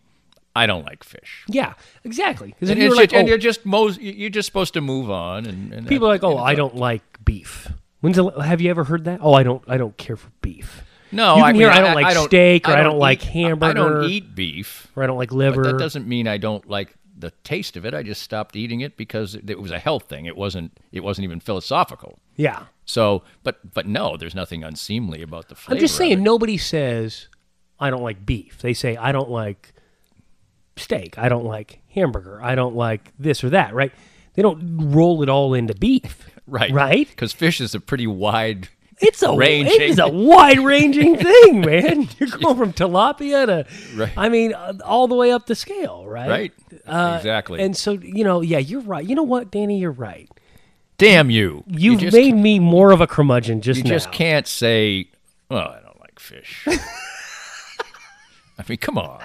"I 0.56 0.66
don't 0.66 0.86
like 0.86 1.04
fish." 1.04 1.44
Yeah, 1.48 1.74
exactly. 2.04 2.56
And, 2.62 2.70
you 2.78 2.88
it's 2.88 2.96
like, 2.96 3.14
oh, 3.14 3.26
you're 3.26 3.38
just 3.38 3.62
you're 3.66 4.30
just 4.30 4.48
supposed 4.48 4.74
to 4.74 4.82
move 4.82 5.10
on. 5.10 5.46
And, 5.46 5.74
and 5.74 5.88
People 5.88 6.08
are 6.08 6.12
like, 6.12 6.24
"Oh, 6.24 6.38
I 6.38 6.56
don't 6.56 6.76
like 6.76 7.24
beef." 7.24 7.70
When's 8.02 8.18
the, 8.18 8.30
have 8.42 8.62
you 8.62 8.70
ever 8.70 8.84
heard 8.84 9.06
that? 9.06 9.20
Oh, 9.22 9.34
I 9.34 9.44
don't. 9.44 9.64
I 9.68 9.78
don't 9.78 9.96
care 9.98 10.16
for 10.16 10.30
beef. 10.42 10.84
No, 11.12 11.38
You 11.38 11.44
I 11.44 11.50
can 11.52 11.56
hear 11.56 11.70
mean, 11.70 11.78
I 11.78 11.82
don't 11.82 11.96
like 11.96 12.18
steak 12.28 12.68
or 12.68 12.74
I 12.74 12.84
don't 12.84 12.98
like 13.00 13.24
eat- 13.24 13.30
hamburger. 13.32 13.66
I 13.66 13.74
don't 13.74 14.04
eat 14.10 14.36
beef. 14.36 14.88
Or 14.96 15.04
I 15.04 15.08
don't 15.08 15.18
like 15.18 15.30
But 15.30 15.36
liver. 15.38 15.64
that 15.64 15.78
doesn't 15.78 16.08
mean 16.08 16.28
I 16.28 16.38
don't 16.38 16.68
like 16.70 16.94
the 17.18 17.32
taste 17.46 17.78
of 17.78 17.86
it. 17.86 17.94
I 17.94 18.04
just 18.04 18.22
stopped 18.22 18.56
eating 18.58 18.82
it 18.82 18.98
because 18.98 19.36
it, 19.36 19.60
was 19.60 19.72
a 19.72 19.80
health 19.80 20.04
thing. 20.10 20.26
It 20.26 20.36
wasn't. 20.36 20.78
It 20.92 21.02
wasn't 21.04 21.24
even 21.24 21.40
philosophical. 21.40 22.20
yeah, 22.36 22.66
So, 22.84 23.24
but 23.44 23.74
but 23.74 23.88
no, 23.88 24.18
there's 24.18 24.36
nothing 24.36 24.64
unseemly 24.64 25.22
about 25.22 25.48
the 25.48 25.56
flavor. 25.56 25.78
I'm 25.78 25.80
just 25.80 25.96
saying. 25.96 26.22
Nobody 26.22 26.58
says 26.58 27.30
I 27.80 27.90
don't 27.90 28.04
like 28.04 28.26
beef. 28.26 28.60
They 28.62 28.74
say 28.74 28.98
I 28.98 29.12
don't 29.14 29.30
like 29.30 29.74
steak. 30.76 31.18
I 31.18 31.30
don't 31.30 31.46
like 31.46 31.80
hamburger. 31.90 32.42
I 32.44 32.56
don't 32.56 32.76
like 32.76 33.14
this 33.18 33.44
or 33.44 33.50
that. 33.52 33.74
Right? 33.74 33.94
They 34.36 34.42
don't 34.42 34.78
roll 34.94 35.24
it 35.24 35.30
all 35.30 35.54
into 35.54 35.74
beef. 35.76 36.30
right? 36.48 36.72
Right? 36.72 37.08
Because 37.08 37.34
fish 37.34 37.60
is 37.62 37.74
a 37.76 37.80
pretty 37.80 38.08
wide 38.08 38.70
It's 39.00 39.24
a 39.24 39.36
Ranging. 39.36 39.82
it's 39.82 40.00
a 40.00 40.08
wide 40.08 40.60
ranging 40.60 41.18
thing, 41.28 41.62
man. 41.62 42.08
You're 42.20 42.30
going 42.30 42.56
from 42.58 42.74
tilapia 42.74 43.46
to, 43.48 43.66
Right. 43.96 44.12
I 44.18 44.30
mean, 44.30 44.54
uh, 44.54 44.74
all 44.84 45.08
the 45.08 45.16
way 45.16 45.32
up 45.32 45.46
the 45.48 45.56
scale, 45.56 46.06
right? 46.06 46.30
Right. 46.30 46.54
Uh, 46.86 47.16
exactly. 47.18 47.62
And 47.62 47.76
so, 47.76 47.94
you 47.94 48.24
know, 48.24 48.42
yeah, 48.42 48.60
you're 48.60 48.82
right. 48.82 49.06
You 49.06 49.16
know 49.16 49.24
what, 49.24 49.52
Danny, 49.52 49.80
you're 49.80 49.92
right. 49.92 50.30
Damn 50.98 51.30
you! 51.30 51.66
You've 51.68 52.02
you 52.02 52.12
made 52.12 52.36
me 52.36 52.58
more 52.58 52.92
of 52.92 53.02
a 53.02 53.08
curmudgeon 53.08 53.60
just 53.60 53.80
You 53.80 53.84
now. 53.84 53.90
You 53.90 53.96
just 53.98 54.14
can't 54.14 54.48
say, 54.48 55.10
"Oh, 55.52 55.58
I 55.58 55.82
don't 55.84 56.00
like 56.00 56.18
fish." 56.22 56.66
I 56.68 58.64
mean, 58.70 58.78
come 58.78 58.98
on. 58.98 59.22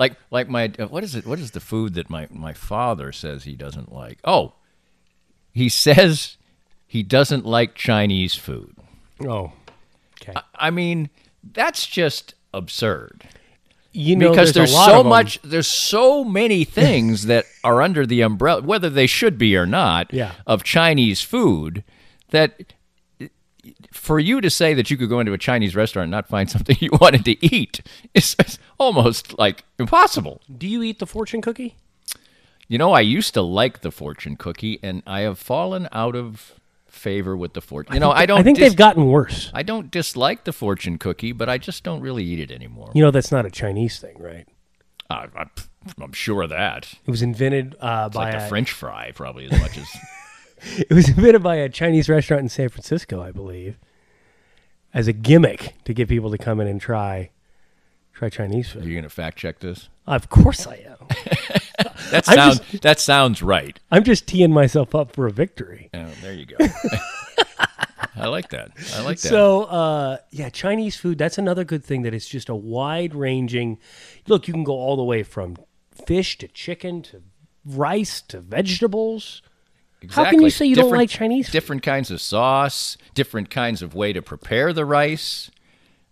Like, 0.00 0.14
like 0.30 0.48
my 0.48 0.72
uh, 0.78 0.86
what 0.86 1.04
is 1.04 1.14
it? 1.14 1.26
What 1.26 1.38
is 1.38 1.50
the 1.50 1.60
food 1.60 1.92
that 1.94 2.08
my 2.08 2.26
my 2.30 2.54
father 2.54 3.12
says 3.12 3.44
he 3.44 3.54
doesn't 3.54 3.92
like? 3.92 4.18
Oh, 4.24 4.54
he 5.52 5.68
says 5.68 6.38
he 6.86 7.02
doesn't 7.02 7.44
like 7.44 7.74
Chinese 7.74 8.34
food. 8.34 8.74
Oh, 9.22 9.52
okay. 10.20 10.32
I 10.54 10.70
mean, 10.70 11.10
that's 11.52 11.86
just 11.86 12.34
absurd. 12.54 13.24
you 13.92 14.16
know, 14.16 14.30
because 14.30 14.52
there's, 14.54 14.72
there's, 14.72 14.86
so 14.86 15.04
much 15.04 15.38
there's 15.42 15.66
so 15.66 16.24
many 16.24 16.64
things 16.80 17.26
that 17.26 17.44
are 17.62 17.82
under 17.82 18.06
the 18.06 18.22
umbrella 18.22 18.62
whether 18.62 18.88
they 18.88 19.06
should 19.06 19.36
be 19.36 19.54
or 19.56 19.66
not 19.66 20.12
Yeah. 20.14 20.32
of 20.46 20.62
chinese 20.64 21.20
food 21.22 21.82
that 22.30 22.72
for 23.90 24.18
you 24.18 24.40
to 24.40 24.48
say 24.50 24.72
that 24.74 24.90
you 24.90 24.96
could 24.96 25.08
go 25.08 25.20
into 25.20 25.32
a 25.32 25.38
chinese 25.38 25.74
restaurant 25.74 26.04
and 26.04 26.10
not 26.10 26.28
find 26.28 26.48
something 26.50 26.76
you 26.80 26.90
wanted 27.00 27.24
to 27.24 27.44
eat 27.44 27.80
is 28.14 28.36
almost 28.78 29.38
like 29.38 29.64
impossible 29.78 30.40
Do 30.56 30.66
you 30.68 30.82
eat 30.82 30.98
the 30.98 31.06
fortune 31.06 31.40
cookie? 31.42 31.76
you 32.68 32.78
know 32.78 32.92
i 32.92 33.00
used 33.00 33.34
to 33.34 33.42
like 33.42 33.80
the 33.80 33.90
fortune 33.90 34.36
cookie 34.36 34.78
and 34.82 35.02
i 35.06 35.20
have 35.20 35.38
fallen 35.38 35.88
out 35.92 36.14
of 36.14 36.54
favor 36.86 37.36
with 37.36 37.52
the 37.54 37.60
fortune 37.60 37.94
you 37.94 38.00
know 38.00 38.10
i 38.12 38.26
don't 38.26 38.40
I 38.40 38.42
think 38.42 38.58
dis- 38.58 38.68
they've 38.68 38.76
gotten 38.76 39.06
worse. 39.06 39.50
i 39.54 39.62
don't 39.62 39.90
dislike 39.90 40.44
the 40.44 40.52
fortune 40.52 40.96
cookie 40.98 41.32
but 41.32 41.48
i 41.48 41.58
just 41.58 41.82
don't 41.84 42.00
really 42.00 42.24
eat 42.24 42.38
it 42.40 42.50
anymore 42.52 42.90
You 42.94 43.02
know, 43.02 43.10
that's 43.10 43.30
not 43.32 43.44
a 43.46 43.50
Chinese 43.50 43.98
thing, 43.98 44.16
right? 44.18 44.46
I, 45.08 45.26
I, 45.36 45.44
i'm 46.00 46.12
sure 46.12 46.42
of 46.42 46.50
that 46.50 46.92
It 47.06 47.10
was 47.10 47.22
invented 47.22 47.74
uh, 47.80 48.04
it's 48.06 48.16
by 48.16 48.26
like 48.30 48.34
a, 48.34 48.40
the 48.40 48.46
french 48.48 48.70
fry 48.72 49.10
probably 49.14 49.46
as 49.46 49.52
much 49.60 49.76
as 49.78 49.88
It 50.76 50.90
was 50.90 51.08
invented 51.08 51.42
by 51.42 51.56
a 51.56 51.68
Chinese 51.68 52.08
restaurant 52.08 52.42
in 52.42 52.48
San 52.48 52.68
Francisco, 52.68 53.22
I 53.22 53.32
believe, 53.32 53.78
as 54.92 55.08
a 55.08 55.12
gimmick 55.12 55.74
to 55.84 55.94
get 55.94 56.08
people 56.08 56.30
to 56.30 56.38
come 56.38 56.60
in 56.60 56.66
and 56.66 56.80
try 56.80 57.30
try 58.12 58.28
Chinese 58.28 58.70
food. 58.70 58.84
Are 58.84 58.88
you 58.88 58.94
going 58.94 59.04
to 59.04 59.10
fact 59.10 59.38
check 59.38 59.60
this? 59.60 59.88
Of 60.06 60.28
course 60.28 60.66
I 60.66 60.76
am. 60.86 61.06
That 62.10 62.28
I'm 62.28 62.34
sounds 62.34 62.80
that 62.80 62.98
sounds 62.98 63.42
right. 63.42 63.78
I'm 63.90 64.02
just 64.02 64.26
teeing 64.26 64.52
myself 64.52 64.94
up 64.94 65.12
for 65.14 65.26
a 65.26 65.30
victory. 65.30 65.90
Oh, 65.94 66.08
there 66.22 66.32
you 66.32 66.44
go. 66.44 66.56
I 68.16 68.26
like 68.26 68.50
that. 68.50 68.72
I 68.94 69.02
like 69.02 69.20
that. 69.20 69.28
So, 69.28 69.62
uh, 69.64 70.18
yeah, 70.30 70.48
Chinese 70.48 70.96
food, 70.96 71.18
that's 71.18 71.38
another 71.38 71.64
good 71.64 71.84
thing 71.84 72.02
that 72.02 72.12
it's 72.12 72.28
just 72.28 72.48
a 72.48 72.54
wide 72.54 73.14
ranging. 73.14 73.78
Look, 74.26 74.48
you 74.48 74.52
can 74.52 74.64
go 74.64 74.74
all 74.74 74.96
the 74.96 75.04
way 75.04 75.22
from 75.22 75.56
fish 76.06 76.36
to 76.38 76.48
chicken 76.48 77.02
to 77.02 77.22
rice 77.64 78.20
to 78.22 78.40
vegetables. 78.40 79.42
How 80.10 80.24
can 80.30 80.40
you 80.40 80.50
say 80.50 80.66
you 80.66 80.76
don't 80.76 80.90
like 80.90 81.10
Chinese 81.10 81.46
food? 81.46 81.52
Different 81.52 81.82
kinds 81.82 82.10
of 82.10 82.20
sauce, 82.20 82.96
different 83.14 83.50
kinds 83.50 83.82
of 83.82 83.94
way 83.94 84.12
to 84.12 84.22
prepare 84.22 84.72
the 84.72 84.84
rice. 84.84 85.50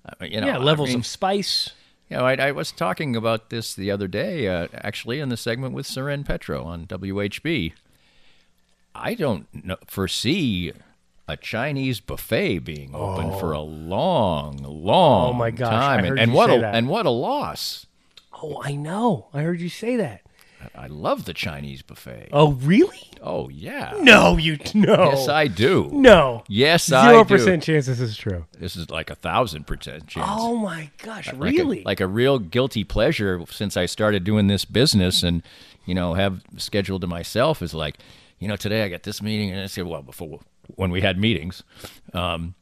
Uh, 0.04 0.24
you 0.26 0.40
know, 0.40 0.46
yeah, 0.46 0.56
I 0.56 0.58
levels 0.58 0.90
mean, 0.90 0.98
of 0.98 1.06
spice. 1.06 1.70
You 2.08 2.16
know, 2.18 2.24
I, 2.24 2.34
I 2.34 2.52
was 2.52 2.72
talking 2.72 3.14
about 3.16 3.50
this 3.50 3.74
the 3.74 3.90
other 3.90 4.08
day, 4.08 4.48
uh, 4.48 4.68
actually, 4.74 5.20
in 5.20 5.28
the 5.28 5.36
segment 5.36 5.74
with 5.74 5.86
Soren 5.86 6.24
Petro 6.24 6.64
on 6.64 6.86
WHB. 6.86 7.72
I 8.94 9.14
don't 9.14 9.46
know, 9.64 9.76
foresee 9.86 10.72
a 11.28 11.36
Chinese 11.36 12.00
buffet 12.00 12.60
being 12.60 12.94
open 12.94 13.38
for 13.38 13.52
a 13.52 13.60
long, 13.60 14.56
long 14.62 15.30
Oh, 15.30 15.32
my 15.34 15.50
gosh, 15.50 15.70
time, 15.70 16.04
I 16.04 16.08
and, 16.08 16.18
and 16.18 16.32
what 16.32 16.50
a 16.50 16.58
that. 16.60 16.74
and 16.74 16.88
what 16.88 17.04
a 17.04 17.10
loss! 17.10 17.86
Oh, 18.42 18.62
I 18.64 18.74
know. 18.76 19.28
I 19.34 19.42
heard 19.42 19.60
you 19.60 19.68
say 19.68 19.96
that. 19.96 20.22
I 20.74 20.86
love 20.88 21.24
the 21.24 21.34
Chinese 21.34 21.82
buffet. 21.82 22.28
Oh, 22.32 22.52
really? 22.52 22.98
Oh 23.22 23.48
yeah, 23.48 23.94
No, 24.00 24.36
you 24.36 24.58
no. 24.74 25.10
yes 25.10 25.28
I 25.28 25.46
do. 25.48 25.88
No. 25.92 26.44
Yes, 26.48 26.90
I 26.92 27.10
Zero 27.12 27.24
percent 27.24 27.62
chance 27.62 27.86
this 27.86 28.00
is 28.00 28.16
true. 28.16 28.44
This 28.58 28.76
is 28.76 28.90
like 28.90 29.10
a 29.10 29.14
thousand 29.14 29.66
percent 29.66 30.06
chance. 30.06 30.26
Oh 30.30 30.56
my 30.56 30.90
gosh, 31.02 31.26
like 31.26 31.34
a- 31.36 31.38
really? 31.38 31.82
like 31.84 32.00
a 32.00 32.06
real 32.06 32.38
guilty 32.38 32.84
pleasure 32.84 33.42
since 33.50 33.76
I 33.76 33.86
started 33.86 34.24
doing 34.24 34.46
this 34.46 34.64
business 34.64 35.22
and 35.22 35.42
you 35.84 35.94
know 35.94 36.14
have 36.14 36.42
scheduled 36.56 37.00
to 37.02 37.06
myself 37.06 37.60
is 37.62 37.74
like 37.74 37.98
you 38.38 38.46
know 38.48 38.56
today 38.56 38.82
I 38.84 38.88
got 38.88 39.02
this 39.02 39.20
meeting 39.22 39.50
and 39.50 39.60
I 39.60 39.66
said 39.66 39.86
well 39.86 40.02
before 40.02 40.40
when 40.76 40.90
we 40.90 41.00
had 41.00 41.18
meetings 41.18 41.62
um, 42.14 42.54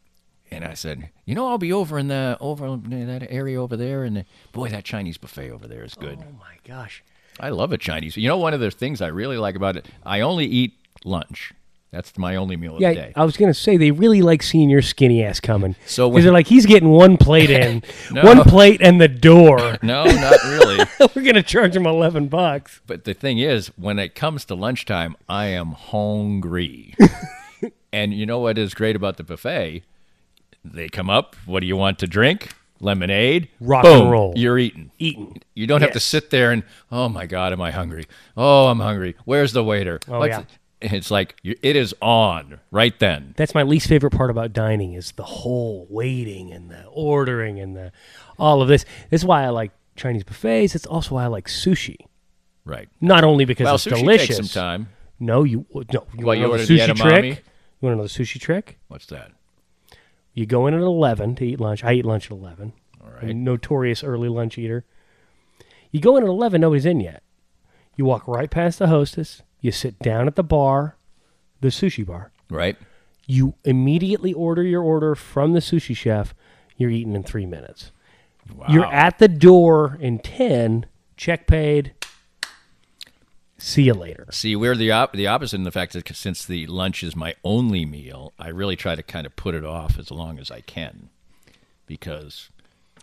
and 0.51 0.65
I 0.65 0.75
said 0.75 1.11
you 1.25 1.35
know 1.35 1.49
I'll 1.49 1.59
be 1.59 1.73
over 1.73 1.99
in 1.99 2.09
the 2.09 2.37
over 2.41 2.67
in 2.67 3.07
that 3.09 3.27
area 3.31 3.61
over 3.61 3.77
there 3.77 4.05
and 4.05 4.25
boy 4.53 4.69
that 4.71 4.85
Chinese 4.85 5.19
buffet 5.19 5.51
over 5.51 5.67
there 5.67 5.83
is 5.85 5.95
good 5.95 6.19
oh 6.21 6.33
my 6.39 6.57
gosh. 6.67 7.03
I 7.41 7.51
love 7.51 7.73
a 7.73 7.79
Chinese 7.79 8.17
you 8.17 8.29
know 8.29 8.39
one 8.39 8.55
of 8.55 8.61
the 8.61 8.71
things 8.71 9.01
I 9.01 9.09
really 9.09 9.39
like 9.39 9.55
about 9.57 9.77
it 9.77 9.87
I 10.05 10.21
only 10.21 10.47
eat 10.47 10.75
lunch 11.05 11.53
that's 11.93 12.19
my 12.19 12.37
only 12.37 12.57
meal 12.57 12.73
of 12.75 12.79
the 12.79 12.83
Yeah, 12.83 12.93
day 12.95 13.13
I 13.17 13.25
was 13.25 13.37
gonna 13.37 13.55
say 13.55 13.77
they 13.77 13.91
really 13.91 14.21
like 14.21 14.43
seeing 14.43 14.69
your 14.69 14.83
skinny 14.83 15.23
ass 15.25 15.41
coming. 15.41 15.77
So 15.87 16.11
because 16.11 16.25
they're 16.25 16.33
like, 16.33 16.49
he's 16.49 16.67
getting 16.67 16.91
one 16.91 17.17
plate 17.17 17.49
in, 17.49 17.83
No. 18.13 18.23
one 18.23 18.43
plate 18.43 18.83
and 18.83 19.01
the 19.01 19.09
door. 19.09 19.79
no 19.83 20.05
not 20.05 20.43
really 20.45 20.85
We're 21.15 21.23
gonna 21.23 21.43
charge 21.45 21.75
him 21.77 21.87
eleven 21.87 22.27
bucks. 22.29 22.81
But 22.87 23.05
the 23.05 23.15
thing 23.15 23.39
is, 23.39 23.69
when 23.79 23.99
it 23.99 24.15
comes 24.15 24.45
to 24.47 24.55
lunchtime, 24.55 25.17
I 25.29 25.47
am 25.47 25.73
hungry. 25.73 26.95
and 27.93 28.13
you 28.13 28.27
know 28.27 28.41
what 28.41 28.59
is 28.59 28.75
great 28.75 28.97
about 28.97 29.17
the 29.17 29.25
buffet? 29.25 29.83
They 30.65 30.89
come 30.89 31.09
up. 31.09 31.35
What 31.47 31.61
do 31.61 31.67
you 31.67 31.77
want 31.77 31.99
to 32.01 32.07
drink? 32.07 32.51
Lemonade. 32.81 33.49
Rock 33.61 33.85
Boom, 33.85 34.03
and 34.03 34.11
roll. 34.11 34.33
You're 34.37 34.59
eating. 34.59 34.91
Eating. 34.99 35.41
You 35.55 35.67
don't 35.67 35.81
have 35.83 35.93
to 35.93 36.01
sit 36.01 36.31
there 36.31 36.53
and 36.53 36.63
oh 36.93 37.09
my 37.09 37.27
god, 37.27 37.53
am 37.53 37.61
I 37.61 37.71
hungry? 37.71 38.07
Oh, 38.37 38.67
I'm 38.69 38.81
hungry. 38.81 39.15
Where's 39.25 39.53
the 39.53 39.65
waiter? 39.65 40.01
Oh, 40.09 40.19
What's 40.21 40.31
yeah. 40.31 40.41
it- 40.41 40.93
It's 40.93 41.11
like 41.11 41.37
it 41.43 41.75
is 41.77 41.95
on 42.03 42.61
right 42.71 42.97
then. 42.99 43.33
That's 43.39 43.55
my 43.55 43.63
least 43.63 43.89
favorite 43.89 44.11
part 44.11 44.31
about 44.31 44.53
dining 44.53 44.93
is 44.93 45.13
the 45.13 45.23
whole 45.25 45.87
waiting 45.89 46.53
and 46.53 46.71
the 46.71 46.85
ordering 46.87 47.59
and 47.59 47.75
the 47.75 47.93
all 48.39 48.61
of 48.61 48.69
this. 48.69 48.85
This 49.11 49.23
is 49.23 49.25
why 49.25 49.45
I 49.45 49.49
like 49.49 49.73
Chinese 49.97 50.23
buffets. 50.25 50.75
It's 50.75 50.85
also 50.87 51.15
why 51.15 51.25
I 51.25 51.29
like 51.29 51.47
sushi. 51.49 51.97
Right. 52.67 52.89
Not 53.01 53.25
only 53.25 53.47
because 53.47 53.65
Well, 53.65 53.77
it's 53.77 53.87
sushi 53.87 54.01
delicious. 54.01 54.37
takes 54.37 54.51
some 54.51 54.63
time. 54.63 54.89
No, 55.19 55.45
you 55.45 55.65
no. 55.73 55.85
You 56.19 56.27
What, 56.27 56.27
want 56.27 56.39
you 56.41 56.45
to 56.47 56.51
know 56.53 56.57
the 56.59 56.67
the 56.67 56.79
sushi 56.79 56.95
trick? 56.97 57.25
You 57.81 57.87
want 57.87 57.93
to 57.95 57.97
know 57.97 58.03
the 58.03 58.09
sushi 58.09 58.39
trick? 58.39 58.79
What's 58.89 59.07
that? 59.07 59.31
You 60.37 60.45
go 60.45 60.67
in 60.67 60.75
at 60.75 60.83
eleven 60.83 61.35
to 61.37 61.47
eat 61.47 61.59
lunch. 61.59 61.83
I 61.83 61.95
eat 61.95 62.05
lunch 62.05 62.27
at 62.27 62.33
eleven. 62.33 62.75
All 63.01 63.11
I'm 63.23 63.31
a 63.31 63.35
notorious 63.35 64.05
early 64.05 64.29
lunch 64.29 64.59
eater. 64.59 64.85
You 65.91 65.99
go 65.99 66.19
in 66.19 66.23
at 66.23 66.29
eleven. 66.29 66.61
Nobody's 66.61 66.85
in 66.85 67.01
yet. 67.01 67.23
You 67.97 68.05
walk 68.05 68.29
right 68.29 68.51
past 68.51 68.79
the 68.79 68.89
hostess. 68.89 69.43
You 69.63 69.73
sit 69.73 69.99
down 69.99 70.27
at 70.27 70.37
the 70.37 70.45
bar, 70.45 70.99
the 71.63 71.69
sushi 71.69 72.05
bar. 72.05 72.33
Right. 72.51 72.77
You 73.27 73.55
immediately 73.65 74.35
order 74.35 74.63
your 74.63 74.83
order 74.83 75.15
from 75.15 75.55
the 75.55 75.61
sushi 75.61 75.97
chef. 75.97 76.35
You're 76.77 76.91
eating 76.91 77.15
in 77.15 77.23
three 77.23 77.47
minutes. 77.47 77.91
You're 78.69 78.85
at 78.85 79.19
the 79.19 79.29
door 79.29 79.97
in 80.01 80.19
ten. 80.19 80.85
Check 81.17 81.47
paid. 81.47 81.95
See 83.67 83.83
you 83.83 83.95
later. 83.95 84.27
See, 84.31 84.55
we're 84.55 84.77
the 84.77 84.93
op- 84.93 85.13
the 85.13 85.27
opposite 85.27 85.57
in 85.57 85.65
the 85.65 85.73
fact 85.73 85.93
that 85.95 86.07
since 86.15 86.47
the 86.47 86.69
lunch 86.69 87.03
is 87.03 87.17
my 87.17 87.35
only 87.43 87.85
meal, 87.85 88.33
I 88.39 88.47
really 88.51 88.77
try 88.77 88.95
to 88.95 89.03
kind 89.03 89.27
of 89.27 89.35
put 89.35 89.57
it 89.57 89.65
off 89.65 89.99
as 89.99 90.13
long 90.13 90.39
as 90.39 90.53
I 90.53 90.61
can, 90.61 91.09
because, 91.85 92.49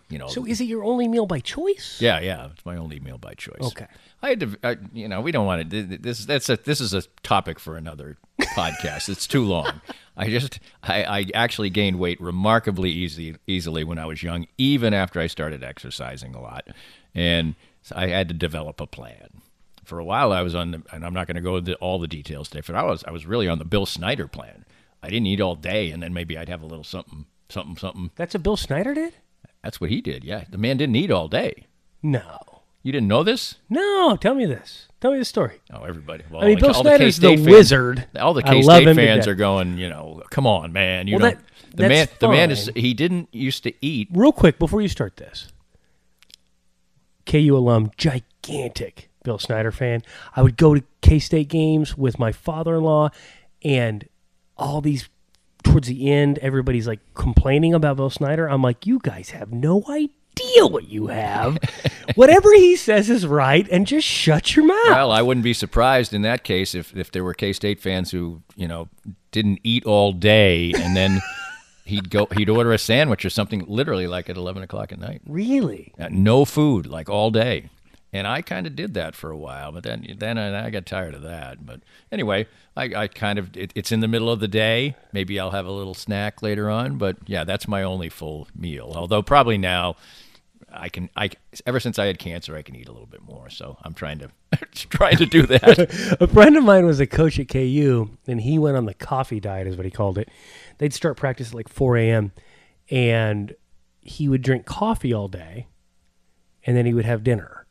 you 0.08 0.18
know. 0.18 0.26
So 0.28 0.46
is 0.46 0.62
it 0.62 0.64
your 0.64 0.82
only 0.82 1.06
meal 1.06 1.26
by 1.26 1.40
choice? 1.40 1.98
yeah, 2.00 2.18
yeah, 2.18 2.46
it's 2.46 2.64
my 2.64 2.78
only 2.78 2.98
meal 2.98 3.18
by 3.18 3.34
choice. 3.34 3.60
Okay. 3.60 3.86
I 4.22 4.30
had 4.30 4.40
to, 4.40 4.56
I, 4.64 4.76
you 4.94 5.06
know, 5.06 5.20
we 5.20 5.32
don't 5.32 5.44
want 5.44 5.70
to. 5.70 5.82
This 5.82 6.24
that's 6.24 6.48
a 6.48 6.56
this 6.56 6.80
is 6.80 6.94
a 6.94 7.02
topic 7.22 7.60
for 7.60 7.76
another 7.76 8.16
podcast. 8.56 9.10
It's 9.10 9.26
too 9.26 9.44
long. 9.44 9.82
I 10.16 10.30
just 10.30 10.60
I, 10.82 11.04
I 11.04 11.26
actually 11.34 11.68
gained 11.68 11.98
weight 11.98 12.18
remarkably 12.22 12.90
easy 12.90 13.36
easily 13.46 13.84
when 13.84 13.98
I 13.98 14.06
was 14.06 14.22
young, 14.22 14.46
even 14.56 14.94
after 14.94 15.20
I 15.20 15.26
started 15.26 15.62
exercising 15.62 16.34
a 16.34 16.40
lot, 16.40 16.66
and 17.14 17.54
so 17.82 17.96
I 17.96 18.06
had 18.06 18.28
to 18.28 18.34
develop 18.34 18.80
a 18.80 18.86
plan. 18.86 19.42
For 19.84 19.98
a 19.98 20.04
while, 20.04 20.32
I 20.32 20.42
was 20.42 20.54
on 20.54 20.70
the, 20.72 20.82
and 20.92 21.04
I'm 21.04 21.14
not 21.14 21.26
going 21.26 21.36
to 21.36 21.40
go 21.42 21.56
into 21.56 21.74
all 21.76 21.98
the 21.98 22.08
details 22.08 22.48
today. 22.48 22.62
For 22.62 22.74
I 22.76 22.82
was 22.82 23.04
I 23.04 23.10
was 23.10 23.26
really 23.26 23.48
on 23.48 23.58
the 23.58 23.64
Bill 23.64 23.86
Snyder 23.86 24.26
plan. 24.28 24.64
I 25.02 25.08
didn't 25.08 25.26
eat 25.26 25.40
all 25.40 25.54
day, 25.56 25.90
and 25.90 26.02
then 26.02 26.12
maybe 26.14 26.36
I'd 26.38 26.48
have 26.48 26.62
a 26.62 26.66
little 26.66 26.84
something, 26.84 27.26
something, 27.48 27.76
something. 27.76 28.10
That's 28.16 28.34
what 28.34 28.42
Bill 28.42 28.56
Snyder 28.56 28.94
did? 28.94 29.14
That's 29.62 29.80
what 29.80 29.90
he 29.90 30.00
did. 30.00 30.24
Yeah, 30.24 30.44
the 30.48 30.58
man 30.58 30.76
didn't 30.78 30.96
eat 30.96 31.10
all 31.10 31.28
day. 31.28 31.66
No. 32.02 32.22
You 32.82 32.92
didn't 32.92 33.08
know 33.08 33.22
this? 33.22 33.56
No, 33.70 34.14
tell 34.20 34.34
me 34.34 34.44
this. 34.44 34.88
Tell 35.00 35.12
me 35.12 35.18
the 35.18 35.24
story. 35.24 35.60
Oh, 35.72 35.84
everybody. 35.84 36.22
Well, 36.30 36.42
I 36.42 36.48
mean, 36.48 36.56
all 36.56 36.60
Bill 36.60 36.68
the- 36.70 36.76
all 36.76 36.82
Snyder's 36.84 37.16
the 37.18 37.28
K-State 37.28 37.44
fans- 37.44 37.50
wizard. 37.56 38.06
all 38.20 38.34
the 38.34 38.42
K 38.42 38.60
State 38.62 38.94
fans 38.94 39.26
are 39.26 39.34
going, 39.34 39.78
you 39.78 39.88
know, 39.88 40.22
come 40.30 40.46
on, 40.46 40.72
man. 40.72 41.06
You 41.06 41.16
Well, 41.18 41.30
don't. 41.30 41.38
that- 41.38 41.76
the 41.76 41.82
man, 41.88 41.90
that's 41.90 42.18
the 42.18 42.28
man 42.28 42.50
is. 42.50 42.70
He 42.76 42.92
didn't 42.94 43.28
used 43.32 43.62
to 43.64 43.72
eat. 43.84 44.08
Real 44.12 44.32
quick 44.32 44.58
before 44.58 44.80
you 44.82 44.88
start 44.88 45.16
this, 45.16 45.48
KU 47.26 47.56
alum, 47.56 47.90
gigantic 47.96 49.08
Bill 49.24 49.38
Snyder 49.40 49.72
fan. 49.72 50.02
I 50.36 50.42
would 50.42 50.56
go 50.56 50.74
to 50.76 50.84
K 51.00 51.18
State 51.18 51.48
games 51.48 51.98
with 51.98 52.18
my 52.20 52.30
father 52.30 52.76
in 52.76 52.82
law, 52.84 53.08
and 53.64 54.06
all 54.56 54.80
these 54.80 55.08
towards 55.64 55.88
the 55.88 56.12
end, 56.12 56.38
everybody's 56.38 56.86
like 56.86 57.00
complaining 57.14 57.74
about 57.74 57.96
Bill 57.96 58.10
Snyder. 58.10 58.46
I'm 58.48 58.62
like, 58.62 58.86
you 58.86 59.00
guys 59.02 59.30
have 59.30 59.52
no 59.52 59.82
idea 59.88 60.66
what 60.66 60.88
you 60.88 61.08
have. 61.08 61.58
Whatever 62.16 62.52
he 62.54 62.76
says 62.76 63.08
is 63.10 63.26
right, 63.26 63.66
and 63.72 63.86
just 63.86 64.06
shut 64.06 64.54
your 64.54 64.66
mouth. 64.66 64.76
Well, 64.90 65.10
I 65.10 65.22
wouldn't 65.22 65.42
be 65.42 65.54
surprised 65.54 66.12
in 66.12 66.22
that 66.22 66.44
case 66.44 66.74
if, 66.74 66.94
if 66.96 67.10
there 67.10 67.24
were 67.24 67.34
K 67.34 67.52
State 67.52 67.80
fans 67.80 68.10
who, 68.10 68.42
you 68.54 68.68
know, 68.68 68.88
didn't 69.32 69.58
eat 69.64 69.84
all 69.86 70.12
day 70.12 70.72
and 70.76 70.94
then 70.94 71.20
he'd 71.86 72.08
go 72.10 72.26
he'd 72.36 72.48
order 72.48 72.72
a 72.72 72.78
sandwich 72.78 73.24
or 73.24 73.30
something 73.30 73.64
literally 73.66 74.06
like 74.06 74.28
at 74.30 74.36
eleven 74.36 74.62
o'clock 74.62 74.92
at 74.92 74.98
night. 75.00 75.22
really? 75.26 75.92
Uh, 75.98 76.08
No 76.10 76.44
food, 76.44 76.86
like 76.86 77.08
all 77.08 77.30
day. 77.30 77.70
And 78.14 78.28
I 78.28 78.42
kind 78.42 78.64
of 78.64 78.76
did 78.76 78.94
that 78.94 79.16
for 79.16 79.32
a 79.32 79.36
while, 79.36 79.72
but 79.72 79.82
then 79.82 80.06
then 80.18 80.38
I, 80.38 80.66
I 80.66 80.70
got 80.70 80.86
tired 80.86 81.14
of 81.14 81.22
that. 81.22 81.66
But 81.66 81.80
anyway, 82.12 82.46
I, 82.76 82.84
I 82.94 83.08
kind 83.08 83.40
of 83.40 83.56
it, 83.56 83.72
it's 83.74 83.90
in 83.90 83.98
the 83.98 84.06
middle 84.06 84.30
of 84.30 84.38
the 84.38 84.46
day. 84.46 84.94
Maybe 85.12 85.40
I'll 85.40 85.50
have 85.50 85.66
a 85.66 85.72
little 85.72 85.94
snack 85.94 86.40
later 86.40 86.70
on. 86.70 86.96
But 86.96 87.16
yeah, 87.26 87.42
that's 87.42 87.66
my 87.66 87.82
only 87.82 88.08
full 88.08 88.46
meal. 88.54 88.92
Although 88.94 89.20
probably 89.20 89.58
now 89.58 89.96
I 90.72 90.90
can 90.90 91.10
I 91.16 91.30
ever 91.66 91.80
since 91.80 91.98
I 91.98 92.06
had 92.06 92.20
cancer, 92.20 92.54
I 92.54 92.62
can 92.62 92.76
eat 92.76 92.86
a 92.86 92.92
little 92.92 93.08
bit 93.08 93.20
more. 93.20 93.50
So 93.50 93.78
I'm 93.82 93.94
trying 93.94 94.20
to 94.20 94.30
trying 94.74 95.16
to 95.16 95.26
do 95.26 95.44
that. 95.46 96.16
A 96.20 96.28
friend 96.28 96.56
of 96.56 96.62
mine 96.62 96.86
was 96.86 97.00
a 97.00 97.08
coach 97.08 97.40
at 97.40 97.48
KU, 97.48 98.10
and 98.28 98.40
he 98.40 98.60
went 98.60 98.76
on 98.76 98.84
the 98.84 98.94
coffee 98.94 99.40
diet, 99.40 99.66
is 99.66 99.76
what 99.76 99.86
he 99.86 99.90
called 99.90 100.18
it. 100.18 100.28
They'd 100.78 100.94
start 100.94 101.16
practice 101.16 101.48
at 101.48 101.54
like 101.54 101.68
4 101.68 101.96
a.m., 101.96 102.30
and 102.92 103.56
he 104.02 104.28
would 104.28 104.42
drink 104.42 104.66
coffee 104.66 105.12
all 105.12 105.26
day, 105.26 105.66
and 106.64 106.76
then 106.76 106.86
he 106.86 106.94
would 106.94 107.06
have 107.06 107.24
dinner. 107.24 107.63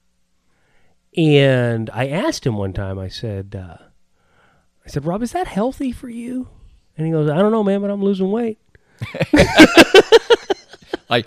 And 1.18 1.90
I 1.92 2.08
asked 2.08 2.46
him 2.46 2.58
one 2.58 2.74
time, 2.74 2.98
I 2.98 3.08
said, 3.08 3.56
uh, 3.56 3.78
I 4.86 4.90
said, 4.90 5.06
Rob, 5.06 5.22
is 5.22 5.32
that 5.34 5.48
healthy 5.48 5.92
for 5.92 6.10
you? 6.10 6.48
And 6.98 7.06
he 7.06 7.12
goes, 7.14 7.30
I 7.30 7.38
don't 7.38 7.52
know, 7.52 7.64
man, 7.64 7.82
but 7.82 7.90
I'm 7.92 8.04
losing 8.04 8.32
weight. 8.32 8.60
I 11.10 11.24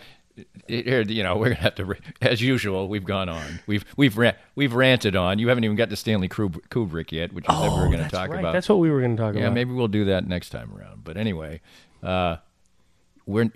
here 0.68 1.02
you 1.02 1.22
know 1.22 1.36
we're 1.36 1.50
gonna 1.50 1.54
have 1.60 1.76
to 1.76 1.94
as 2.20 2.40
usual 2.42 2.88
we've 2.88 3.04
gone 3.04 3.28
on 3.28 3.60
we've 3.68 3.84
we've 3.96 4.18
ra- 4.18 4.32
we've 4.56 4.74
ranted 4.74 5.14
on 5.14 5.38
you 5.38 5.46
haven't 5.48 5.62
even 5.62 5.76
got 5.76 5.88
to 5.90 5.96
Stanley 5.96 6.28
Kubrick 6.28 7.12
yet 7.12 7.32
which 7.32 7.44
is 7.44 7.54
what 7.54 7.72
we 7.72 7.78
were 7.80 7.86
going 7.86 7.98
to 7.98 8.06
Oh, 8.06 8.08
talk 8.08 8.30
right. 8.30 8.40
about 8.40 8.52
That's 8.52 8.68
what 8.68 8.80
we 8.80 8.90
were 8.90 9.00
going 9.00 9.16
to 9.16 9.22
talk 9.22 9.34
yeah 9.34 9.40
about. 9.42 9.48
Yeah, 9.50 9.54
maybe 9.54 9.72
we'll 9.72 9.86
do 9.86 10.06
that 10.06 10.26
next 10.26 10.50
time 10.50 10.76
around 10.76 11.04
but 11.04 11.16
anyway 11.16 11.60
uh 12.02 12.36
we're 13.26 13.48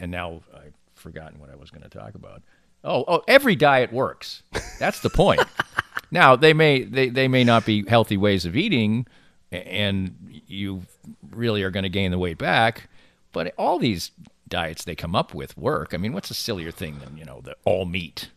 and 0.00 0.10
now 0.10 0.40
I've 0.52 0.74
forgotten 0.94 1.38
what 1.38 1.50
I 1.50 1.54
was 1.56 1.70
going 1.70 1.82
to 1.82 1.88
talk 1.88 2.14
about 2.16 2.42
oh 2.84 3.04
oh 3.08 3.22
every 3.26 3.56
diet 3.56 3.92
works 3.92 4.42
that's 4.78 5.00
the 5.00 5.10
point 5.10 5.40
now 6.10 6.36
they 6.36 6.52
may 6.52 6.82
they, 6.84 7.08
they 7.08 7.26
may 7.28 7.42
not 7.44 7.64
be 7.66 7.84
healthy 7.88 8.16
ways 8.16 8.44
of 8.44 8.56
eating 8.56 9.06
and 9.50 10.14
you 10.46 10.82
really 11.30 11.62
are 11.62 11.70
going 11.70 11.82
to 11.84 11.88
gain 11.88 12.10
the 12.10 12.18
weight 12.18 12.38
back 12.38 12.88
but 13.32 13.52
all 13.58 13.78
these 13.78 14.10
diets 14.48 14.84
they 14.84 14.94
come 14.94 15.14
up 15.16 15.32
with 15.34 15.56
work 15.56 15.94
i 15.94 15.96
mean 15.96 16.12
what's 16.12 16.30
a 16.30 16.34
sillier 16.34 16.70
thing 16.70 16.98
than 16.98 17.16
you 17.16 17.24
know 17.24 17.40
the 17.42 17.56
all 17.64 17.84
meat 17.84 18.28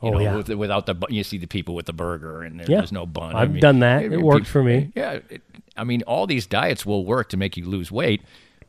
you 0.00 0.10
Oh, 0.10 0.12
know, 0.12 0.18
yeah. 0.20 0.36
with, 0.36 0.48
without 0.50 0.86
the 0.86 0.94
you 1.08 1.24
see 1.24 1.38
the 1.38 1.48
people 1.48 1.74
with 1.74 1.86
the 1.86 1.92
burger 1.92 2.42
and 2.42 2.60
there- 2.60 2.70
Yeah. 2.70 2.76
there's 2.76 2.92
no 2.92 3.04
bun. 3.04 3.34
I 3.34 3.40
I've 3.42 3.50
mean, 3.50 3.60
done 3.60 3.80
that. 3.80 4.04
It 4.04 4.12
eh, 4.12 4.16
worked 4.18 4.44
peop- 4.44 4.52
for 4.52 4.62
me. 4.62 4.92
Yeah, 4.94 5.18
it, 5.28 5.42
I 5.76 5.82
mean, 5.82 6.02
all 6.02 6.28
these 6.28 6.46
diets 6.46 6.86
will 6.86 7.04
work 7.04 7.28
to 7.30 7.36
make 7.36 7.56
you 7.56 7.64
lose 7.66 7.90
weight. 7.90 8.22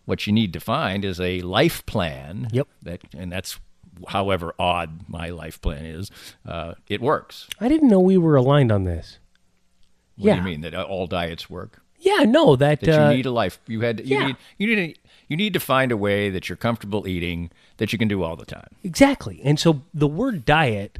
What 0.06 0.26
you 0.26 0.34
need 0.34 0.54
to 0.54 0.60
find 0.60 1.06
is 1.06 1.22
a 1.22 1.42
life 1.42 1.86
plan. 1.86 2.48
Yep. 2.52 2.68
That 2.82 3.02
and 3.16 3.32
that's 3.32 3.60
however 4.08 4.54
odd 4.58 5.02
my 5.08 5.30
life 5.30 5.62
plan 5.62 5.86
is. 5.86 6.10
Uh, 6.46 6.76
it 6.88 7.02
works. 7.02 7.48
I 7.60 7.68
didn't 7.70 7.90
know 7.90 8.00
we 8.00 8.18
were 8.18 8.36
aligned 8.36 8.72
on 8.72 8.84
this. 8.86 9.20
What 10.18 10.26
Yeah. 10.28 10.34
do 10.36 10.40
you 10.40 10.46
mean 10.46 10.62
that 10.62 10.74
all 10.76 11.08
diets 11.08 11.50
work? 11.50 11.82
Yeah, 12.02 12.24
no, 12.24 12.56
that, 12.56 12.80
That 12.82 13.08
uh, 13.08 13.10
you 13.10 13.18
need 13.18 13.26
a 13.26 13.32
life. 13.32 13.60
You 13.68 13.82
had 13.82 14.00
you 14.08 14.18
yeah. 14.18 14.28
need 14.28 14.36
you 14.58 14.68
need 14.68 14.80
a, 14.80 14.96
you 15.28 15.36
need 15.38 15.54
to 15.54 15.60
find 15.60 15.92
a 15.92 15.98
way 15.98 16.30
that 16.30 16.48
you're 16.48 16.56
comfortable 16.56 17.08
eating 17.08 17.52
that 17.78 17.92
you 17.92 18.00
can 18.00 18.08
do 18.08 18.24
all 18.24 18.36
the 18.36 18.46
time. 18.46 18.70
Exactly. 18.84 19.42
And 19.44 19.60
so 19.60 19.82
the 19.94 20.08
word 20.08 20.46
diet 20.46 21.00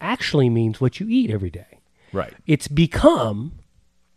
actually 0.00 0.50
means 0.50 0.80
what 0.80 0.98
you 1.00 1.06
eat 1.08 1.30
every 1.30 1.50
day. 1.50 1.78
Right. 2.12 2.34
It's 2.46 2.68
become 2.68 3.52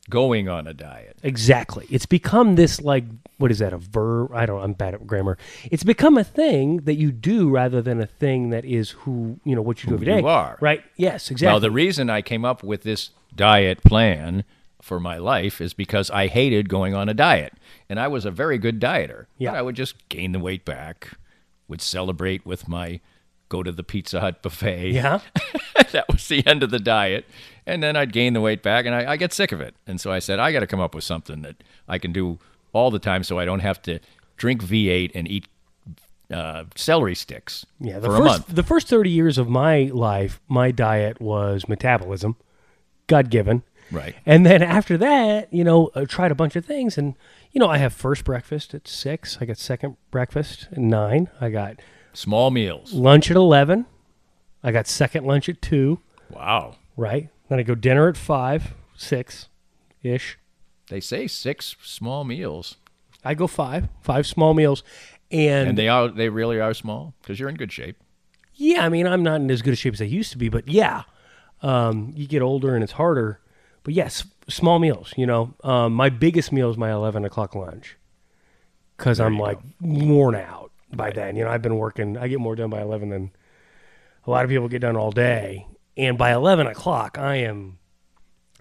Going 0.09 0.47
on 0.47 0.67
a 0.67 0.73
diet. 0.73 1.17
exactly. 1.23 1.85
It's 1.89 2.05
become 2.05 2.55
this 2.55 2.81
like 2.81 3.03
what 3.37 3.51
is 3.51 3.59
that 3.59 3.73
a 3.73 3.77
verb? 3.77 4.31
I 4.33 4.45
don't 4.45 4.63
I'm 4.63 4.73
bad 4.73 4.93
at 4.93 5.05
grammar. 5.05 5.37
It's 5.65 5.83
become 5.83 6.17
a 6.17 6.23
thing 6.23 6.77
that 6.81 6.95
you 6.95 7.11
do 7.11 7.49
rather 7.49 7.81
than 7.81 8.01
a 8.01 8.05
thing 8.07 8.49
that 8.49 8.65
is 8.65 8.91
who, 8.91 9.39
you 9.43 9.55
know, 9.55 9.61
what 9.61 9.83
you 9.83 9.89
do 9.89 9.95
every 9.95 10.05
day. 10.05 10.19
you 10.19 10.27
are. 10.27 10.57
Right? 10.61 10.83
Yes, 10.95 11.29
exactly. 11.29 11.51
Well, 11.53 11.59
the 11.59 11.71
reason 11.71 12.09
I 12.09 12.21
came 12.21 12.45
up 12.45 12.63
with 12.63 12.83
this 12.83 13.11
diet 13.35 13.83
plan 13.83 14.43
for 14.81 14.99
my 14.99 15.17
life 15.17 15.59
is 15.59 15.73
because 15.73 16.09
I 16.09 16.27
hated 16.27 16.69
going 16.69 16.93
on 16.93 17.09
a 17.09 17.13
diet. 17.13 17.53
And 17.89 17.99
I 17.99 18.07
was 18.07 18.25
a 18.25 18.31
very 18.31 18.57
good 18.57 18.79
dieter. 18.79 19.25
Yeah. 19.37 19.51
But 19.51 19.57
I 19.57 19.61
would 19.61 19.75
just 19.75 20.07
gain 20.09 20.31
the 20.31 20.39
weight 20.39 20.65
back, 20.65 21.11
would 21.67 21.81
celebrate 21.81 22.45
with 22.45 22.67
my 22.67 22.99
go 23.49 23.63
to 23.63 23.71
the 23.71 23.83
Pizza 23.83 24.19
Hut 24.19 24.41
buffet. 24.41 24.91
yeah. 24.91 25.19
that 25.91 26.05
was 26.11 26.27
the 26.27 26.45
end 26.45 26.63
of 26.63 26.69
the 26.69 26.79
diet. 26.79 27.25
And 27.67 27.83
then 27.83 27.95
I'd 27.95 28.11
gain 28.13 28.33
the 28.33 28.41
weight 28.41 28.63
back 28.63 28.85
and 28.85 28.95
I, 28.95 29.11
I 29.11 29.17
get 29.17 29.33
sick 29.33 29.51
of 29.51 29.61
it. 29.61 29.75
And 29.85 29.99
so 30.01 30.11
I 30.11 30.19
said, 30.19 30.39
I 30.39 30.51
got 30.51 30.61
to 30.61 30.67
come 30.67 30.79
up 30.79 30.95
with 30.95 31.03
something 31.03 31.41
that 31.43 31.57
I 31.87 31.99
can 31.99 32.11
do 32.13 32.39
all 32.73 32.89
the 32.89 32.97
time 32.99 33.23
so 33.23 33.37
I 33.37 33.45
don't 33.45 33.59
have 33.59 33.81
to 33.83 33.99
drink 34.37 34.63
V8 34.63 35.11
and 35.13 35.27
eat 35.27 35.47
uh, 36.31 36.65
celery 36.75 37.15
sticks 37.15 37.65
Yeah, 37.79 37.99
the 37.99 38.07
for 38.07 38.17
first 38.17 38.21
a 38.21 38.25
month. 38.25 38.47
the 38.47 38.63
first 38.63 38.87
30 38.87 39.09
years 39.09 39.37
of 39.37 39.47
my 39.47 39.89
life, 39.93 40.39
my 40.47 40.71
diet 40.71 41.21
was 41.21 41.67
metabolism, 41.69 42.35
God 43.07 43.29
given. 43.29 43.63
Right. 43.91 44.15
And 44.25 44.45
then 44.45 44.61
after 44.61 44.97
that, 44.97 45.51
you 45.53 45.63
know, 45.63 45.89
I 45.95 46.03
tried 46.03 46.31
a 46.31 46.35
bunch 46.35 46.55
of 46.57 46.65
things 46.65 46.97
and 46.97 47.15
you 47.53 47.59
know, 47.59 47.69
I 47.69 47.77
have 47.77 47.93
first 47.93 48.25
breakfast 48.25 48.73
at 48.73 48.87
6, 48.87 49.37
I 49.41 49.45
got 49.45 49.57
second 49.57 49.95
breakfast 50.11 50.67
at 50.71 50.77
9, 50.77 51.29
I 51.41 51.49
got 51.49 51.79
Small 52.13 52.51
meals. 52.51 52.93
lunch 52.93 53.31
at 53.31 53.37
11, 53.37 53.85
I 54.63 54.71
got 54.71 54.85
second 54.87 55.25
lunch 55.25 55.47
at 55.49 55.61
2, 55.61 55.99
Wow. 56.29 56.75
right? 56.97 57.29
Then 57.49 57.59
I 57.59 57.63
go 57.63 57.75
dinner 57.75 58.09
at 58.09 58.17
5, 58.17 58.73
6 58.95 59.47
ish. 60.03 60.37
They 60.89 60.99
say 60.99 61.27
six 61.27 61.75
small 61.81 62.23
meals. 62.23 62.77
I 63.23 63.33
go 63.33 63.47
5, 63.47 63.89
5 64.01 64.27
small 64.27 64.53
meals. 64.53 64.83
And, 65.31 65.69
And 65.69 65.77
they 65.77 65.89
are 65.89 66.07
they 66.07 66.29
really 66.29 66.59
are 66.61 66.73
small 66.73 67.13
because 67.21 67.39
you're 67.39 67.49
in 67.49 67.55
good 67.55 67.71
shape. 67.71 67.97
yeah, 68.53 68.85
I 68.85 68.89
mean, 68.89 69.05
I'm 69.05 69.23
not 69.23 69.41
in 69.41 69.51
as 69.51 69.61
good 69.61 69.73
a 69.73 69.75
shape 69.75 69.93
as 69.93 70.01
I 70.01 70.05
used 70.05 70.31
to 70.31 70.37
be, 70.37 70.47
but 70.49 70.67
yeah. 70.67 71.03
Um, 71.61 72.13
you 72.15 72.27
get 72.27 72.41
older 72.41 72.75
and 72.75 72.83
it's 72.83 72.93
harder. 72.93 73.41
But 73.83 73.93
yes, 73.93 74.23
small 74.47 74.79
meals, 74.79 75.13
you 75.17 75.25
know. 75.25 75.53
Um, 75.63 75.93
my 75.93 76.09
biggest 76.09 76.51
meal 76.51 76.69
is 76.69 76.77
my 76.77 76.91
11 76.91 77.25
o'clock 77.25 77.55
lunch 77.55 77.97
because 78.97 79.19
I'm 79.19 79.37
like 79.37 79.59
worn 79.81 80.35
out 80.35 80.71
by 80.93 81.11
then. 81.11 81.35
You 81.35 81.43
know, 81.43 81.49
I've 81.49 81.61
been 81.61 81.77
working, 81.77 82.17
I 82.17 82.27
get 82.27 82.39
more 82.39 82.55
done 82.55 82.69
by 82.69 82.81
11 82.81 83.09
than 83.09 83.31
a 84.25 84.29
lot 84.31 84.43
of 84.45 84.49
people 84.49 84.67
get 84.69 84.79
done 84.81 84.95
all 84.95 85.11
day. 85.11 85.67
And 85.97 86.17
by 86.17 86.31
11 86.31 86.67
o'clock, 86.67 87.17
I 87.17 87.37
am 87.37 87.79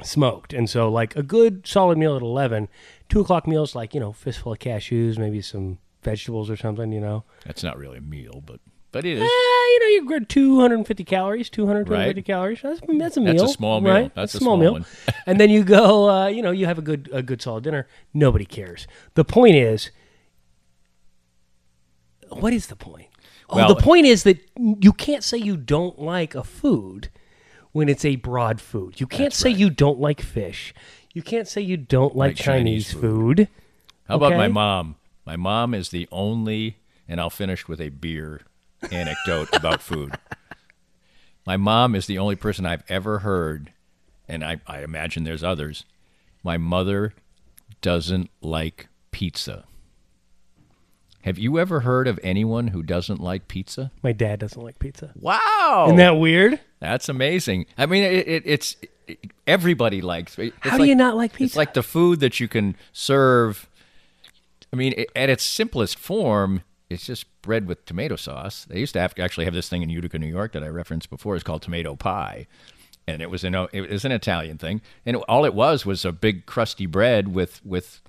smoked. 0.03 0.53
And 0.55 0.69
so, 0.71 0.89
like, 0.89 1.15
a 1.17 1.23
good 1.23 1.67
solid 1.67 1.99
meal 1.99 2.17
at 2.17 2.23
11, 2.23 2.69
two 3.09 3.21
o'clock 3.21 3.47
meals, 3.47 3.75
like, 3.75 3.93
you 3.93 4.01
know, 4.01 4.13
fistful 4.13 4.53
of 4.53 4.59
cashews, 4.59 5.19
maybe 5.19 5.43
some 5.43 5.79
vegetables 6.03 6.49
or 6.49 6.57
something, 6.57 6.93
you 6.93 7.01
know. 7.01 7.25
That's 7.45 7.63
not 7.63 7.77
really 7.79 7.99
a 7.99 8.03
meal, 8.03 8.43
but 8.45 8.61
but 8.93 9.05
it 9.05 9.19
is. 9.19 9.23
Eh, 9.23 9.25
you 9.27 9.81
know, 9.81 9.87
you 9.89 10.09
get 10.09 10.29
250 10.31 11.05
calories, 11.05 11.51
250 11.51 11.93
Right. 11.93 12.25
calories. 12.25 12.61
That's, 12.63 12.81
that's 12.89 13.17
a 13.19 13.21
meal. 13.21 13.35
That's 13.35 13.51
a 13.51 13.55
small 13.55 13.83
meal. 13.83 13.93
Right? 13.93 14.15
That's 14.15 14.35
a 14.35 14.39
small 14.39 14.57
small 14.57 14.75
meal. 14.75 14.87
and 15.27 15.39
then 15.39 15.51
you 15.51 15.65
go, 15.65 16.09
uh, 16.09 16.27
you 16.29 16.41
know, 16.41 16.51
you 16.51 16.65
have 16.65 16.79
a 16.79 16.83
good, 16.83 17.11
a 17.13 17.23
good 17.23 17.43
solid 17.43 17.65
dinner. 17.65 17.87
Nobody 18.15 18.47
cares. 18.47 18.87
The 19.13 19.25
point 19.25 19.57
is, 19.57 19.91
what 22.31 22.55
is 22.55 22.69
the 22.69 22.77
point? 22.77 23.09
Well- 23.51 23.71
oh, 23.71 23.75
the 23.75 23.83
point 23.83 24.07
is 24.07 24.23
that 24.23 24.39
you 24.57 24.95
can't 24.95 25.23
say 25.23 25.37
you 25.37 25.59
don't 25.59 25.99
like 25.99 26.35
a 26.35 26.43
food 26.43 27.11
when 27.77 27.91
it's 27.91 28.07
a 28.07 28.17
broad 28.17 28.59
food. 28.59 28.99
You 29.03 29.07
can't 29.07 29.35
say 29.35 29.51
you 29.51 29.69
don't 29.69 30.01
like 30.01 30.23
fish. 30.23 30.73
You 31.13 31.21
can't 31.21 31.47
say 31.47 31.61
you 31.61 31.77
don't 31.77 32.17
like, 32.17 32.31
Like 32.31 32.37
Chinese 32.37 32.87
Chinese, 32.89 33.03
food. 33.03 33.49
How 34.09 34.17
about 34.17 34.33
my 34.33 34.45
Okay. 34.47 34.53
mom? 34.55 34.97
My 35.27 35.37
mom 35.37 35.75
is 35.75 35.91
the 35.91 36.09
only, 36.11 36.79
and 37.07 37.21
I'll 37.21 37.29
finish 37.29 37.69
with 37.69 37.79
a 37.83 37.91
beer 37.91 38.41
anecdote 38.91 39.51
about 39.55 39.83
food. 39.83 40.17
My 41.47 41.59
mom 41.59 41.95
is 41.95 42.07
the 42.07 42.17
only 42.19 42.35
person 42.35 42.65
I've 42.65 42.83
ever 42.89 43.19
heard, 43.19 43.73
and 44.27 44.43
I, 44.43 44.61
I 44.67 44.81
imagine 44.83 45.25
there's 45.25 45.45
others. 45.45 45.85
My 46.43 46.57
mother 46.57 47.13
doesn't 47.83 48.31
like 48.41 48.89
pizza. 49.11 49.65
Have 51.27 51.39
you 51.39 51.59
ever 51.59 51.81
heard 51.81 52.07
of 52.07 52.21
anyone 52.23 52.69
who 52.69 52.85
doesn't 52.85 53.21
like 53.21 53.49
pizza? 53.49 53.91
My 54.01 54.13
dad 54.13 54.39
doesn't 54.39 54.63
like 54.63 54.79
pizza. 54.79 55.11
Wow, 55.17 55.87
Isn't 55.87 55.97
that 55.97 56.19
weird? 56.19 56.61
that's 56.79 57.09
amazing. 57.09 57.67
I 57.77 57.87
mean, 57.87 58.05
it, 58.05 58.29
it, 58.29 58.43
it's 58.47 58.77
it, 59.09 59.19
everybody 59.45 60.01
likes. 60.01 60.39
It's 60.39 60.55
How 60.61 60.77
do 60.77 60.83
like- 60.83 60.89
you 60.89 60.95
not 60.95 61.17
like 61.17 61.33
pizza? 61.33 61.45
It's 61.45 61.57
like 61.57 61.75
the 61.75 61.83
food 61.83 62.21
that 62.21 62.39
you 62.39 62.47
can 62.47 62.77
serve. 62.93 63.69
I 64.73 64.77
mean, 64.77 64.95
at 65.17 65.29
its 65.29 65.43
simplest 65.43 65.99
form, 65.99 66.63
it's 66.89 67.07
just 67.07 67.27
bread 67.43 67.67
with 67.67 67.85
tomato 67.87 68.15
sauce. 68.15 68.65
They 68.65 68.79
used 68.79 68.93
to 68.93 69.01
have 69.01 69.13
actually 69.19 69.47
have 69.47 69.55
this 69.55 69.69
thing 69.69 69.83
in 69.83 69.91
Utica, 69.91 70.21
New 70.21 70.29
York, 70.29 70.53
that 70.53 70.63
I 70.63 70.69
referenced 70.69 71.11
before. 71.11 71.35
It's 71.35 71.43
called 71.43 71.63
tomato 71.63 71.97
pie, 71.97 72.47
and 73.09 73.21
it 73.21 73.31
was 73.31 73.43
an 73.43 73.57
it 73.73 73.91
was 73.91 74.05
an 74.05 74.13
Italian 74.13 74.59
thing, 74.59 74.81
and 75.05 75.17
all 75.17 75.45
it 75.45 75.55
was 75.55 75.85
was 75.85 76.05
a 76.05 76.13
big 76.13 76.47
crusty 76.47 76.87
bread 76.87 77.35
with 77.35 77.61
with 77.67 78.01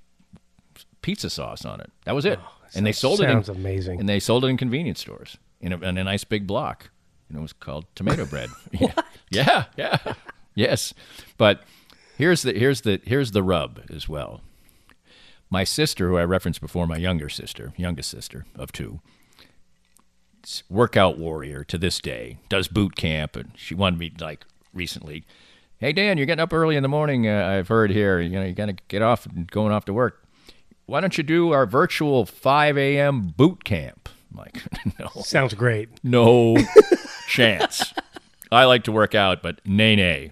pizza 1.07 1.29
sauce 1.29 1.63
on 1.63 1.79
it. 1.79 1.89
That 2.03 2.15
was 2.15 2.25
it. 2.25 2.37
and 2.75 2.85
they 2.85 2.91
sold 2.91 3.21
it. 3.21 3.27
Oh, 3.29 3.31
Sounds 3.31 3.47
in, 3.47 3.55
amazing. 3.55 4.01
And 4.01 4.09
they 4.09 4.19
sold 4.19 4.43
it 4.43 4.47
in 4.49 4.57
convenience 4.57 4.99
stores 4.99 5.37
in 5.61 5.71
a, 5.71 5.77
in 5.77 5.97
a 5.97 6.03
nice 6.03 6.25
big 6.25 6.45
block. 6.45 6.89
And 7.29 7.37
it 7.37 7.41
was 7.41 7.53
called 7.53 7.85
tomato 7.95 8.25
bread. 8.33 8.49
yeah. 8.73 8.91
yeah, 9.29 9.63
yeah, 9.77 9.97
yes. 10.53 10.93
But 11.37 11.63
here's 12.17 12.41
the 12.41 12.51
here's 12.51 12.81
the 12.81 12.99
here's 13.05 13.31
the 13.31 13.41
rub 13.41 13.83
as 13.89 14.09
well. 14.09 14.41
My 15.49 15.63
sister, 15.63 16.09
who 16.09 16.17
I 16.17 16.25
referenced 16.25 16.59
before, 16.59 16.85
my 16.87 16.97
younger 16.97 17.29
sister, 17.29 17.71
youngest 17.77 18.09
sister 18.11 18.45
of 18.53 18.73
two, 18.73 18.99
workout 20.69 21.17
warrior 21.17 21.63
to 21.63 21.77
this 21.77 21.99
day, 22.01 22.37
does 22.49 22.67
boot 22.67 22.97
camp, 22.97 23.37
and 23.37 23.51
she 23.55 23.73
wanted 23.75 23.97
me 23.97 24.11
like 24.19 24.43
recently. 24.73 25.23
Hey 25.77 25.93
Dan, 25.93 26.17
you're 26.17 26.25
getting 26.25 26.43
up 26.43 26.51
early 26.51 26.75
in 26.75 26.83
the 26.83 26.89
morning. 26.89 27.29
Uh, 27.29 27.45
I've 27.47 27.69
heard 27.69 27.91
here. 27.91 28.19
You 28.19 28.29
know, 28.31 28.43
you 28.43 28.51
gotta 28.53 28.75
get 28.89 29.01
off 29.01 29.25
and 29.25 29.49
going 29.49 29.71
off 29.71 29.85
to 29.85 29.93
work. 29.93 30.26
Why 30.87 31.01
don't 31.01 31.17
you 31.17 31.23
do 31.23 31.51
our 31.51 31.65
virtual 31.65 32.25
5 32.25 32.77
a.m. 32.77 33.33
boot 33.35 33.63
camp? 33.65 34.07
I'm 34.31 34.37
like, 34.37 34.61
no, 34.99 35.09
Sounds 35.21 35.53
great. 35.53 35.89
no 36.03 36.55
chance. 37.27 37.93
I 38.51 38.63
like 38.65 38.83
to 38.85 38.91
work 38.93 39.13
out, 39.13 39.43
but 39.43 39.59
nay, 39.65 39.95
nay. 39.97 40.31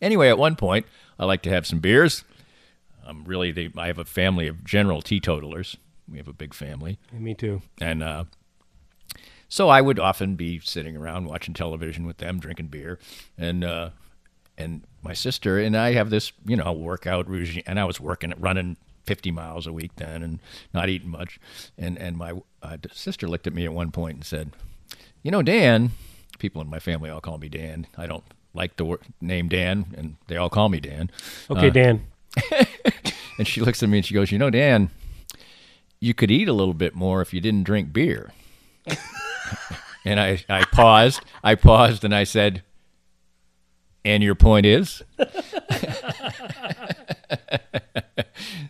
Anyway, 0.00 0.28
at 0.28 0.38
one 0.38 0.54
point, 0.54 0.86
I 1.18 1.24
like 1.24 1.42
to 1.42 1.50
have 1.50 1.66
some 1.66 1.80
beers. 1.80 2.22
I'm 3.04 3.24
really 3.24 3.50
the. 3.50 3.70
I 3.76 3.88
have 3.88 3.98
a 3.98 4.04
family 4.04 4.46
of 4.46 4.64
general 4.64 5.02
teetotalers. 5.02 5.76
We 6.08 6.18
have 6.18 6.28
a 6.28 6.32
big 6.32 6.54
family, 6.54 6.98
Me 7.12 7.34
too. 7.34 7.62
and 7.80 8.02
uh, 8.04 8.24
so 9.48 9.68
I 9.68 9.80
would 9.80 9.98
often 9.98 10.36
be 10.36 10.60
sitting 10.60 10.96
around 10.96 11.26
watching 11.26 11.54
television 11.54 12.06
with 12.06 12.18
them, 12.18 12.38
drinking 12.38 12.68
beer, 12.68 12.98
and 13.36 13.64
uh, 13.64 13.90
and 14.56 14.84
my 15.02 15.12
sister 15.12 15.58
and 15.58 15.76
I 15.76 15.92
have 15.94 16.10
this, 16.10 16.32
you 16.44 16.56
know, 16.56 16.72
workout 16.72 17.28
regime. 17.28 17.64
And 17.66 17.80
I 17.80 17.84
was 17.84 18.00
working, 18.00 18.30
at 18.30 18.40
running 18.40 18.76
50 19.06 19.30
miles 19.30 19.66
a 19.66 19.72
week 19.72 19.92
then, 19.96 20.22
and 20.22 20.40
not 20.74 20.88
eating 20.88 21.10
much. 21.10 21.38
And 21.78 21.96
and 21.98 22.16
my 22.16 22.34
uh, 22.62 22.76
sister 22.92 23.28
looked 23.28 23.46
at 23.46 23.54
me 23.54 23.64
at 23.64 23.72
one 23.72 23.90
point 23.90 24.16
and 24.16 24.24
said, 24.24 24.52
"You 25.22 25.30
know, 25.30 25.42
Dan." 25.42 25.90
People 26.38 26.60
in 26.60 26.68
my 26.68 26.80
family 26.80 27.08
all 27.08 27.22
call 27.22 27.38
me 27.38 27.48
Dan. 27.48 27.86
I 27.96 28.06
don't 28.06 28.24
like 28.52 28.76
the 28.76 28.84
wor- 28.84 29.00
name 29.22 29.48
Dan, 29.48 29.86
and 29.96 30.16
they 30.26 30.36
all 30.36 30.50
call 30.50 30.68
me 30.68 30.80
Dan. 30.80 31.10
Okay, 31.50 31.70
Dan. 31.70 32.06
And 33.38 33.46
she 33.46 33.60
looks 33.60 33.82
at 33.82 33.88
me 33.88 33.98
and 33.98 34.06
she 34.06 34.14
goes, 34.14 34.32
"You 34.32 34.38
know, 34.38 34.50
Dan, 34.50 34.90
you 36.00 36.14
could 36.14 36.30
eat 36.30 36.48
a 36.48 36.52
little 36.52 36.74
bit 36.74 36.94
more 36.94 37.20
if 37.20 37.34
you 37.34 37.40
didn't 37.40 37.64
drink 37.64 37.92
beer." 37.92 38.32
and 40.04 40.20
I, 40.20 40.44
I 40.48 40.64
paused. 40.64 41.20
I 41.42 41.54
paused 41.54 42.04
and 42.04 42.14
I 42.14 42.24
said, 42.24 42.62
"And 44.04 44.22
your 44.22 44.34
point 44.34 44.66
is?" 44.66 45.02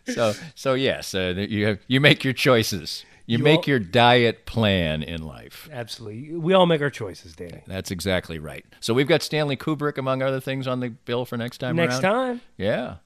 so, 0.06 0.32
so 0.54 0.74
yes, 0.74 1.14
uh, 1.14 1.34
you 1.36 1.66
have, 1.66 1.78
you 1.88 2.00
make 2.00 2.24
your 2.24 2.32
choices. 2.32 3.04
You, 3.26 3.38
You 3.38 3.44
make 3.44 3.58
all- 3.60 3.64
your 3.66 3.78
diet 3.80 4.46
plan 4.46 5.02
in 5.02 5.24
life. 5.24 5.68
Absolutely. 5.72 6.36
We 6.36 6.54
all 6.54 6.66
make 6.66 6.80
our 6.80 6.90
choices, 6.90 7.34
Danny. 7.34 7.62
That's 7.66 7.90
exactly 7.90 8.38
right. 8.38 8.64
So 8.80 8.94
we've 8.94 9.08
got 9.08 9.20
Stanley 9.22 9.56
Kubrick 9.56 9.98
among 9.98 10.22
other 10.22 10.40
things 10.40 10.68
on 10.68 10.78
the 10.80 10.90
bill 10.90 11.24
for 11.24 11.36
next 11.36 11.58
time. 11.58 11.74
Next 11.74 12.02
around. 12.02 12.02
time. 12.02 12.40
Yeah. 12.56 12.96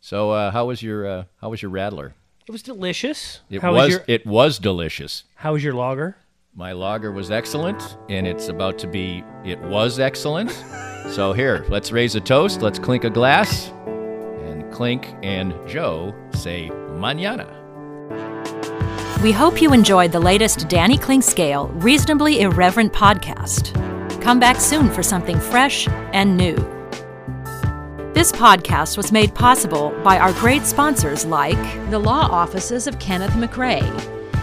So 0.00 0.30
uh, 0.30 0.50
how 0.50 0.64
was 0.66 0.82
your 0.82 1.06
uh, 1.06 1.24
how 1.42 1.50
was 1.50 1.60
your 1.60 1.70
rattler? 1.70 2.14
It 2.48 2.52
was 2.52 2.62
delicious. 2.62 3.40
It 3.50 3.60
how 3.60 3.74
was 3.74 3.90
your 3.90 4.04
it 4.06 4.24
was 4.24 4.58
delicious. 4.58 5.24
How 5.34 5.52
was 5.52 5.62
your 5.64 5.74
lager? 5.74 6.16
My 6.54 6.72
lager 6.72 7.12
was 7.12 7.30
excellent, 7.30 7.98
and 8.08 8.26
it's 8.26 8.48
about 8.48 8.78
to 8.78 8.86
be. 8.86 9.22
It 9.44 9.60
was 9.60 9.98
excellent. 9.98 10.50
So 11.10 11.32
here, 11.34 11.66
let's 11.68 11.92
raise 11.92 12.14
a 12.14 12.20
toast. 12.20 12.62
Let's 12.62 12.78
clink 12.78 13.04
a 13.04 13.10
glass, 13.10 13.70
Clink 14.76 15.16
and 15.22 15.54
Joe 15.66 16.14
say 16.34 16.68
mañana. 16.68 17.50
We 19.22 19.32
hope 19.32 19.62
you 19.62 19.72
enjoyed 19.72 20.12
the 20.12 20.20
latest 20.20 20.68
Danny 20.68 20.98
Clinkscale 20.98 21.70
Reasonably 21.82 22.42
Irreverent 22.42 22.92
podcast. 22.92 23.72
Come 24.20 24.38
back 24.38 24.60
soon 24.60 24.90
for 24.90 25.02
something 25.02 25.40
fresh 25.40 25.88
and 26.12 26.36
new. 26.36 26.56
This 28.12 28.30
podcast 28.32 28.98
was 28.98 29.12
made 29.12 29.34
possible 29.34 29.98
by 30.04 30.18
our 30.18 30.34
great 30.34 30.66
sponsors 30.66 31.24
like 31.24 31.90
The 31.90 31.98
law 31.98 32.28
offices 32.30 32.86
of 32.86 32.98
Kenneth 32.98 33.30
McRae, 33.30 33.82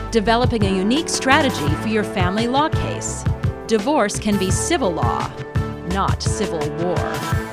developing 0.10 0.64
a 0.66 0.76
unique 0.76 1.10
strategy 1.10 1.70
for 1.76 1.90
your 1.90 2.04
family 2.04 2.48
law 2.48 2.70
case. 2.70 3.24
Divorce 3.68 4.18
can 4.18 4.40
be 4.40 4.50
civil 4.50 4.90
law, 4.90 5.32
not 5.90 6.24
civil 6.24 6.68
war. 6.84 7.53